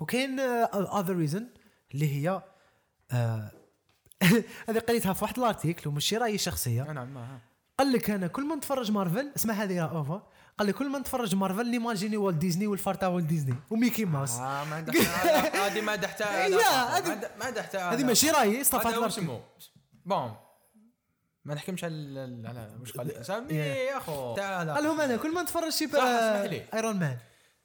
وكاين 0.00 0.40
other 0.40 1.16
reason 1.16 1.48
اللي 1.94 2.12
هي 2.12 2.42
آه، 3.12 3.50
هذه 4.68 4.78
قريتها 4.78 5.12
في 5.12 5.24
واحد 5.24 5.38
ال 5.38 5.44
article 5.44 5.88
وماشي 5.88 6.16
رأيي 6.16 6.38
شخصيه 6.38 6.82
نعم 6.82 7.14
ما 7.14 7.38
قال 7.78 7.92
لك 7.92 8.10
أنا 8.10 8.26
كل 8.26 8.46
ما 8.46 8.54
نتفرج 8.54 8.90
مارفل 8.90 9.32
اسمع 9.36 9.54
هذه 9.54 9.80
اوفا 9.80 10.28
قال 10.58 10.66
لي 10.66 10.72
كل 10.72 10.88
ما 10.88 10.98
نتفرج 10.98 11.34
مارفل 11.34 11.70
ن 11.70 11.75
imaginer 11.75 12.16
والت 12.16 12.36
ديزني 12.36 12.66
والفار 12.66 12.94
تاع 12.94 13.08
والت 13.08 13.26
ديزني. 13.26 13.54
وميكي 13.70 14.04
ماوس 14.04 14.30
آه 14.30 14.64
ما 14.64 14.76
عندها 14.76 14.94
هذه 15.66 15.80
ما 15.80 15.92
عندها 15.92 16.08
حتى 16.08 16.24
ما 17.38 17.44
عندها 17.44 17.62
حتى 17.62 17.78
هذه 17.78 18.04
ماشي 18.04 18.30
رأيي 18.30 18.60
اسمه 18.60 19.40
bon. 20.04 20.34
ما 21.44 21.54
نحكمش 21.54 21.84
على 21.84 22.42
على 22.44 22.76
واش 22.80 22.92
قال 22.92 23.26
سامي 23.26 23.54
يا 23.54 23.96
أخو. 23.96 24.34
تعال. 24.36 24.70
قال 24.70 24.84
لهم 24.84 25.00
أنا 25.00 25.16
كل 25.16 25.34
ما 25.34 25.42
نتفرج 25.42 25.72
شي. 25.72 25.88
ايرون 26.74 26.96
مان 26.96 27.16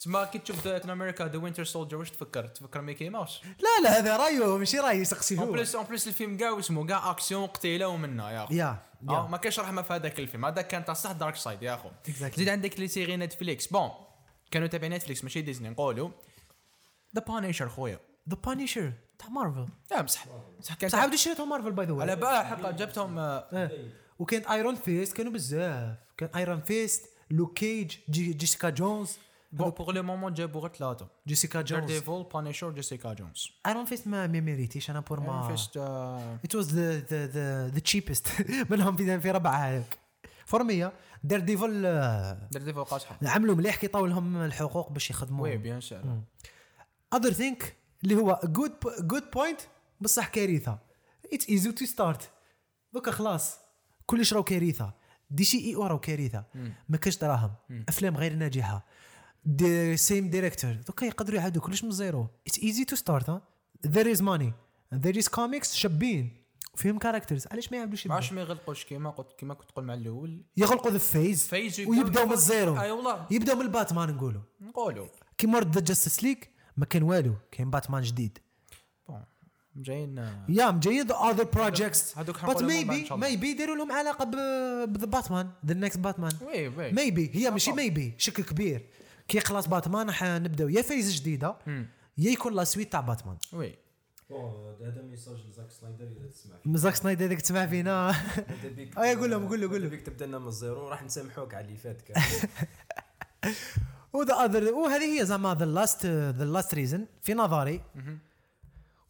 تسمى 0.02 0.28
كي 0.32 0.40
تشوف 0.40 0.64
كابتن 0.64 0.90
أمريكا 0.90 1.28
ذا 1.28 1.38
وينتر 1.38 1.64
سولجر 1.64 1.98
واش 1.98 2.12
تفكر؟ 2.12 2.48
تفكر 2.48 2.82
ميكي 2.82 3.10
ماوس؟ 3.10 3.42
لا 3.46 3.84
لا 3.84 4.00
هذا 4.00 4.18
رايه 4.18 4.58
ماشي 4.58 4.80
رايي 4.80 5.06
سقسي 5.06 5.38
اون 5.38 5.44
هو 5.44 5.52
بليس 5.52 5.76
اون 5.76 5.86
بليس 5.86 6.08
الفيلم 6.08 6.38
كاع 6.38 6.60
اسمه 6.60 6.86
كاع 6.86 7.12
اكسيون 7.12 7.46
قتيله 7.46 7.88
ومنا 7.88 8.32
يا 8.32 8.44
اخو 8.44 8.54
يا 8.54 8.78
ما 9.02 9.38
كاينش 9.38 9.60
رحمه 9.60 9.82
في 9.82 9.94
هذاك 9.94 10.20
الفيلم 10.20 10.46
هذاك 10.46 10.68
كان 10.68 10.86
تاع 10.86 10.94
صح 10.94 11.12
دارك 11.12 11.36
سايد 11.36 11.64
يا 11.64 11.74
اخو. 11.74 11.90
زيد 12.36 12.50
عندك 12.50 12.80
لي 12.80 12.88
سيري 12.88 13.18
نتفليكس 13.18 13.68
بون 13.68 13.90
كانوا 14.52 14.68
تابع 14.68 14.88
نتفليكس 14.88 15.24
ماشي 15.24 15.42
ديزني 15.42 15.70
نقولوا 15.70 16.10
ذا 17.16 17.22
بانيشر 17.22 17.70
خويا 17.70 18.00
ذا 18.30 18.38
بانيشر 18.46 18.94
تاع 19.20 19.30
مارفل 19.30 19.68
لا 19.92 20.02
بصح 20.02 20.26
بصح 20.60 20.74
كان 20.74 20.88
بصح 20.90 21.00
عاودوا 21.00 21.18
شريتهم 21.18 21.50
مارفل 21.50 21.72
باي 21.72 21.86
ذا 21.86 21.94
على 21.94 22.12
واي 22.12 22.16
بالها 22.16 22.44
حقا 22.44 22.72
جبتهم 22.72 23.42
وكانت 24.20 24.48
ايرون 24.48 24.76
فيست 24.76 25.18
كانوا 25.18 25.32
بزاف 25.32 25.98
كان 26.18 26.30
ايرون 26.36 26.62
فيست 26.62 27.10
لوك 27.32 27.58
كيج 27.58 27.98
جي 28.10 28.34
جيسيكا 28.34 28.70
جونز 28.70 29.18
بون 29.52 29.70
بوغ 29.70 29.92
لو 29.92 30.04
مومون 30.04 30.34
جابوا 30.34 30.62
غير 30.62 30.72
ثلاثة 30.72 31.08
جيسيكا 31.28 31.62
دير 31.62 31.80
جونز 31.80 31.92
ديفول 31.92 32.24
بانيشر 32.34 32.72
جيسيكا 32.72 33.14
جونز 33.14 33.48
ايرون 33.68 33.86
فيست 33.86 34.08
ما 34.08 34.28
ميريتيش 34.28 34.90
أنا 34.90 35.00
بور 35.00 35.20
ما 35.20 35.48
فيست 35.48 35.78
آه، 35.78 36.40
It 36.48 36.58
was 36.58 36.66
the 36.66 37.10
the 37.10 37.34
the 37.34 37.78
the 37.78 37.92
cheapest. 37.92 38.52
منهم 38.72 38.96
في 38.96 39.20
في 39.20 39.32
ربع 39.32 39.56
هذاك 39.56 40.00
فورمية 40.46 40.94
دير 41.24 41.40
ديفل 41.40 41.82
دير 42.52 42.62
ديفول 42.62 42.84
قاصحه 42.84 43.18
عملوا 43.24 43.56
مليح 43.56 43.76
كي 43.76 43.88
طاو 43.88 44.06
لهم 44.06 44.38
الحقوق 44.38 44.92
باش 44.92 45.12
وي 45.12 45.16
يخدموا 45.16 45.56
بيان 45.56 45.82
سور 45.82 46.22
اذر 47.14 47.32
ثينك 47.32 47.76
اللي 48.04 48.16
هو 48.16 48.40
جود 48.44 48.74
جود 49.00 49.32
بوينت 49.32 49.62
بصح 50.02 50.28
كارثة. 50.28 50.80
it's 51.34 51.50
easy 51.50 51.72
to 51.72 51.86
start 51.86 52.30
دوكا 52.94 53.12
خلاص. 53.12 53.58
كلش 54.06 54.34
راهو 54.34 54.44
كارثة. 54.44 54.94
DCEU 55.30 55.88
راهو 55.88 56.00
كارثة. 56.00 56.44
ما 56.90 56.98
كاش 56.98 57.18
دراهم. 57.18 57.52
أفلام 57.90 58.18
غير 58.18 58.34
ناجحة. 58.34 58.86
the 59.46 59.98
same 59.98 60.30
director 60.30 60.74
دوكا 60.74 61.06
يقدروا 61.06 61.40
يعاودوا 61.40 61.62
كلش 61.62 61.84
من 61.84 61.90
ال 61.90 61.98
zéro 61.98 62.28
it's 62.48 62.60
easy 62.60 62.86
to 62.86 62.96
start 62.96 63.42
there 63.88 64.12
is 64.12 64.22
money 64.22 64.54
there 64.94 65.18
is 65.18 65.28
comics 65.28 65.76
شابين. 65.76 66.42
فيهم 66.76 66.98
characters 66.98 67.48
علاش 67.52 67.72
ما 67.72 67.78
يبداو؟ 67.78 68.14
عرفتش 68.14 68.34
ما 68.34 68.42
يغلقوش. 68.42 68.86
كيما 68.86 69.10
قلت 69.10 69.32
كيما 69.40 69.54
كنت 69.54 69.70
تقول 69.70 69.86
مع 69.86 69.94
الأول. 69.94 70.44
يغلقوا 70.58 70.92
the 70.92 70.98
phase 70.98 71.48
phase 71.48 71.80
ويبداو 71.80 72.26
من 72.26 72.32
ال 72.32 72.42
zéro 72.42 72.82
أي 72.82 72.92
والله. 72.92 73.28
يبداو 73.32 73.56
من 73.56 73.62
الباتمان 73.62 74.10
نقولوا. 74.10 74.42
نقولوا. 74.62 75.08
كي 75.38 75.48
مرض 75.48 75.76
the 75.76 75.82
Justice 75.82 76.24
League 76.24 76.38
ما 76.78 76.86
كان 76.86 77.04
والو. 77.04 77.34
كاين 77.52 77.70
باتمان 77.70 78.04
جديد. 78.04 78.38
جايين 79.76 80.18
يا 80.50 80.72
مجايين 80.72 81.08
the 81.08 81.16
other 81.16 81.44
projects 81.44 82.18
إن 82.18 82.66
maybe. 82.66 83.08
maybe 83.12 83.50
يديروا 83.50 83.76
لهم 83.76 83.92
علاقة 83.92 84.26
ب 84.86 84.91
the 84.91 85.06
Batman 85.06 85.50
the 85.66 85.74
next 85.74 86.00
Batman 86.00 86.32
oui 86.42 86.68
oui. 86.68 86.92
maybe 86.92 87.32
هي 87.34 87.52
ماشي 87.52 87.72
maybe 87.72 88.16
شك 88.18 88.42
كبير. 88.42 88.90
كي 89.32 89.40
خلاص 89.40 89.68
باتمان 89.68 90.12
حنبداو 90.12 90.70
يا 90.70 90.82
phase 90.82 91.16
جديدة. 91.16 91.58
يا 92.18 92.32
يكون 92.32 92.54
la 92.54 92.64
suite 92.64 92.92
تاع 92.92 93.02
باتمان. 93.02 93.38
oui. 93.54 93.76
bon 94.30 94.76
هذا 94.82 95.02
message 95.02 95.38
ل 95.50 95.54
Zack 95.54 95.72
Snyder 95.72 96.06
إذا 96.06 96.28
تسمع 96.28 96.78
Zack 96.78 96.96
Snyder 96.96 97.26
هذاك 97.26 97.42
تسمع 97.42 97.66
فينا 97.66 98.16
بيك 98.76 98.98
آه، 98.98 99.16
قول 99.16 99.32
لهم، 99.32 99.48
قول 99.48 99.62
له، 99.62 99.70
قول 99.70 99.82
له. 99.82 99.90
بيك 99.90 100.02
تبدأ 100.02 100.26
لنا 100.26 100.40
من 100.40 100.48
ال 100.48 100.56
zéro 100.56 100.88
راح 100.88 101.04
نسامحوك 101.04 101.54
على 101.54 101.66
اللي 101.66 101.78
فات 101.78 102.02
كان. 102.02 102.24
و 104.14 104.19
the 104.19 104.34
other 104.34 104.74
وهذه 104.74 105.20
هي 105.20 105.26
زعما 105.26 105.56
the 105.60 105.66
last 105.66 106.06
the 106.06 106.46
last 106.46 106.76
reason 106.76 107.06
في 107.22 107.34
نظري. 107.34 107.82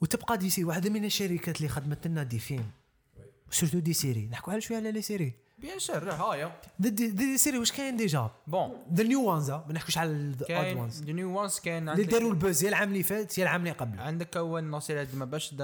وتبقى 0.02 0.38
DC 0.38 0.64
واحدة 0.64 0.90
من 0.90 1.06
الشركات 1.06 1.58
اللي 1.58 1.68
خدمت 1.68 2.08
لنا 2.08 2.24
des 2.24 2.40
films 2.40 2.72
surtout 3.50 3.80
des 3.80 3.94
séries. 3.94 4.28
نحكوا 4.28 4.54
على 4.54 4.62
شوية 4.62 4.78
على 4.78 4.92
les 4.92 5.02
séries. 5.02 5.34
bien 5.62 5.80
sûr 5.80 6.12
هايا 6.12 6.52
des, 6.80 7.38
séries 7.38 7.58
واش 7.60 7.72
كاين 7.72 7.98
déjà 7.98 8.30
bon 8.48 8.72
the 8.94 9.04
new 9.04 9.24
ones 9.24 9.52
ما 9.52 9.74
نحكوش 9.74 9.98
على 9.98 10.36
كاين 10.48 10.78
ones 10.78 11.04
the 11.04 11.12
new 11.12 11.40
ones 11.40 11.60
كاين 11.60 11.90
اللي 11.90 12.04
داروا 12.04 12.30
ال 12.30 12.37
buzz 12.37 12.64
يا 12.64 12.70
العام 12.70 12.90
اللي 12.90 13.04
فات 13.04 13.38
يا 13.38 13.44
العام 13.44 13.62
اللي 13.62 13.72
قبله. 13.72 14.02
عندك 14.02 14.38
أول 14.38 14.64
نصير 14.64 15.08
ما 15.14 15.26
باش 15.26 15.56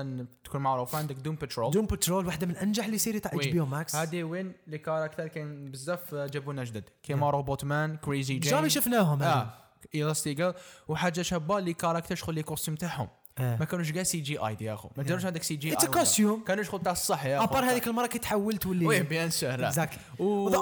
تكون 0.44 0.62
معروفة. 0.62 0.98
عندك 0.98 1.16
Doom 1.16 1.36
Patrol 1.36 1.72
Doom 1.72 1.86
Patrol 1.86 2.26
واحدة 2.26 2.48
من 2.48 2.58
أنجح 2.58 2.88
les 2.88 2.98
séries 2.98 3.20
تاع 3.20 3.32
HBO 3.34 3.60
Max 3.60 3.96
هذه 3.96 4.24
وين؟ 4.24 4.54
les 4.68 4.78
characters 4.78 5.28
كاين 5.28 5.72
بزاف 5.72 6.16
جابونا 6.16 6.64
جدد. 6.64 6.84
كيما 7.04 7.30
Robotman 7.30 7.98
Crazy 7.98 8.34
Jane 8.34 8.52
jamais 8.52 8.70
شفناهم. 8.70 9.24
آه. 9.24 9.54
Elasti-Girl 9.96 10.54
وحاجة 10.88 11.22
شابة 11.22 11.60
les 11.60 11.74
characters 11.74 12.16
شغل 12.16 12.36
les 12.36 12.44
costumes 12.44 12.76
تاعهم. 12.76 13.08
آه. 13.08 13.27
ما 13.40 13.66
كانوش 13.66 13.92
كاع 13.92 14.04
CGI 14.04 14.58
يا 14.62 14.74
اخو 14.74 14.90
ما 14.98 15.04
داروش 15.04 15.26
هذاك 15.26 15.44
CGI 15.44 15.76
a 15.76 15.90
costume. 15.90 16.48
كانوا 16.48 16.64
شغل 16.64 16.82
تاع 16.82 16.92
الصح 16.92 17.26
يا 17.26 17.38
اخو 17.38 17.46
à 17.46 17.50
part 17.50 17.66
هذيك 17.66 17.88
المرة 17.88 18.08
كي 18.08 18.20
تحول 18.20 18.58
تولي 18.58 18.86
oui 18.86 19.04
bien 19.04 19.30
sûr 19.30 19.54
exactly 19.68 20.00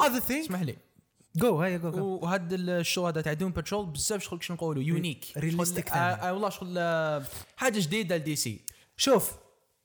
other 0.08 0.20
thing 0.20 0.46
اسمح 0.46 0.62
لي. 0.62 0.76
جو 1.36 1.62
هيا 1.62 1.78
جو 1.78 2.20
وهذا 2.22 2.56
ال 2.56 2.66
show 2.66 3.08
هذا 3.08 3.22
تاع 3.22 3.34
Doom 3.34 3.52
Patrol 3.52 3.86
بزاف 3.86 4.24
شغل 4.24 4.40
كش 4.40 4.52
نقولوا 4.52 4.84
unique 4.84 5.26
آه 5.92 5.98
آه 6.30 6.34
والله 6.34 6.50
شغل 6.50 6.76
آه، 6.78 7.24
حاجة 7.58 7.80
جديدة 7.80 8.18
ل 8.18 8.36
DC. 8.36 8.62
شوف 8.98 9.32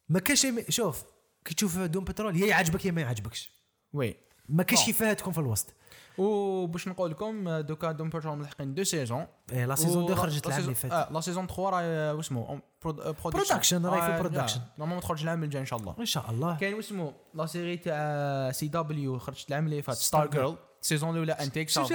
ما 0.08 0.20
كاش 0.20 0.46
شوف 0.68 1.02
كي 1.44 1.54
تشوف 1.54 1.78
Doom 1.78 2.04
Patrol 2.04 2.36
يا 2.36 2.46
يعجبك 2.46 2.84
يا 2.84 2.90
ما 2.90 3.00
يعجبكش 3.00 3.50
oui. 3.92 4.16
ما 4.48 4.62
كاش 4.62 4.80
آه. 4.80 4.84
كيفاه 4.84 5.12
تكون 5.12 5.32
في 5.32 5.38
الوسط. 5.38 5.74
وباش 6.20 6.88
نقول 6.88 7.10
لكم 7.10 7.48
آه، 7.48 7.60
دوكا 7.60 7.92
Doom 7.92 8.08
Patrol 8.08 8.38
ملحقين 8.38 8.74
deux 8.74 8.84
saisons. 8.84 9.26
إيه، 9.52 9.66
la 9.66 9.74
saison 9.74 10.06
deux 10.06 10.12
و- 10.12 10.16
خرجت 10.16 10.46
لا 10.46 10.48
العام 10.48 10.62
اللي 10.62 10.74
فات. 10.74 10.92
آه 10.92 11.12
la 11.12 11.20
saison 11.20 11.46
3 11.46 11.70
راه 11.70 12.14
واسمو 12.14 12.58
Production، 12.84 13.72
راهي 13.72 14.22
في 14.22 14.28
production. 14.28 14.58
normalement 14.78 15.00
تخرج 15.00 15.22
العام 15.22 15.44
الجاي 15.44 15.60
إن 15.60 15.66
شاء 15.66 15.78
الله. 15.78 15.94
إن 16.00 16.04
شاء 16.06 16.30
الله. 16.30 16.56
كاين 16.56 16.74
واسمو 16.74 17.12
la 17.34 17.46
série 17.46 17.76
تاع 17.76 18.50
CW 18.52 19.18
خرجت 19.18 19.48
العام 19.48 19.64
اللي 19.66 19.82
فات 19.82 19.96
Stargirl 19.96 20.26
ال 20.30 20.56
saison 20.82 21.10
الأولى 21.10 21.32
انتيك 21.32 21.68
شوف 21.68 21.92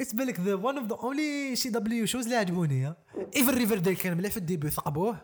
it's 0.00 0.12
بالك 0.14 0.40
the 0.40 0.54
one 0.54 0.78
of 0.78 0.86
the 0.86 0.96
only 0.96 1.56
CW 1.56 1.68
shows 1.70 2.24
اللي 2.24 2.36
عجبوني 2.36 2.94
even 3.36 3.54
Riverdale 3.54 3.96
كان 3.96 4.16
مليح 4.16 4.30
في 4.30 4.36
ال 4.36 4.42
début 4.42 4.70
ثقبوه. 4.70 5.16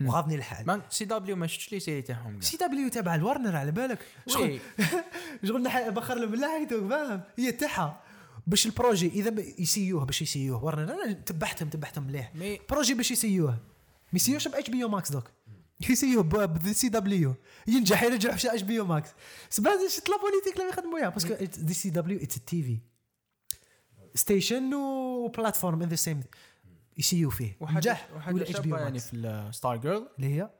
وغاضني 0.00 0.34
الحال. 0.34 0.82
CW 0.90 1.36
ما 1.36 1.46
شفتش 1.46 1.72
les 1.72 1.80
séries 1.80 2.02
تاعهم. 2.02 2.40
CW 2.40 2.88
تابع 2.88 3.14
الورنر 3.14 3.56
على 3.56 3.72
بالك. 3.72 3.98
شغل 4.26 4.58
شغل 5.44 5.90
بخر 5.90 6.14
لهم 6.14 6.32
من 6.32 6.44
حيته 6.44 6.88
فاهم؟ 6.88 7.20
هي 7.38 7.52
تاعها 7.52 8.00
باش 8.46 8.66
البروجي 8.66 9.08
إذا 9.08 9.34
يسيوه 9.58 10.04
باش 10.04 10.22
يسيوه 10.22 10.64
ورنر 10.64 10.92
أنا 10.92 11.12
تبعتهم 11.12 11.68
تبعتهم 11.68 12.06
مليح 12.06 12.32
بروجي 12.70 12.94
باش 12.94 13.10
يسيوه 13.10 13.50
ما 14.12 14.16
يسيوش 14.16 14.48
ب 14.48 14.54
إتش 14.54 14.70
بي 14.70 14.84
أو 14.84 14.88
ماكس 14.88 15.10
دوك. 15.10 15.30
يسيوه 15.90 16.22
بسي 16.22 16.88
دبليو 16.88 17.34
ينجح 17.66 18.02
يرجع 18.02 18.36
في 18.36 18.52
إتش 18.52 18.62
بي 18.62 18.80
أو 18.80 18.84
ماكس 18.84 19.10
سبعت 19.50 19.78
شت 19.88 20.08
لا 20.08 20.16
بوليتيك 20.16 20.56
اللي 20.56 20.68
يخدموا 20.68 20.98
اياها 20.98 21.08
باسكو 21.08 21.34
دي 21.44 21.74
سي 21.74 21.90
دبليو 21.90 22.18
اتس 22.22 22.40
تي 22.40 22.62
في 22.62 22.78
ستيشن 24.14 24.74
وبلاتفورم 24.74 25.82
ان 25.82 25.88
ذا 25.88 25.94
سيم 25.94 26.22
يسيو 26.98 27.30
فيه. 27.30 27.56
وحاجة 27.60 27.78
نجح 27.78 28.08
وحاجة 28.16 28.44
شابة 28.44 28.78
يعني 28.78 28.98
في 28.98 29.16
الستار 29.16 29.76
جيرل 29.76 30.08
اللي 30.18 30.34
هي؟ 30.34 30.50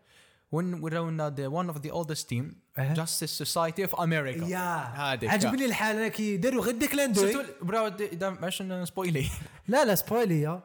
ورونا 0.53 1.73
of 1.73 1.77
the 1.77 1.91
oldest 1.91 2.25
team 2.29 2.45
أه. 2.79 2.95
Justice 2.95 3.43
Society 3.45 3.87
of 3.89 3.95
America. 3.99 4.49
يا. 4.49 4.77
هذيك 4.83 5.31
عجبني 5.31 5.65
الحال 5.65 5.97
أنا 5.97 6.09
كي 6.09 6.37
داروا 6.37 6.65
غير 6.65 6.75
ديك 6.79 6.95
لاندوي 6.95 7.33
سيرتو 7.33 7.65
براو 7.65 7.91
باش 8.21 8.63
سبويلي 8.85 9.27
لا 9.69 9.85
لا 9.85 9.95
سبويلي 9.95 10.61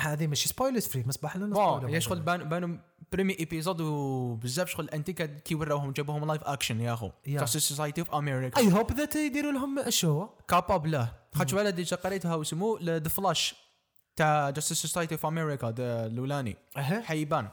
هذه 0.00 0.26
ماشي 0.26 0.48
سبويلرز 0.48 0.86
فري 0.86 1.04
مسبح 1.06 1.36
لنا 1.36 1.54
بون 1.54 1.80
spoiler. 1.80 1.92
يا 1.94 1.98
شغل 1.98 2.20
بانوا 2.20 2.76
بريمي 3.12 3.38
ايبيزود 3.38 3.80
وبزاف 3.80 4.68
شغل 4.68 4.90
انتي 4.90 5.12
كا- 5.12 5.26
كي 5.26 5.54
وراوهم 5.54 5.92
جابوهم 5.92 6.24
لايف 6.26 6.42
اكشن 6.44 6.80
يا 6.80 6.92
أخو. 6.92 7.10
Justice 7.28 7.74
Society 7.76 8.02
of 8.04 8.08
America. 8.10 8.58
اي 8.58 8.72
هوب 8.72 8.92
ذات 8.92 9.16
يديروا 9.16 9.52
لهم 9.52 9.78
الشو 9.78 10.28
كاباب 10.48 10.86
له 10.86 11.12
خاطر 11.34 11.56
ولا 11.56 11.70
ديجا 11.70 11.96
قريتها 11.96 12.34
وسمو 12.34 12.78
ذا 12.82 13.08
فلاش 13.08 13.65
تاع 14.16 14.52
Society 14.52 15.12
of 15.16 15.24
America 15.24 15.64
the 15.64 16.06
الأولاني. 16.06 16.56
أها. 16.76 16.96
إن 16.98 17.02
حيبان 17.04 17.48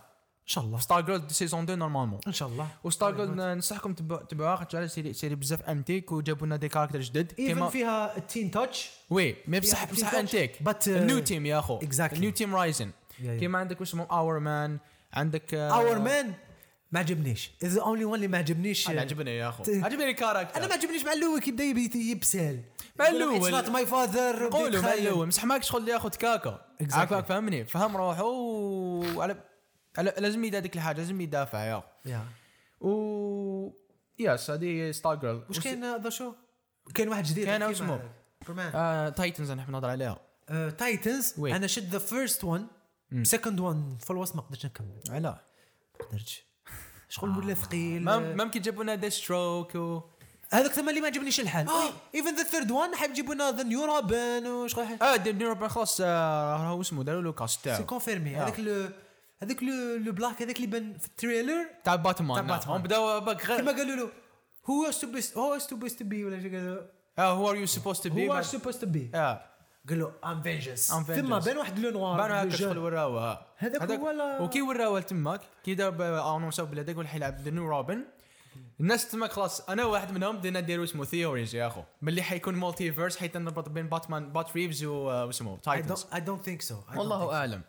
شاء 0.45 0.63
الله. 0.63 0.79
Stargirl 0.79 1.31
saison 1.31 1.63
2 1.63 1.79
normalement. 1.79 2.19
إن 2.27 2.33
شاء 2.33 2.47
الله. 2.49 2.67
و 2.83 3.15
Stargirl 3.15 3.35
ننصحكم 3.35 3.93
تبعوا- 3.93 4.23
تبعوها 4.25 4.55
خاطر 4.55 4.87
série 4.87 5.13
série 5.13 5.35
بزاف 5.35 5.61
انتيك 5.61 6.11
وجابوا 6.11 6.47
لنا 6.47 6.55
des 6.55 6.69
characters 6.69 6.99
جدد. 7.01 7.33
even 7.39 7.69
فيها 7.69 8.17
ال 8.17 8.24
teen 8.24 8.51
touch 8.51 8.89
oui 9.09 9.35
مي 9.47 9.59
بصح 9.59 9.91
بصح. 9.91 10.13
انتيك 10.13 10.55
uh, 10.69 10.87
ال 10.87 10.95
new 10.95 11.19
team 11.19 11.45
يا 11.45 11.59
أخو. 11.59 11.79
exactly. 11.79 12.13
ال 12.13 12.18
new 12.18 12.31
team 12.31 12.55
رايزن. 12.55 12.91
كيما 13.21 13.59
عندك 13.59 13.79
واسمه 13.79 14.03
Hourman 14.11 14.77
عندك 15.13 15.53
Hourman 15.53 16.33
ما 16.91 16.99
عجبنيش. 16.99 17.51
the 17.63 17.81
only 17.81 18.05
one 18.05 18.15
اللي 18.15 18.27
ما 18.27 18.37
عجبنيش. 18.37 18.89
أنا 18.89 19.01
عجبني 19.01 19.37
يا 19.37 19.49
أخو. 19.49 19.63
عجبني 19.67 20.09
ال 20.09 20.14
character 20.14 20.57
أنا 20.57 20.67
ما 20.67 20.73
عجبنيش 20.73 21.03
مع 21.05 21.13
الأول 21.13 21.39
كي 21.39 21.51
بدأ 21.51 21.63
يبي- 21.63 22.11
يبسال 22.11 22.59
مع 22.99 23.07
الأول. 23.07 23.55
اتس 23.55 23.69
ماي 23.69 23.85
فاذر 23.85 24.49
قولوا 24.49 24.93
الأول 24.93 25.27
بصح 25.27 25.45
ماك 25.45 25.63
شغل 25.63 25.89
ياخذ 25.89 26.09
كاكا. 26.09 26.65
Exactly. 26.83 26.93
عاك 26.93 27.25
فهمني. 27.25 27.65
فهم 27.65 27.97
روحه 27.97 28.23
وعلى 28.23 29.33
على- 29.99 30.19
لازم 30.19 30.43
يدير 30.43 30.59
هذيك 30.59 30.75
الحاجة 30.75 30.97
لازم 30.97 31.21
يدافع 31.21 31.81
يا. 32.05 32.25
و 32.81 33.69
يس 34.19 34.49
هذه 34.49 34.91
ستار 34.91 35.15
جيرل 35.15 35.43
واش 35.49 35.59
كاين 35.59 35.83
هذا 35.83 36.09
شو 36.09 36.33
كاين 36.93 37.09
واحد 37.09 37.23
جديد 37.23 37.45
كاين 37.45 37.63
اسمه. 37.63 37.87
معك. 37.87 38.01
كمان 38.47 38.71
آه 38.75 39.09
تايتنز 39.09 39.51
نحب 39.51 39.69
نهضر 39.69 39.89
عليها. 39.89 40.19
تايتنز 40.69 41.33
وي. 41.37 41.55
أنا 41.55 41.67
شد 41.67 41.89
ذا 41.89 41.99
فيرست 41.99 42.43
ون 42.43 42.67
سكند 43.23 43.59
ون 43.59 43.97
في 44.01 44.11
الوسط 44.11 44.35
ما 44.35 44.41
قدرتش 44.41 44.65
نكمل. 44.65 44.99
علاه. 45.09 45.41
ما 45.99 46.05
قدرتش. 46.05 46.43
شغل 47.09 47.37
ولا 47.37 47.53
ثقيل. 47.53 48.03
ما 48.03 48.19
ممكن 48.43 48.59
يجيبوا 48.59 48.83
لنا 48.83 49.09
ستروك 49.09 49.75
و 49.75 50.01
هذاك 50.53 50.71
ثم 50.71 50.89
اللي 50.89 51.01
ما 51.01 51.07
عجبنيش 51.07 51.39
الحال 51.39 51.67
ايفن 52.15 52.35
ذا 52.35 52.43
ثيرد 52.43 52.71
ون 52.71 52.95
حاب 52.95 53.09
يجيبوا 53.09 53.33
لنا 53.33 53.51
ذا 53.51 53.63
نيو 53.63 53.85
روبن 53.85 54.47
وشغل 54.47 54.85
آه 55.01 55.15
دي 55.15 55.31
نيرو 55.31 55.67
خلاص 55.67 56.01
آه، 56.03 56.55
هو 56.55 56.81
اسمه 56.81 57.03
داروا 57.03 57.21
له 57.21 57.31
كاست 57.31 57.69
سي 57.69 57.83
كونفيرمي 57.83 58.37
آه. 58.37 58.43
هذاك 58.43 58.59
لو 58.59 58.89
هذاك 59.43 59.63
لو 60.05 60.11
بلاك 60.11 60.41
هذاك 60.41 60.55
اللي 60.55 60.67
بان 60.67 60.97
في 60.97 61.05
التريلر. 61.07 61.65
تاع 61.83 61.95
باتمان 61.95 62.47
تاع. 62.47 62.57
باتمان. 62.57 62.81
بداوا 62.81 63.19
باك 63.19 63.41
كما 63.41 63.71
غير. 63.71 63.77
قالوا 63.77 63.95
له 63.95 64.09
هو 64.69 64.91
سوبست 64.91 65.37
هو 65.37 65.59
سوبست 65.59 66.03
بي 66.03 66.25
ولا 66.25 66.41
شي 66.41 66.49
قالوا 66.49 66.81
هو 67.19 67.49
ار 67.49 67.55
يو 67.55 67.65
سبوست 67.65 68.07
تو 68.07 68.13
بي 68.13 68.29
هو 68.29 68.41
سوبست 68.41 68.85
بي 68.85 69.11
آه. 69.15 69.41
قال 69.89 69.99
له 69.99 70.11
ام 70.25 70.41
فينجنس 70.41 70.91
I'm 70.91 70.95
ثم. 70.95 71.39
بان 71.39 71.57
واحد 71.57 71.79
لو 71.79 71.91
نوار 71.91 72.17
بانوا 72.17 72.43
هكا 72.43 72.49
شغل 72.49 72.73
جون. 72.73 72.77
وراوه 72.77 73.39
هذاك 73.57 73.91
هو 73.91 74.37
وكي 74.43 74.61
وراوة 74.61 74.99
تماك 74.99 75.41
كي 75.63 75.75
دار 75.75 76.35
انونساو 76.37 76.65
بلا 76.65 76.81
داك 76.81 77.05
حيلعب 77.05 77.41
ذا 77.41 77.51
نيو 77.51 77.67
روبن 77.67 78.03
الناس 78.79 79.11
تماك 79.11 79.31
خلاص 79.31 79.69
أنا 79.69 79.85
واحد 79.85 80.11
منهم 80.11 80.37
بدينا 80.37 80.61
نديروا 80.61 80.83
اسمه 80.83 81.05
theories 81.05 81.55
يا 81.55 81.67
أخو 81.67 81.81
ملي 82.01 82.21
حيكون 82.21 82.55
multiverse 82.55 83.17
حيتنربط 83.17 83.69
بين 83.69 83.89
باتمان 83.89 84.33
Matt 84.33 84.55
Reeves 84.55 84.83
واسمه 84.83 85.57
Titans 85.57 86.03
think 86.03 86.61
so. 86.61 86.75
I 86.91 86.93
don't 86.93 86.97
والله 86.97 87.33
أعلم. 87.33 87.61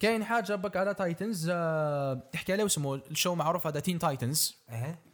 كاين 0.00 0.24
حاجة 0.24 0.54
بك 0.54 0.76
على 0.76 0.94
Titans 0.94 1.50
آه، 1.52 2.22
تحكي 2.32 2.52
عليه 2.52 2.66
اسمه 2.66 2.94
ال 2.94 3.02
show 3.02 3.34
معروف 3.34 3.66
هذا 3.66 3.80
Teen 3.80 3.98
Titans 3.98 4.56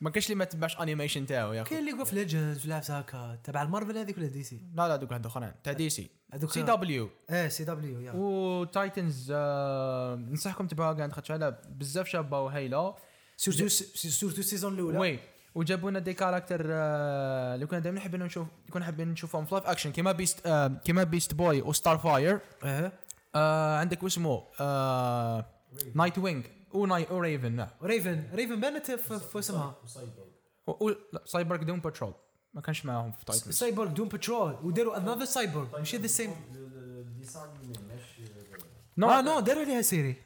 ما 0.01 0.11
كاش 0.11 0.27
اللي 0.27 0.35
ما 0.35 0.45
تبعش 0.45 0.81
animation 0.81 1.27
تاعو 1.27 1.53
يا 1.53 1.63
أخو. 1.63 1.71
كاين 1.71 1.85
League 1.85 1.99
of 1.99 2.13
Legends 2.13 2.67
ولا 2.67 2.83
هكا 2.89 3.39
تبع 3.45 3.63
المارفل 3.63 3.99
هذيك 3.99 4.19
ولا 4.19 4.27
DC 4.27 4.61
لا 4.75 4.89
لا 4.89 4.97
دوك 4.97 5.11
واحد 5.11 5.27
أخرين 5.27 5.53
تاع 5.65 5.73
DC 5.73 6.63
CW 6.63 7.11
آه 7.31 7.49
CW 7.49 8.01
يا 8.01 8.13
و 8.15 8.32
Titans 8.32 9.33
آه، 9.35 10.15
ننصحكم 10.15 10.67
تبعوها 10.67 10.93
كاع 10.95 11.09
خاطر 11.09 11.51
بزاف 11.51 12.09
شابة 12.09 12.41
وهايلة. 12.41 12.95
سورتو 13.37 13.69
سورتو 13.69 14.41
السيزون 14.41 14.75
الاولى 14.75 14.99
وي 14.99 15.19
وجابوا 15.55 15.91
لنا 15.91 15.99
دي 15.99 16.15
كاركتر 16.15 16.61
اللي 16.65 17.67
كنا 17.67 17.79
دائما 17.79 17.99
نحب 17.99 18.17
نشوف 18.17 18.47
كنا 18.71 18.85
حابين 18.85 19.09
نشوفهم 19.09 19.45
في 19.45 19.55
لايف 19.55 19.67
اكشن 19.67 19.93
كيما 19.93 20.13
بيست 20.13 20.49
كيما 20.85 21.05
بيست 21.05 21.35
بوي 21.35 21.63
وستار 21.63 21.99
فاير 21.99 22.41
آه، 23.35 23.77
عندك 23.79 24.03
واسمه 24.03 24.45
آه، 24.61 25.47
نايت 25.95 26.19
وينج 26.19 26.45
وناي 26.73 27.07
وريفن 27.11 27.53
نعم 27.53 27.69
ريفن 27.83 28.25
ريفن 28.35 28.61
بانت 28.61 28.91
في 28.91 29.19
في 29.19 29.39
اسمها 29.39 29.77
وسايبورغ 29.85 30.95
لا 31.13 31.23
سايبرغ 31.27 31.63
دوم 31.63 31.81
باترول 31.81 32.15
ما 32.55 32.61
كانش 32.61 32.85
معاهم 32.85 33.13
في 33.13 33.25
تايتنز 33.25 33.55
سايبورغ 33.55 33.91
دوم 33.91 34.09
باترول 34.09 34.57
وداروا 34.63 34.97
انذر 34.97 35.25
سايبورغ 35.25 35.79
ماشي 35.79 35.97
ذا 35.97 36.07
سيم 36.07 36.31
ماشي 37.89 38.23
آه 39.03 39.23
نو 39.23 39.41
داروا 39.41 39.63
عليها 39.63 39.83
سيري 39.83 40.17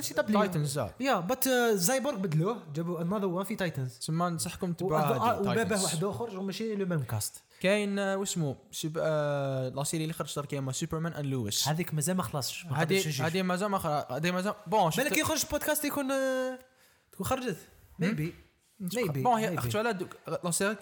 سي 0.00 0.14
دبليو 0.14 0.38
تايتنز 0.40 0.78
يا 1.00 1.20
بات 1.20 1.44
سايبورغ 1.78 2.16
بدلوه 2.16 2.62
جابوا 2.74 3.02
انذر 3.02 3.26
وان 3.26 3.44
في 3.44 3.56
تايتنز 3.56 3.98
تسمى 3.98 4.30
ننصحكم 4.30 4.74
وباباه 4.82 5.42
Titans. 5.42 5.82
واحد 5.84 6.04
آخر 6.04 6.40
ماشي 6.40 6.74
لو 6.74 6.86
ميم 6.86 7.02
كاست 7.02 7.42
كاين 7.60 7.98
آه، 7.98 8.16
واسمه 8.16 8.56
سوب... 8.70 8.98
آه، 9.00 9.68
لا 9.68 9.84
سيري 9.84 10.02
اللي 10.04 10.14
خرجت 10.14 10.40
كيما 10.40 10.72
سوبرمان 10.72 11.12
اند 11.12 11.26
لويس 11.26 11.68
هذيك 11.68 11.94
مازال 11.94 12.16
ما 12.16 12.22
خلصش 12.22 12.66
هذه. 12.66 13.26
هذه 13.26 13.42
مازال 13.42 13.68
ما 13.68 13.78
خ- 13.78 14.12
هذه 14.12 14.30
مازال 14.30 14.54
بون 14.66 14.90
بالك 14.96 15.18
يخرج 15.18 15.46
بودكاست 15.50 15.84
يكون 15.84 16.10
آه، 16.12 16.58
تكون 17.12 17.26
خرجت. 17.26 17.56
ميبي 17.98 18.34
ميبي 18.80 19.22
بون 19.22 19.38
هي 19.38 19.58
اختو 19.58 19.78
على 19.78 19.96
لا 20.44 20.50
سيري 20.50 20.76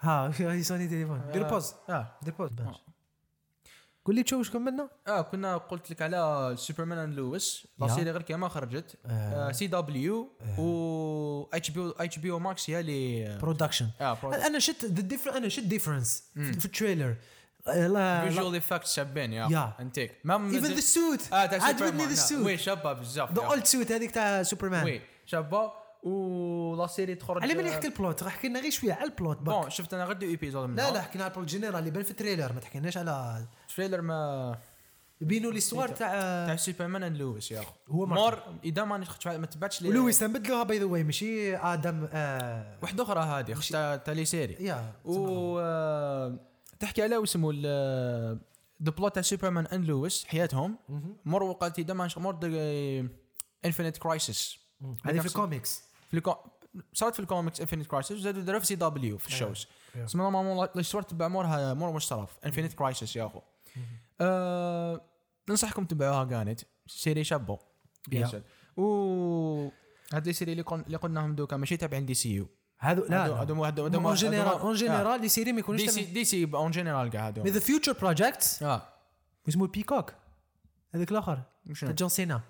ها 0.00 0.32
يسوني 0.40 0.88
تليفون. 0.88 1.22
دير 1.32 1.42
بوز 1.48 1.74
آه. 1.88 2.12
دير 2.22 2.34
بوز 2.34 2.50
باش 2.50 2.76
قول 4.04 4.14
لي 4.14 4.22
تشوف 4.22 4.52
كملنا 4.52 4.88
آه 5.06 5.22
كنا 5.22 5.56
قلت 5.56 5.90
لك 5.90 6.02
على 6.02 6.54
سوبرمان 6.58 6.98
أند 6.98 7.14
لويس. 7.14 7.66
لا. 7.78 7.88
سيري 7.88 8.10
غير 8.10 8.22
كيما 8.22 8.48
خرجت. 8.48 8.96
آه. 9.06 9.52
سي 9.52 9.66
دبليو 9.66 10.32
و 10.58 11.48
اتش 11.52 11.70
بي 11.70 11.92
اتش 12.00 12.18
بي 12.18 12.30
أو 12.30 12.38
ماكس 12.38 12.70
هي 12.70 12.80
اللي 12.80 13.38
برودكشن 13.42 13.88
آه 14.00 14.46
أنا 14.46 14.58
شفت 14.58 14.84
ذا 14.84 15.02
ديفرنس 15.02 15.36
أنا 15.36 15.48
شفت 15.48 15.66
ديفرنس 15.66 16.24
في 16.34 16.64
التريلر 16.64 17.16
لا 17.66 18.28
فيجوال 18.28 18.56
افكتس 18.56 18.96
شابين 18.96 19.32
يا. 19.32 19.74
انتيك 19.80 20.12
ايفن 20.30 20.74
ذا 20.74 20.80
سوت 20.80 21.20
سوبرمان 21.20 22.08
ذا. 22.08 22.14
سوت 22.14 22.46
وي 22.46 22.58
شابة 22.58 22.92
بزاف 22.92 23.32
ذا. 23.32 23.42
اولد 23.42 23.64
سوت 23.64 23.92
هذيك 23.92 24.10
تاع 24.10 24.42
سوبرمان 24.42 24.84
وي 24.84 25.00
شابة. 25.26 25.81
و 26.02 26.74
لا 26.76 26.86
سيري 26.86 27.14
تخرج 27.14 27.42
على 27.42 27.54
من 27.54 27.66
يحكي 27.66 27.86
البلوت 27.86 28.22
راح 28.22 28.38
حكينا 28.38 28.60
غير 28.60 28.70
شوية 28.70 28.92
على 28.92 29.04
البلوت 29.04 29.38
بون. 29.38 29.70
شفت 29.70 29.94
أنا 29.94 30.04
غير 30.04 30.16
دو 30.16 30.26
ايبيزود 30.26 30.70
لا 30.70 30.90
لا 30.90 31.02
حكينا 31.02 31.24
على 31.24 31.30
البلوت 31.30 31.48
جينيرال 31.48 31.78
اللي 31.78 31.90
بان 31.90 32.02
في 32.02 32.10
التريلر 32.10 32.52
ما 32.52 32.60
تحكيناش 32.60 32.96
على 32.96 33.44
تريلر 33.76 34.00
ما 34.00 34.58
يبينوا 35.20 35.52
لي 35.52 35.60
ستوار 35.60 35.88
تاع 35.88 36.10
تاع 36.46 36.56
سوبرمان 36.56 37.02
اند 37.02 37.16
لويس 37.16 37.50
يا 37.50 37.60
اخو 37.60 37.72
هو. 37.88 38.06
مور 38.06 38.38
إذا 38.64 38.84
ما 38.84 38.98
نخدش 38.98 39.26
ما 39.26 39.46
تبعتش 39.46 39.82
لي 39.82 39.88
ولويس 39.88 40.18
تنبدلوها 40.18 40.62
باي 40.62 40.78
ذا 40.78 40.84
واي 40.84 41.04
ماشي 41.04 41.56
آدم 41.56 42.08
آه 42.12 42.78
واحدة 42.82 43.02
أخرى 43.02 43.20
هذه 43.20 43.54
خش 43.54 43.68
تاع 43.68 43.96
تاع 43.96 44.14
لي 44.14 44.24
سيري. 44.24 44.56
يا 44.60 44.92
و 45.04 45.58
آه، 45.60 46.38
تحكي 46.80 47.02
على 47.02 47.22
اسمه 47.22 47.52
ذا 48.82 48.90
بلوت 48.90 49.14
تاع 49.14 49.22
سوبرمان 49.22 49.66
اند 49.66 49.84
لويس 49.84 50.24
حياتهم. 50.24 50.78
مور 51.24 51.42
وقت 51.42 51.78
إذا 51.78 51.94
ما 51.94 52.08
مور 52.16 52.38
انفينيت 53.64 53.96
كرايسيس 53.96 54.58
هذه 55.04 55.20
في 55.20 55.26
الكوميكس 55.26 55.91
في 56.12 56.18
الكو... 56.18 56.34
صارت 56.92 57.14
في 57.14 57.20
الكوميكس 57.20 57.60
انفينيت 57.60 57.86
كرايسيس 57.86 58.16
وزادوا 58.16 58.42
داروها 58.42 58.60
في 58.60 58.66
سي 58.66 58.74
دبليو 58.74 59.18
في 59.18 59.28
الشوز. 59.28 59.66
أيوه. 59.94 60.06
اسمها 60.06 60.30
نورمالمون 60.30 60.68
الصور 60.76 61.02
تبع 61.02 61.28
مورها 61.28 61.74
مور 61.74 61.92
مشترف 61.92 62.38
انفينيت 62.46 62.72
كرايسيس 62.72 63.16
يا 63.16 63.26
أخو. 63.26 63.40
آه... 64.20 65.00
ننصحكم 65.48 65.84
تبعوها 65.84 66.24
كانت 66.24 66.60
سيري 66.86 67.24
شابو. 67.24 67.58
و 68.76 69.68
هاد 70.12 70.26
لي 70.26 70.32
سيري 70.32 70.52
اللي 70.52 70.64
اللي 70.72 70.96
قلناهم 70.96 71.34
دوكا 71.34 71.56
ماشي 71.56 71.76
تابعين 71.76 72.06
دي 72.06 72.14
سي 72.14 72.34
يو 72.34 72.48
هذو 72.78 73.04
لا 73.08 73.26
هادو 73.26 73.64
هادو 73.64 73.84
هادو 73.84 74.08
اون 74.08 74.14
جينيرال 74.14 74.60
اون. 74.60 74.74
جينيرال 74.74 75.20
لي 75.20 75.28
سيري 75.28 75.52
ما 75.52 75.60
يكونوش 75.60 75.80
دي 75.80 75.88
سي 75.88 76.04
دي 76.04 76.24
سي 76.24 76.50
اون 76.54 76.70
جينيرال 76.70 77.10
كاع 77.10 77.26
هادو 77.26 77.42
مي 77.42 77.50
ذا 77.50 77.60
فيوتشر 77.60 77.92
بروجيكت 77.92 78.58
آه. 78.62 78.82
اسمه 79.48 79.66
بيكوك 79.66 80.14
هذاك 80.94 81.10
الآخر. 81.10 81.42
جون 81.66 82.08
سينا 82.08 82.40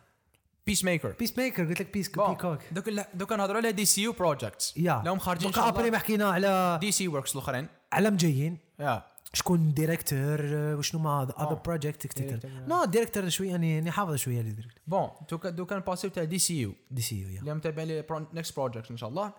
بيس 0.66 0.84
ميكر 0.84 1.14
بيس 1.18 1.38
ميكر 1.38 1.68
قلت 1.68 1.80
لك 1.80 1.92
بيس 1.92 2.08
بيكوك 2.08 2.58
دوك 2.72 2.88
دوك 3.14 3.32
نهضروا 3.32 3.56
على 3.56 3.72
دي 3.72 3.84
سي 3.84 4.02
يو 4.02 4.12
بروجيكتس 4.12 4.76
يا. 4.76 5.02
لهم 5.04 5.18
خارجين 5.18 5.52
شاء 5.52 5.68
ابري. 5.68 5.90
ما 5.90 5.98
حكينا 5.98 6.30
على 6.30 6.78
دي 6.80 6.92
سي 6.92 7.08
وركس 7.08 7.32
الأخرين. 7.34 7.68
علم 7.92 8.16
جايين. 8.16 8.58
يا. 8.80 9.02
شكون 9.34 9.74
ديريكتور 9.74 10.40
وشنو 10.54 11.00
ما 11.00 11.22
اذر 11.22 11.34
آه. 11.38 11.62
بروجيكت 11.66 12.18
Director. 12.18 12.46
نو 12.46 12.84
ديريكتور 12.84 13.28
شوية 13.28 13.50
يعني 13.50 13.74
يعني 13.74 13.90
حافظ 13.90 14.14
شوية 14.14 14.40
اللي 14.40 14.52
ديريكتور 14.52 14.82
بون 14.86 15.08
دوكا 15.30 15.50
دوكا 15.50 15.76
نباسيو 15.76 16.10
تاع 16.10 16.24
دي 16.24 16.38
سي 16.38 16.60
يو 16.60 16.74
دي 16.90 17.02
سي 17.02 17.20
يو 17.20 17.28
يا 17.28 17.40
اللي 17.40 17.54
متابعين 17.54 17.88
لي 17.88 18.04
نكست 18.10 18.56
بروجكت 18.56 18.90
إن 18.90 18.96
شاء 18.96 19.08
الله. 19.08 19.32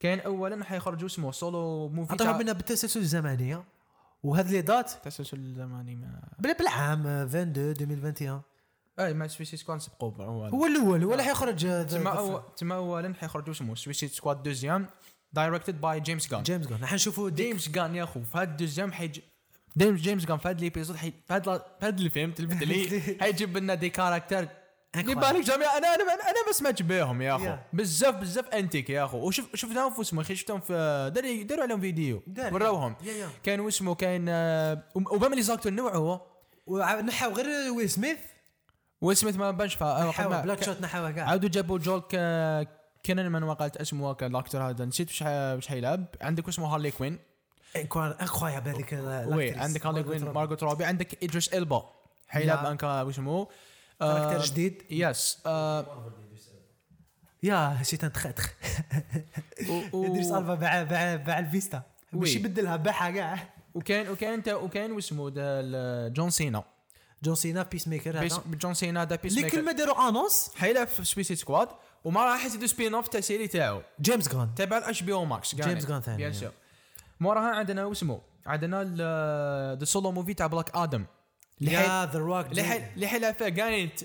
كاين 0.00 0.20
اولا 0.20 0.64
حيخرجوا 0.64 1.06
اسمه 1.06 1.32
سولو 1.32 1.88
موفي 1.88 2.12
عطوها 2.12 2.30
تاع 2.32 2.38
منا 2.38 2.52
بالتسلسل 2.52 3.00
الزمنيه 3.00 3.64
وهذه 4.22 4.50
لي 4.50 4.60
دات 4.60 4.90
تسلسل 5.04 5.54
زماني 5.54 5.96
ما 5.96 6.22
بالعام 6.38 7.06
22 7.06 7.92
2021 7.92 8.42
اي 9.06 9.14
مع 9.14 9.26
سويسيد 9.26 9.58
سكواد 9.58 9.80
سبقوا 9.80 10.24
هو 10.24 10.44
هو 10.46 10.66
الأول 10.66 11.04
هو 11.04 11.12
اللي 11.12 11.22
حيخرج 11.24 11.66
آه، 11.66 11.82
تما 11.82 12.10
أول 12.10 12.42
تما 12.56 12.74
اولا 12.74 13.14
حيخرجوا 13.20 13.54
اسمه؟ 13.54 13.74
سويسيد 13.74 14.10
سكواد 14.10 14.42
دوزيام 14.42 14.86
دايركتد 15.32 15.80
باي 15.80 16.00
جيمس 16.00 16.30
جان 16.30 16.42
جيمس 16.42 16.66
جون 16.66 16.78
راح 16.80 16.94
نشوفوا 16.94 17.30
جيمس 17.30 17.68
جان 17.68 17.94
يا 17.94 18.04
اخو 18.04 18.20
في 18.22 18.38
هذا 18.38 18.50
الدوزيام 18.50 18.92
حيجي 18.92 19.22
جيمس 19.78 20.00
جيمس 20.00 20.24
جان 20.24 20.38
في 20.38 20.48
هذا 20.48 20.58
الابيزود 20.58 20.96
حي 20.96 21.10
في 21.10 21.34
هذا 21.34 21.58
في 21.80 21.86
هذا 21.86 22.00
الفيلم 22.00 22.32
تلفت 22.32 22.62
لي 22.68 23.00
حيجيب 23.20 23.56
لنا 23.56 23.74
دي 23.74 23.90
كاركتر. 23.90 24.48
يبالك 24.96 25.44
جميع 25.44 25.76
أنا 25.76 25.94
أنا 25.94 26.02
أنا 26.02 26.46
ما 26.46 26.52
سمعتش 26.52 26.82
بهم 26.82 27.22
يا 27.22 27.36
أخو. 27.36 27.56
بزاف 27.72 28.14
بزاف 28.14 28.48
انتيك 28.48 28.90
يا 28.90 29.04
أخو. 29.04 29.18
وشوف 29.18 29.56
شفناهم 29.56 29.94
في 29.94 30.00
اسمه 30.00 30.22
شفتهم 30.22 30.60
في 30.60 30.72
داروا 31.14 31.42
داروا 31.42 31.64
عليهم 31.64 31.80
فيديو. 31.80 32.22
وراوهم 32.52 32.96
كان 33.42 33.66
اسمه 33.66 33.94
كان 33.94 34.26
آه، 34.28 34.82
وبما 34.94 35.34
لي 35.34 35.42
زاكتور 35.42 35.72
نوعه 35.72 35.96
هو. 35.96 36.20
ونحاو 36.66 37.32
غير 37.32 37.72
ويل 37.72 37.90
سميث. 37.90 38.18
ويل 39.00 39.16
سميث 39.16 39.36
ما 39.36 39.50
بانش 39.50 39.74
فا 39.74 40.04
نحاو 40.08 40.42
بلاك 40.42 40.62
شوت 40.62 40.80
نحاوها 40.80 41.10
كاع 41.10 41.28
عاودوا 41.28 41.48
جابوا 41.48 41.78
جول 41.78 42.02
كينن 43.02 43.32
من 43.32 43.42
وقالت 43.42 43.76
اسمه 43.76 44.16
الأكتر 44.22 44.62
هذا. 44.62 44.84
نسيت 44.84 45.10
وش 45.10 45.22
وش 45.26 45.66
حيلعب. 45.68 46.04
عندك 46.20 46.48
اسمه 46.48 46.66
هارلي 46.74 46.90
كوين. 46.90 47.18
انكرويابل 47.76 48.70
هذيك 48.70 48.92
وي 49.26 49.50
عندك 49.50 49.86
هارلي 49.86 50.02
كوين 50.02 50.24
مارغوت 50.24 50.62
روبي. 50.62 50.84
عندك 50.84 51.24
إدريس 51.24 51.54
إلبا. 51.54 51.90
حيلعب. 52.28 52.66
انكا 52.66 53.02
واسمه 53.02 53.46
كاركتر 54.00 54.44
جديد. 54.44 54.82
يس. 54.90 55.38
آه، 55.46 55.86
يا 57.42 57.78
شيت 57.82 58.04
تخ 58.04 58.26
و- 59.92 60.06
إدريس 60.06 60.26
ألفا 60.32 60.54
باع 60.54 60.82
باع 60.82 61.16
باع 61.16 61.38
الفيستا. 61.38 61.82
باش 62.12 62.36
يبدلها 62.36 62.76
باعها 62.76 63.10
كاع 63.10 63.38
وكان 63.74 64.08
وكان 64.08 64.32
انت 64.32 64.48
وكان 64.48 64.92
واسمه 64.92 65.28
جون 66.08 66.30
سينا. 66.30 66.64
جون 67.22 67.34
سينا 67.34 67.62
بيس 67.62 67.88
ميكر 67.88 68.18
هذا 68.18 68.42
جون 68.46 68.74
سينا 68.74 69.04
دا 69.04 69.16
بيس 69.16 69.32
اللي 69.32 69.42
ميكر 69.44 69.56
كلمه 69.56 69.72
داروا 69.72 70.08
انونس 70.08 70.50
حيلعب 70.56 70.86
في 70.86 71.04
سويسيد 71.04 71.36
سكواد 71.36 71.68
وما 72.04 72.24
راح 72.24 72.44
يزيدوا 72.46 72.66
سبين 72.66 72.94
اوف 72.94 73.08
تاع 73.08 73.20
سيري 73.20 73.48
تاعو 73.48 73.82
جيمس 74.00 74.28
جون 74.28 74.54
تبع 74.54 74.78
الاش 74.78 75.02
بي 75.02 75.12
أو 75.12 75.24
ماكس 75.24 75.54
جيمس 75.54 75.86
جان 75.86 76.00
ثاني، 76.00 76.16
بيان 76.16 76.32
يا. 76.32 76.38
سور 76.38 76.50
موراها 77.20 77.54
عندنا 77.56 77.84
واسمه 77.84 78.20
عندنا 78.46 78.84
ذا 79.78 79.84
سولو 79.84 80.12
موفي 80.12 80.34
تاع 80.34 80.46
بلاك 80.46 80.76
آدم 80.76 81.04
يا 81.60 82.06
ذا 82.06 82.18
روك 82.18 82.46
اللي 82.46 83.12
فيها 83.32 83.48
كانت 83.48 84.00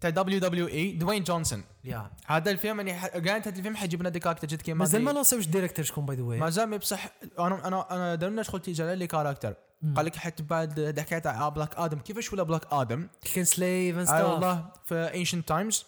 تاع 0.00 0.10
دبليو 0.10 0.38
دبليو 0.40 0.68
اي 0.68 0.92
دوين 0.92 1.24
جونسون 1.24 1.64
يا 1.84 2.10
هذا 2.26 2.50
الفيلم 2.50 2.88
يعني 2.88 3.20
كانت 3.20 3.48
هذا 3.48 3.58
الفيلم 3.58 3.76
حيجيب 3.76 4.00
لنا 4.00 4.08
ديكاركتر 4.10 4.48
جد 4.48 4.62
كيما 4.62 4.78
مازال 4.78 5.02
ما 5.02 5.10
دي- 5.10 5.14
لونساوش 5.14 5.46
الديريكتور 5.46 5.84
شكون 5.84 6.06
باي 6.06 6.16
ذا 6.16 6.22
واي 6.22 6.38
مازال 6.38 6.78
بصح 6.78 7.06
أنا 7.38 7.68
أنا 7.68 7.94
أنا 7.94 8.14
داروا 8.14 8.32
لنا 8.32 8.42
شغل 8.42 8.60
تيجي 8.62 8.94
لي 8.94 9.06
كاركتر 9.06 9.54
قال 9.96 10.06
لك 10.06 10.16
حتى 10.16 10.42
بعد 10.42 11.00
حكاية 11.00 11.18
تاع 11.18 11.48
بلاك 11.48 11.74
آدم 11.76 11.98
كيفاش 11.98 12.32
ولا 12.32 12.42
بلاك 12.42 12.72
آدم 12.72 13.08
كان 13.34 13.44
سليف 13.44 13.96
اند 13.96 14.06
ستاف 14.06 14.24
والله 14.24 14.72
في 14.84 14.94
انشنت 14.94 15.48
تايمز 15.48 15.86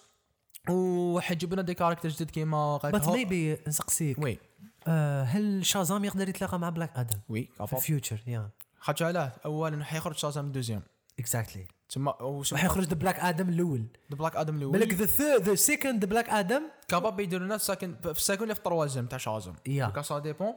وحيجيب 0.70 1.52
لنا 1.52 1.62
دي 1.62 1.74
كاركتر 1.74 2.08
جديد 2.08 2.30
كيما 2.30 2.76
بس 2.76 3.08
ميبي 3.08 3.58
نسقسيك. 3.68 4.18
وي. 4.18 4.38
آه، 4.86 5.22
هل 5.22 5.66
شازام 5.66 6.04
يقدر 6.04 6.28
يتلاقى 6.28 6.58
مع 6.58 6.68
بلاك 6.68 6.96
آدم 6.96 7.18
وي 7.28 7.48
في 7.66 7.72
الفيوتشر 7.72 8.20
يا 8.26 8.50
خاطر 8.78 9.04
علاه. 9.04 9.32
اولا 9.44 9.84
حيخرج 9.84 10.16
شازام 10.16 10.46
الدوزيام 10.46 10.82
اكزاكتلي 11.18 11.66
تما 11.88 12.14
راح 12.52 12.64
يخرج 12.64 12.84
ذا 12.84 12.94
بلاك 12.94 13.20
آدم 13.20 13.48
الأول. 13.48 13.86
بلاك 14.10 14.36
آدم 14.36 14.58
بالك 14.58 14.74
الأول. 14.74 14.94
ذا 14.94 15.06
ثيرد 15.06 15.42
ذا 15.42 15.54
سيكند 15.54 16.04
بلاك 16.04 16.28
آدم 16.28 16.62
كاباب 16.88 17.20
يديروا 17.20 17.46
لنا 17.46 17.58
ساكن 17.58 17.96
في 18.02 18.10
الساكن 18.10 18.52
في 18.52 18.58
التروازيام 18.58 19.06
تاع 19.06 19.18
شازام 19.18 19.54
يا. 19.66 19.86
كا 19.88 20.02
سا 20.02 20.18
ديبون 20.18 20.54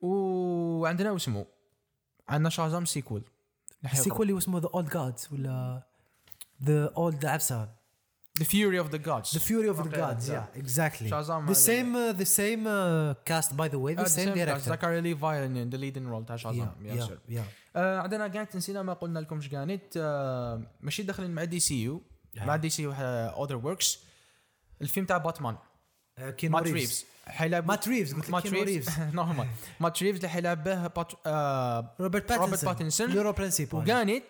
وعندنا 0.00 1.10
واسمه 1.10 1.46
عندنا 2.28 2.48
شازام 2.50 2.84
سيكول. 2.84 3.22
السيكول 3.92 4.28
اللي 4.28 4.38
اسمه 4.38 4.58
ذا 4.60 4.68
اولد 4.74 4.88
جادز 4.88 5.28
ولا 5.32 5.82
ذا 6.64 6.92
اولد 6.96 7.24
عبسه 7.26 7.68
ذا 8.38 8.44
فيوري 8.44 8.78
اوف 8.78 8.90
ذا 8.90 8.96
جادز 8.98 9.38
The 9.38 9.40
Fury 9.40 9.76
of 9.76 9.78
the 9.84 9.88
Okay, 9.88 9.96
Gods, 9.96 10.28
yeah. 10.28 10.32
yeah, 10.32 10.62
exactly. 10.64 11.08
Shazam 11.10 11.46
The 11.46 11.54
same, 11.70 11.90
uh, 11.94 12.12
the 12.22 12.28
same 12.40 12.62
uh, 12.66 13.14
cast, 13.30 13.50
by 13.56 13.68
the 13.74 13.78
way, 13.78 13.94
the 13.94 14.08
same 14.08 14.34
director. 14.34 14.58
زكريا 14.70 15.00
ليفاي 15.00 15.46
ذا 15.64 15.76
ليدن 15.76 16.06
رول 16.06 16.26
تاع 16.26 16.36
Yeah, 16.36 16.40
شازام 16.40 16.72
بيان 16.80 17.00
yeah, 17.00 17.04
سور 17.06 17.18
yeah. 17.28 17.40
آه، 17.76 17.98
عندنا 18.00 18.28
كانت 18.28 18.56
نسينا 18.56 18.82
ما 18.82 18.92
قلنا 18.92 19.18
لكم 19.18 19.36
إيش 19.36 19.48
كانت 19.48 19.82
آه، 19.96 20.62
ماشي 20.80 21.02
داخلين 21.02 21.30
مع 21.30 21.44
دي 21.44 21.60
سي 21.60 21.82
يو 21.82 22.02
مع 22.36 22.56
دي 22.56 22.70
سي 22.70 22.82
يو 22.82 22.92
اذر 22.92 23.56
وركس 23.56 23.98
الفيلم 24.82 25.06
تاع 25.06 25.18
باتمان 25.18 25.56
Uh, 26.20 26.22
Reeves. 26.22 26.54
ريفز 26.54 27.04
حيلعب 27.26 27.68
مات 27.68 27.88
ريفز 27.88 28.14
قلت 28.14 28.24
لك 28.24 28.30
مات 28.30 28.46
ريفز. 28.46 29.00
نورمال. 29.14 29.46
مات 29.80 30.02
ريفز 30.02 30.16
اللي 30.16 30.28
حيلعب 30.28 30.64
به 30.64 30.90
آه، 31.26 31.94
روبرت 32.00 32.32
باتنسون. 32.64 33.10
لورو 33.10 33.32
برنسيبال 33.32 33.80
وكانت 33.80 34.24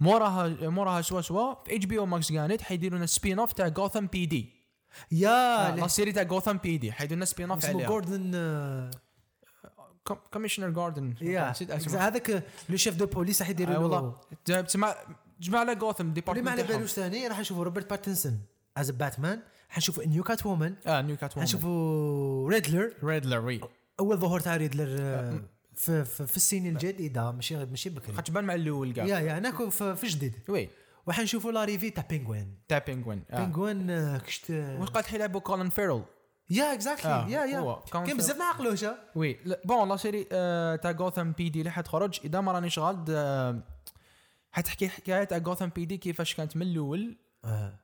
موراها 0.00 0.48
موراها 0.70 1.02
سوا 1.02 1.20
سوا 1.20 1.54
في 1.64 1.76
اتش 1.76 1.84
بي 1.84 1.98
أو 1.98 2.06
ماكس 2.06 2.32
كانت 2.32 2.62
حيديروا 2.62 2.98
لنا 2.98 3.06
سبين 3.06 3.38
اوف 3.38 3.52
تاع 3.52 3.68
جوثام 3.68 4.06
بي 4.06 4.26
دي 4.26 4.52
يا 5.12 5.76
لا. 5.76 5.86
سيري 5.86 6.12
تاع 6.12 6.22
جوثام 6.22 6.58
بي 6.58 6.78
دي 6.78 6.92
حيديروا 6.92 7.16
لنا 7.16 7.24
سبين 7.24 7.50
اوف 7.50 7.64
اسمه 7.64 7.86
جوردن 7.86 8.30
commissioner 10.32 10.70
نسيت 11.50 11.70
اسمه. 11.70 11.98
هذاك 11.98 12.44
le 12.68 12.76
chef 12.76 12.96
de 12.96 13.06
police 13.06 13.42
راح 13.42 13.50
يديروا 13.50 13.74
آه، 13.74 13.78
له. 13.78 13.84
والله 13.84 14.62
تسمع 14.62 14.94
جمع 15.40 15.58
على 15.58 15.74
جوثام 15.74 16.06
اللي 16.08 16.22
ما 16.26 16.34
department 16.34 16.48
على 16.48 16.62
بالوش 16.62 16.92
ثاني 16.92 17.26
راح 17.28 17.40
نشوفوا 17.40 17.64
روبرت 17.64 17.90
باتنسون 17.90 18.40
از 18.76 18.90
باتمان 18.90 19.42
حنشوفوا 19.68 20.04
new 20.04 20.22
Catwoman 20.22 20.74
آه 20.86 21.02
new 21.02 21.16
Cat 21.16 21.38
حنشوفوا 21.38 22.50
ريدلر 22.50 22.92
ريدلر 23.04 23.44
oui 23.44 23.60
أول 24.00 24.16
ظهور 24.16 24.40
تاع 24.40 24.56
ريدلر 24.56 24.96
آه، 25.00 25.40
في, 25.74 26.04
في, 26.04 26.26
في 26.26 26.36
السنين 26.36 26.66
الجديدة. 26.66 27.32
ماشي 27.32 27.56
ماشي 27.56 27.90
بكري. 27.90 28.12
خاطر 28.12 28.32
بان 28.32 28.44
مع 28.44 28.54
الأول 28.54 28.92
كاع 28.92 29.04
yeah 29.04 29.18
yeah 29.18 29.38
هناك 29.38 29.68
في, 29.68 29.96
في 29.96 30.06
جديد. 30.06 30.34
oui 30.48 30.68
وحنشوفوا 31.06 31.52
l'arrivée 31.52 31.90
تاع 31.90 32.04
بينغوين 32.10 32.58
تاع 32.68 32.78
بينغوين 32.78 33.24
آه. 33.30 33.44
بينغوين 33.44 33.90
آه، 33.90 34.18
كشت 34.18 34.50
وقال 34.50 35.04
حيلعبوا 35.04 35.40
كولن 35.40 35.68
فيرل 35.68 36.04
yeah 36.50 36.74
exactly 36.74 37.10
آه، 37.10 37.28
yeah 37.28 37.44
yeah. 37.44 37.82
كان 37.92 38.16
بزاف 38.16 38.38
ما 38.38 38.44
عقلوش؟ 38.44 38.84
oui 39.14 39.38
bon 39.64 39.88
la 39.88 39.96
série 39.96 40.26
آه، 40.32 40.76
تاع 40.76 40.92
جوثام 40.92 41.32
PD 41.32 41.58
اللي 41.58 41.70
حتخرج. 41.70 42.20
إذا 42.24 42.40
ما 42.40 42.52
رانيش 42.52 42.78
غلط 42.78 43.06
آه، 43.10 43.62
حتحكي 44.50 44.88
حكاية 44.88 45.24
تاع 45.24 45.38
جوثام 45.38 45.68
PD 45.68 45.96
كيفاش 45.96 46.34
كانت 46.34 46.56
من 46.56 46.62
الأول. 46.62 47.16
آه. 47.44 47.80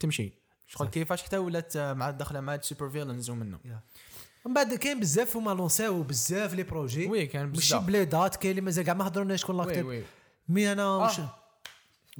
تمشي. 0.00 0.32
شغل. 0.68 0.88
كيفاش 0.88 1.22
حتى 1.22 1.38
ولات 1.38 1.76
مع 1.76 2.08
الدخله 2.08 2.40
مع 2.40 2.54
ال 2.54 2.60
super 2.60 2.90
villains 2.90 3.30
ومنه 3.30 3.58
من 4.46 4.54
بعد 4.54 4.74
كاين 4.74 5.00
بزاف 5.00 5.36
هما 5.36 5.50
لونساو 5.50 6.02
بزاف 6.02 6.54
les 6.54 6.62
projets 6.62 7.06
oui 7.06 7.26
كان 7.26 7.46
ماشي 7.46 7.60
بزاف 7.60 7.84
بليدات 7.84 8.36
كاين 8.36 8.50
اللي 8.50 8.60
مازال 8.60 8.84
كاع 8.84 8.94
ما 8.94 9.06
هضروناش 9.06 9.40
شكون 9.40 9.60
oui 9.60 10.04
mais 10.48 10.72
أنا. 10.72 10.96
وش 10.96 11.20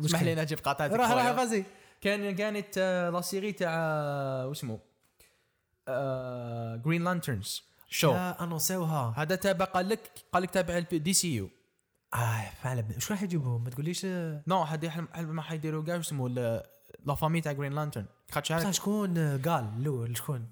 اسمح 0.05 0.23
لي 0.23 0.35
نجيب 0.35 0.59
قاطعتك 0.59 0.95
راح 0.95 1.11
راح 1.11 1.23
خويا. 1.23 1.37
vas-y 1.37 1.65
كان 2.01 2.35
كانت 2.35 2.79
la 3.13 3.21
série 3.21 3.53
تاع 3.53 3.75
واسمه 4.45 4.79
Green 6.85 7.05
Lanterns 7.05 7.63
show 7.89 8.13
انونساوها 8.15 9.15
هذا 9.17 9.35
تابع 9.35 9.65
قال 9.65 9.89
لك 9.89 10.01
قال 10.33 10.43
لك 10.43 10.51
تابع 10.51 10.79
DCU 10.79 11.51
آه 12.15 12.51
فعلا 12.63 12.85
واش 12.95 13.11
راح 13.11 13.23
يجيبوهم 13.23 13.65
ما 13.65 13.71
تقوليش 13.71 14.07
non 14.47 14.63
هذه 14.63 15.07
ما 15.17 15.43
حيديروا 15.43 15.85
كاع 15.85 16.01
اسمه 16.01 16.63
la 17.09 17.15
famille 17.15 17.41
تاع 17.41 17.53
Green 17.53 17.73
Lantern 17.75 18.07
خاطر 18.33 18.57
بصح 18.57 18.71
شكون 18.71 19.19
آه، 19.19 19.37
قال 19.37 19.71
الأول 19.81 20.17
شكون 20.17 20.47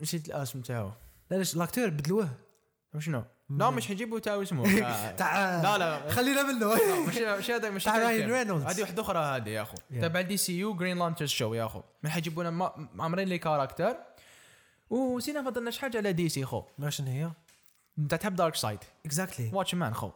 نسيت 0.00 0.28
الاسم 0.28 0.60
تاعو 0.60 0.90
لا 1.30 1.36
لا 1.36 1.44
l'acteur 1.54 1.88
بدلوه 1.88 2.28
شنو؟ 2.98 3.24
لا 3.50 3.70
مش 3.70 3.86
حيجيبوا 3.86 4.18
تاع 4.18 4.42
اسمه 4.42 4.62
تاع- 5.16 5.62
لا 5.62 5.78
لا 5.78 6.10
خلينا 6.10 6.42
منه 6.42 6.68
ماشي 7.06 7.24
ماشي 7.26 7.52
هذا 7.54 7.70
ماشي 7.70 7.84
تاع 7.84 7.98
راين. 7.98 8.32
رينولدز. 8.32 8.66
هذه 8.66 8.80
واحدة 8.80 9.02
أخرى 9.02 9.18
هذه 9.18 9.48
يا 9.48 9.62
اخو. 9.62 9.74
تبع 10.02 10.20
DCU 10.20 10.36
Green 10.36 10.98
Lanterns 10.98 11.28
show 11.28 11.54
يا 11.54 11.66
اخو 11.66 11.82
ما 12.02 12.10
حيجيبوا 12.10 12.42
لنا 12.42 12.50
ما- 12.50 12.88
عامرين 12.98 13.28
les 13.28 13.38
caractères 13.38 13.96
وسينا 14.90 15.42
فضلناش 15.42 15.78
حاجة 15.78 15.96
على 15.98 16.12
دي 16.12 16.28
سي 16.28 16.44
خو 16.44 16.62
ما 16.78 16.90
شنو 16.90 17.06
هي 17.10 17.30
انت 17.98 18.14
تحب 18.14 18.36
دارك 18.36 18.54
سايد 18.54 18.78
exactly 19.06 19.50
واتش 19.52 19.74
مان 19.74 19.94
خو 19.94 20.10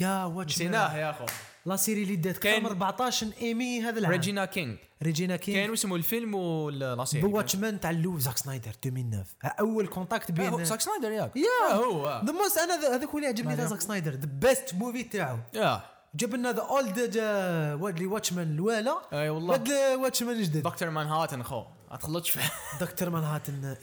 يا 0.00 0.24
واتش 0.24 0.54
نسيناه 0.54 0.96
يا 0.96 1.10
اخو 1.10 1.26
la 1.66 1.76
série 1.76 2.02
اللي 2.02 2.16
دات 2.16 2.38
كان 2.38 2.66
14 2.66 3.26
ايمي 3.42 3.80
هذا 3.82 3.98
العام 3.98 4.12
ريجينا 4.12 4.44
كينج 4.44 4.78
ريجينا 5.02 5.36
كاين 5.36 5.56
كين 5.64 5.72
اسمه 5.72 5.96
الفيلم 5.96 6.34
ولا 6.34 6.94
la 6.94 7.04
série 7.04 7.28
بواتشمان 7.28 7.80
تاع 7.80 7.90
اللو 7.90 8.18
زاك 8.18 8.36
سنايدر 8.38 8.68
2009 8.68 9.26
أول 9.60 9.86
contact 9.86 10.30
بين 10.32 10.64
زاك 10.64 10.80
سنايدر 10.80 11.10
ياك. 11.12 11.36
yeah. 11.36 11.74
هو. 11.74 12.22
the 12.26 12.32
most 12.32 12.58
أنا 12.58 12.80
the- 12.80 12.94
هذاك 12.96 13.08
هو 13.08 13.16
اللي 13.18 13.28
عجبني 13.28 13.56
تاع 13.56 13.64
زاك 13.66 13.80
سنايدر 13.80 14.10
the 14.12 14.26
best 14.48 14.74
movie 14.74 15.02
تاعو. 15.04 15.38
yeah. 15.54 15.80
جاب 16.14 16.34
لنا 16.34 16.52
the 16.52 16.60
old 16.60 16.98
اللي 16.98 18.06
واتشمان 18.06 18.50
الوالا. 18.54 18.98
أي 19.12 19.28
والله. 19.28 19.56
بعد 19.56 19.70
واتشمان 20.00 20.36
الجديد. 20.36 20.62
دكتور 20.62 20.90
مانهاتن 20.90 21.42
خو. 21.42 21.64
ما 21.90 21.96
تخلطش 21.98 22.30
فيه 22.30 22.40
دكتور 22.80 23.10
مانهاتن 23.10 23.76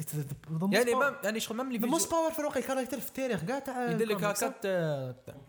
يعني 0.71 0.93
ما 0.95 1.15
يعني 1.23 1.39
شغل 1.39 1.57
ما 1.57 1.77
the 1.77 1.85
most 1.87 2.09
powerful 2.09 2.39
واقع 2.39 2.61
character 2.61 2.99
في 2.99 3.07
التاريخ 3.07 3.43
كاع 3.43 3.59
تاع 3.59 3.91
يدير 3.91 4.07
لك. 4.07 4.23
هكا 4.23 4.51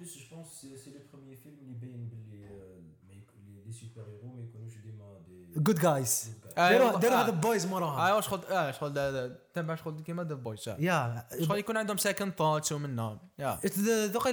je 0.00 0.24
pense 0.32 0.48
que 0.48 0.60
c'est 0.60 0.78
c'est 0.82 0.92
le 0.96 1.02
premier 1.12 1.36
film 1.44 1.56
اللي 1.62 1.74
باين 1.80 2.08
باللي 2.08 2.44
آه، 2.46 2.80
ما 3.08 3.14
يك- 3.14 3.34
اللي 3.38 3.62
les 3.66 3.72
super 3.72 4.08
héros 4.10 4.28
ما 4.36 4.42
يكونوش 4.42 4.74
ديما 4.84 5.18
the 5.28 5.39
good 5.56 5.80
guys 5.80 6.30
آه، 6.58 6.60
آه. 6.60 7.22
هذا 7.22 7.30
Boys 7.30 7.66
موراها 7.66 8.16
آه 8.16 8.20
شغل 8.20 8.40
آه 8.50 8.70
شغل 8.70 9.36
تبع 9.54 9.74
شغل 9.74 10.00
كيما 10.00 10.24
The 10.24 10.34
Boys 10.34 10.68
yeah 10.78 11.24
شغل 11.42 11.58
يكون 11.58 11.76
عندهم 11.76 11.96
second 11.96 12.32
thoughts 12.38 12.72
ومنهم 12.72 13.18
yeah 13.38 13.60
ذوك 14.06 14.28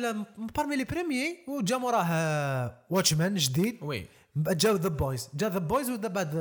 parmi 0.55 0.75
les 0.75 0.83
premiers 0.83 1.45
وجا 1.47 1.77
موراه 1.77 2.75
واتشمان 2.89 3.35
جديد. 3.35 3.79
oui. 3.81 4.07
جاو 4.35 4.75
The 4.75 4.89
Boys 4.89 5.29
جا 5.33 5.49
The 5.49 5.59
Boys 5.59 5.89
و 5.89 5.94
the 5.94 6.07
بعد 6.07 6.35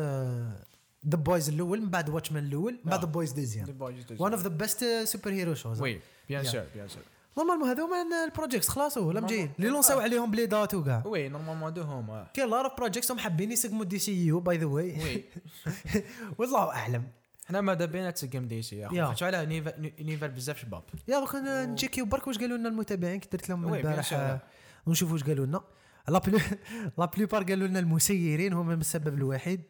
The 1.08 1.16
Boys 1.16 1.48
الأول 1.48 1.80
من 1.80 1.90
بعد 1.90 2.08
واتشمان 2.10 2.46
الأول 2.46 2.72
من 2.72 2.90
بعد 2.90 2.98
آه. 2.98 3.04
The 3.06 3.12
Boys 3.12 3.32
deuxième 3.32 3.76
one 4.18 4.32
of 4.32 4.42
the 4.42 4.48
best 4.48 4.84
superhero 5.04 5.54
shows 5.54 5.80
وي. 5.82 6.00
بيان. 6.28 6.44
سور 6.44 6.64
بيان 6.74 6.88
سور 6.88 7.02
نورمالمون 7.38 7.68
هذوما 7.68 8.24
ال 8.24 8.29
projects 8.29 8.68
خلاص 8.68 8.98
ولا 8.98 9.20
مجيين 9.20 9.50
اللي 9.58 9.68
لونساو 9.68 10.00
عليهم 10.00 10.30
بليدات 10.30 10.74
وكاع 10.74 11.02
oui 11.06 11.28
normalement 11.28 11.74
دو 11.74 11.82
هما 11.82 12.26
كاين 12.34 12.50
lot 12.50 12.64
of 12.64 12.76
projects 12.76 13.10
هم 13.10 13.18
حابين 13.18 13.52
يسقموا 13.52 13.84
DCU 13.84 14.26
by 14.26 14.58
the 14.58 14.66
way 14.66 15.02
oui. 15.02 15.24
والله 16.38 16.70
أعلم. 16.70 17.04
حنا 17.46 17.60
ماذا 17.60 17.84
بينا 17.84 18.10
تسقم 18.10 18.48
دي 18.48 18.62
سي 18.62 18.76
يا. 18.76 18.86
اخو 18.86 19.12
خاطر 19.14 19.24
l'univers 19.26 19.92
univers 20.00 20.26
بزاف 20.26 20.58
شباب. 20.58 20.82
yeah 21.08 21.20
دوك 21.20 21.34
نجيكيو 21.34 22.04
برك 22.04 22.26
واش 22.26 22.38
قالوا 22.38 22.56
لنا 22.56 22.68
المتابعين؟ 22.68 23.20
كي 23.20 23.28
درت 23.32 23.48
لهم 23.48 23.74
البارح. 23.74 24.12
آه، 24.12 24.40
ونشوفوا 24.86 25.12
واش 25.12 25.24
قالوا 25.24 25.46
لنا. 25.46 25.60
la 26.08 26.18
plu- 26.18 26.38
la 26.98 27.04
plupart 27.04 27.42
قالوا 27.42 27.68
لنا 27.68 27.78
المسيرين 27.78 28.52
هما 28.52 28.74
السبب 28.74 29.14
الوحيد 29.14 29.62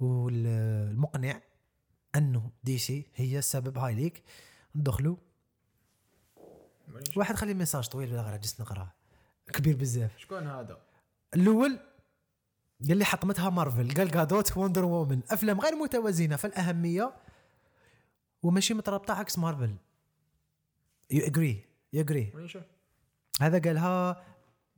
والمقنع 0.00 1.40
أنه 2.16 2.50
دي 2.64 2.78
سي 2.78 3.06
هي 3.14 3.38
السبب 3.38 3.78
هاي 3.78 3.94
ليك. 3.94 4.22
ندخلوا 4.76 5.16
واحد 7.16 7.34
خلي 7.36 7.54
message 7.54 7.88
طويل 7.88 8.12
ولا 8.12 8.22
غير 8.22 8.32
عجزت 8.34 8.60
نقراه. 8.60 8.92
كبير 9.52 9.76
بزاف. 9.76 10.18
شكون 10.18 10.46
هذا؟ 10.46 10.78
الأول 11.34 11.78
قال 12.88 12.96
لي 12.96 13.04
حطمتها 13.04 13.50
مارفل 13.50 13.94
قال 13.94 14.10
جادوت 14.10 14.56
وندر 14.56 14.84
وومن. 14.84 15.20
أفلام 15.30 15.60
غير 15.60 15.74
متوازنة 15.76 16.36
في 16.36 16.46
الاهميه 16.46 17.12
وماشي 18.42 18.74
مترابطة 18.74 19.14
عكس 19.14 19.38
مارفل. 19.38 19.74
you 21.10 21.26
agree 21.26 21.64
you 21.92 22.00
agree 22.00 22.32
هذا 23.40 23.58
قالها 23.58 24.24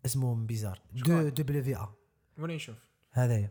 اسمه 0.06 0.34
بيزار. 0.34 0.80
دو؟ 0.92 1.28
W 1.28 1.76
آ. 1.76 1.88
وين 2.38 2.50
نشوف 2.50 2.76
هذايا 3.10 3.50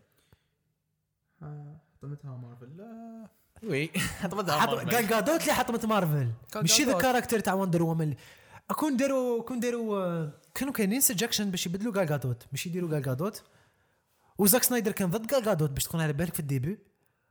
حطمتها 1.42 2.38
مارفل. 2.38 2.78
لا. 2.78 3.28
oui. 3.64 3.92
حطمتها 4.22 4.60
حط- 4.60 4.70
مارفل. 4.70 4.96
قال 4.96 5.08
جادوت 5.08 5.42
اللي 5.42 5.54
حطمت 5.54 5.86
مارفل. 5.86 6.32
ماشي 6.56 6.84
the. 6.84 6.98
character 6.98 7.40
تاع 7.40 7.54
وندر 7.54 7.84
وومن. 7.84 8.16
كون 8.76 8.98
داروا 8.98 9.44
كون 9.44 9.60
داروا 9.60 10.04
آه، 10.04 10.34
كانوا 10.56 10.74
كاينين 10.74 11.02
suggestion 11.02 11.52
باش 11.52 11.66
يبدلوا 11.66 11.94
قال 11.94 12.06
جادوت 12.08 12.44
باش 12.52 12.68
يديروا 12.68 12.90
قال 12.92 13.02
جادوت 13.02 13.44
وزاك 14.38 14.64
سنايدر 14.64 14.92
كان 14.92 15.10
ضد 15.10 15.32
قال 15.32 15.44
جادوت 15.44 15.70
باش 15.70 15.84
تكون 15.84 16.02
على 16.02 16.14
بالك 16.14 16.34
في 16.34 16.40
ال 16.40 16.46
début 16.46 16.80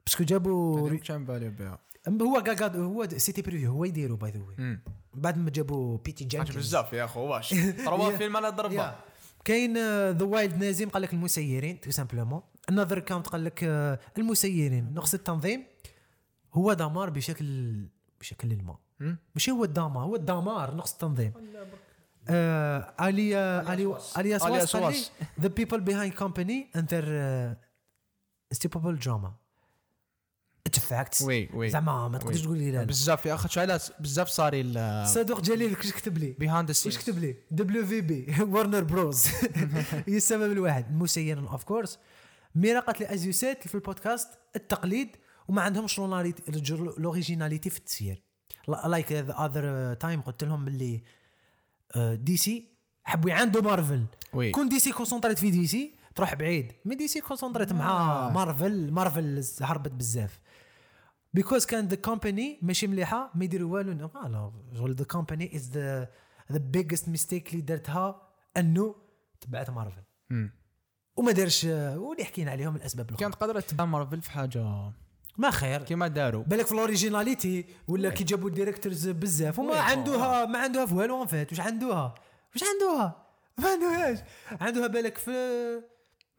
parce 0.06 0.18
que 0.18 0.24
جابوا 0.24 0.96
كان 0.96 1.24
بالي 1.24 1.48
بها. 1.50 1.78
هو 2.08 2.36
قال 2.36 2.76
هو 2.76 3.08
c'était 3.16 3.42
prévu 3.42 3.72
هو 3.72 3.84
يديروا 3.84 4.16
by 4.16 4.30
the 4.30 4.40
way 4.40 4.78
بعد 5.14 5.38
ما 5.38 5.50
جابوا 5.50 5.98
بيتي 5.98 6.24
جانكنز 6.24 6.56
بزاف 6.56 6.92
يا 6.92 7.04
أخو 7.04 7.20
واش؟ 7.20 7.50
trois 7.84 8.16
films 8.16 8.36
أنا 8.36 8.50
ضربه. 8.50 8.94
كاين 9.44 9.74
ذا 10.10 10.24
وايلد 10.24 10.64
نازم 10.64 10.88
قال 10.88 11.02
لك 11.02 11.12
المسيرين 11.12 11.80
tout 11.80 11.90
simplement 11.90 12.40
another 12.70 12.98
account 12.98 13.26
قال 13.26 13.44
لك 13.44 13.64
آه، 13.64 13.98
المسيرين. 14.18 14.94
نقص 14.94 15.14
التنظيم. 15.14 15.64
هو 16.54 16.72
دمار 16.72 17.10
بشكل 17.10 17.76
بشكل 18.20 18.52
الماء. 18.52 18.74
مم. 18.76 18.87
ماشي 19.34 19.50
هو 19.50 19.64
الدمار 19.64 20.04
هو 20.04 20.16
الدمار 20.16 20.74
نقص 20.74 20.92
التنظيم. 20.92 21.32
آه 22.28 22.94
اليا 23.00 23.72
اليا 23.72 23.98
الياس 24.18 24.18
ألياس 24.18 24.42
واس 24.42 24.76
قال 24.76 24.82
لي 24.82 24.88
واس. 24.88 25.10
the 25.40 25.48
people 25.48 25.80
behind 25.80 26.14
company 26.14 26.68
and 26.76 26.80
their 26.80 27.04
uh, 27.04 28.58
stupid 28.58 29.04
drama. 29.06 29.28
it's 30.66 30.78
facts 30.78 31.22
oui 31.22 31.48
oui. 31.54 31.70
زعما 31.70 32.08
ما 32.08 32.18
تقدرش. 32.18 32.42
تقول 32.42 32.58
لي 32.58 32.70
لا 32.70 32.84
بزاف 32.84 33.26
يا 33.26 33.34
اخو 33.34 33.60
على 33.60 33.80
بزاف 34.00 34.28
صاري 34.28 34.62
صدوق 35.06 35.40
جليل 35.40 35.76
واش 35.76 35.92
كتب 35.92 36.18
لي؟ 36.18 36.32
behind 36.32 36.70
واش 36.70 36.98
كتب 36.98 37.18
لي؟ 37.18 37.36
WB 37.50 38.34
ورنر 38.40 38.82
بروز 38.82 39.26
هي 40.06 40.16
السبب 40.16 40.52
الواحد 40.52 40.92
مسيرا 40.92 41.40
of 41.40 41.64
course 41.64 41.98
ميرا 42.54 42.80
قالت 42.80 43.00
لي 43.00 43.14
as 43.14 43.26
you 43.26 43.32
said 43.32 43.68
في 43.68 43.74
البودكاست 43.74 44.28
التقليد 44.56 45.16
وما 45.48 45.62
عندهمش 45.62 45.98
l'originalité 45.98 47.70
في 47.70 47.78
التسيير 47.78 48.22
like 48.68 49.12
the 49.12 49.44
other 49.44 49.94
time 49.94 50.20
قلت 50.20 50.44
لهم 50.44 50.64
باللي 50.64 51.02
دي 51.96 52.36
سي 52.36 52.68
حبوا 53.04 53.30
يعندوا 53.30 53.62
مارفل 53.62 54.04
oui. 54.32 54.50
كون 54.50 54.68
دي 54.68 54.78
سي 54.78 54.92
كونسونطريت 54.92 55.38
في 55.38 55.50
دي 55.50 55.66
سي 55.66 55.94
تروح 56.14 56.34
بعيد. 56.34 56.72
mais 56.84 56.94
دي 56.94 57.08
سي 57.08 57.20
كونسونطريت 57.20 57.72
مع 57.72 57.90
آه. 57.90 58.30
مارفل 58.32 58.90
مارفل 58.92 59.44
هربت 59.60 59.92
بزاف. 59.92 60.40
because 61.34 61.66
كان 61.66 61.88
the 61.88 61.96
company 61.96 62.58
ماشي 62.62 62.86
مليحة 62.86 63.30
ما 63.34 63.44
يديروا 63.44 63.72
والو. 63.72 64.92
the 64.92 65.04
company 65.04 65.56
is 65.56 65.70
the 65.70 66.10
the 66.52 66.58
biggest 66.58 67.08
mistake 67.08 67.52
اللي 67.52 67.62
درتها 67.62 68.22
أنه 68.56 68.94
تبعت 69.40 69.70
مارفل. 69.70 70.02
وما 71.16 71.32
دارش 71.32 71.64
واللي 71.64 72.24
حكينا 72.24 72.50
عليهم 72.50 72.76
الأسباب 72.76 73.08
الأخرى. 73.08 73.24
كانت 73.24 73.34
قادرة 73.34 73.60
تبع 73.60 73.84
مارفل 73.84 74.22
في 74.22 74.30
حاجة. 74.30 74.92
ما 75.38 75.50
خير. 75.50 75.82
كيما 75.82 76.08
داروا. 76.08 76.44
بالك 76.44 76.66
في 76.66 76.72
ال 76.72 76.80
originalité 76.80 77.64
ولا 77.88 78.10
كي 78.10 78.24
جابوا 78.24 78.48
ال 78.48 78.54
directors 78.54 79.08
بزاف 79.08 79.58
وما. 79.58 79.80
عندوها 79.80 80.46
ما 80.46 80.58
عندوها 80.58 80.86
في 80.86 80.94
والو 80.94 81.26
فات 81.26 81.52
واش 81.52 81.60
عندوها؟ 81.60 82.14
واش 82.54 82.62
عندوها؟ 82.74 83.26
ما 83.58 83.68
عندوهاش. 83.68 84.18
عندوها 84.60 84.86
بالك 84.86 85.18
في 85.18 85.32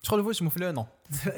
شغل 0.01 0.31
اسمه 0.31 0.49
في 0.49 0.59
le 0.59 0.71
nom 0.71 0.85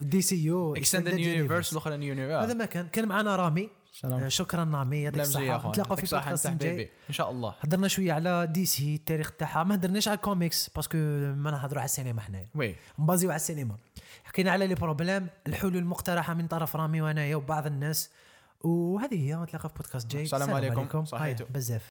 DCU 0.00 0.44
extended 0.44 1.18
universe 1.18 1.72
الأخرى 1.72 1.94
هذا 1.94 2.04
universe 2.04 2.54
ما 2.54 2.64
كان. 2.64 2.88
كان 2.88 3.08
معنا 3.08 3.36
رامي. 3.36 3.68
آه، 4.04 4.28
شكرا 4.28 4.64
رامي. 4.64 5.02
يعطيك 5.02 5.20
الصحة. 5.20 5.68
نتلاقاو 5.68 5.96
في 5.96 6.16
بودكاست 6.16 6.46
جاي 6.46 6.90
إن 7.08 7.14
شاء 7.14 7.30
الله. 7.30 7.54
هضرنا 7.60 7.88
شوية 7.88 8.12
على 8.12 8.46
دي 8.50 8.66
سي 8.66 8.94
التاريخ 8.94 9.30
تاعها. 9.30 9.64
ما 9.64 9.74
هضرناش 9.74 10.08
على 10.08 10.16
ال 10.16 10.23
comics 10.23 10.68
parce 10.68 10.86
que 10.86 10.96
ما 11.36 11.50
نهضروا 11.50 11.80
على 11.80 11.84
السينما 11.84 12.20
حنايا. 12.20 12.48
oui. 12.54 12.76
نبازيو 12.98 13.30
على 13.30 13.36
السينما. 13.36 13.76
حكينا 14.36 14.50
على 14.50 14.66
les 14.66 14.74
problèmes 14.74 15.26
الحلول 15.46 15.76
المقترحة 15.76 16.34
من 16.34 16.46
طرف 16.46 16.76
رامي 16.76 17.00
وانايا 17.00 17.36
وبعض 17.36 17.66
الناس 17.66 18.10
وهذه 18.64 19.14
هي 19.14 19.36
نتلاقاو 19.36 19.68
في 19.68 19.74
بودكاست 19.74 20.06
جاي 20.10 20.22
السلام 20.22 20.54
عليكم. 20.54 20.88
هيا، 20.94 21.04
صحيتو. 21.04 21.44
بزاف 21.50 21.84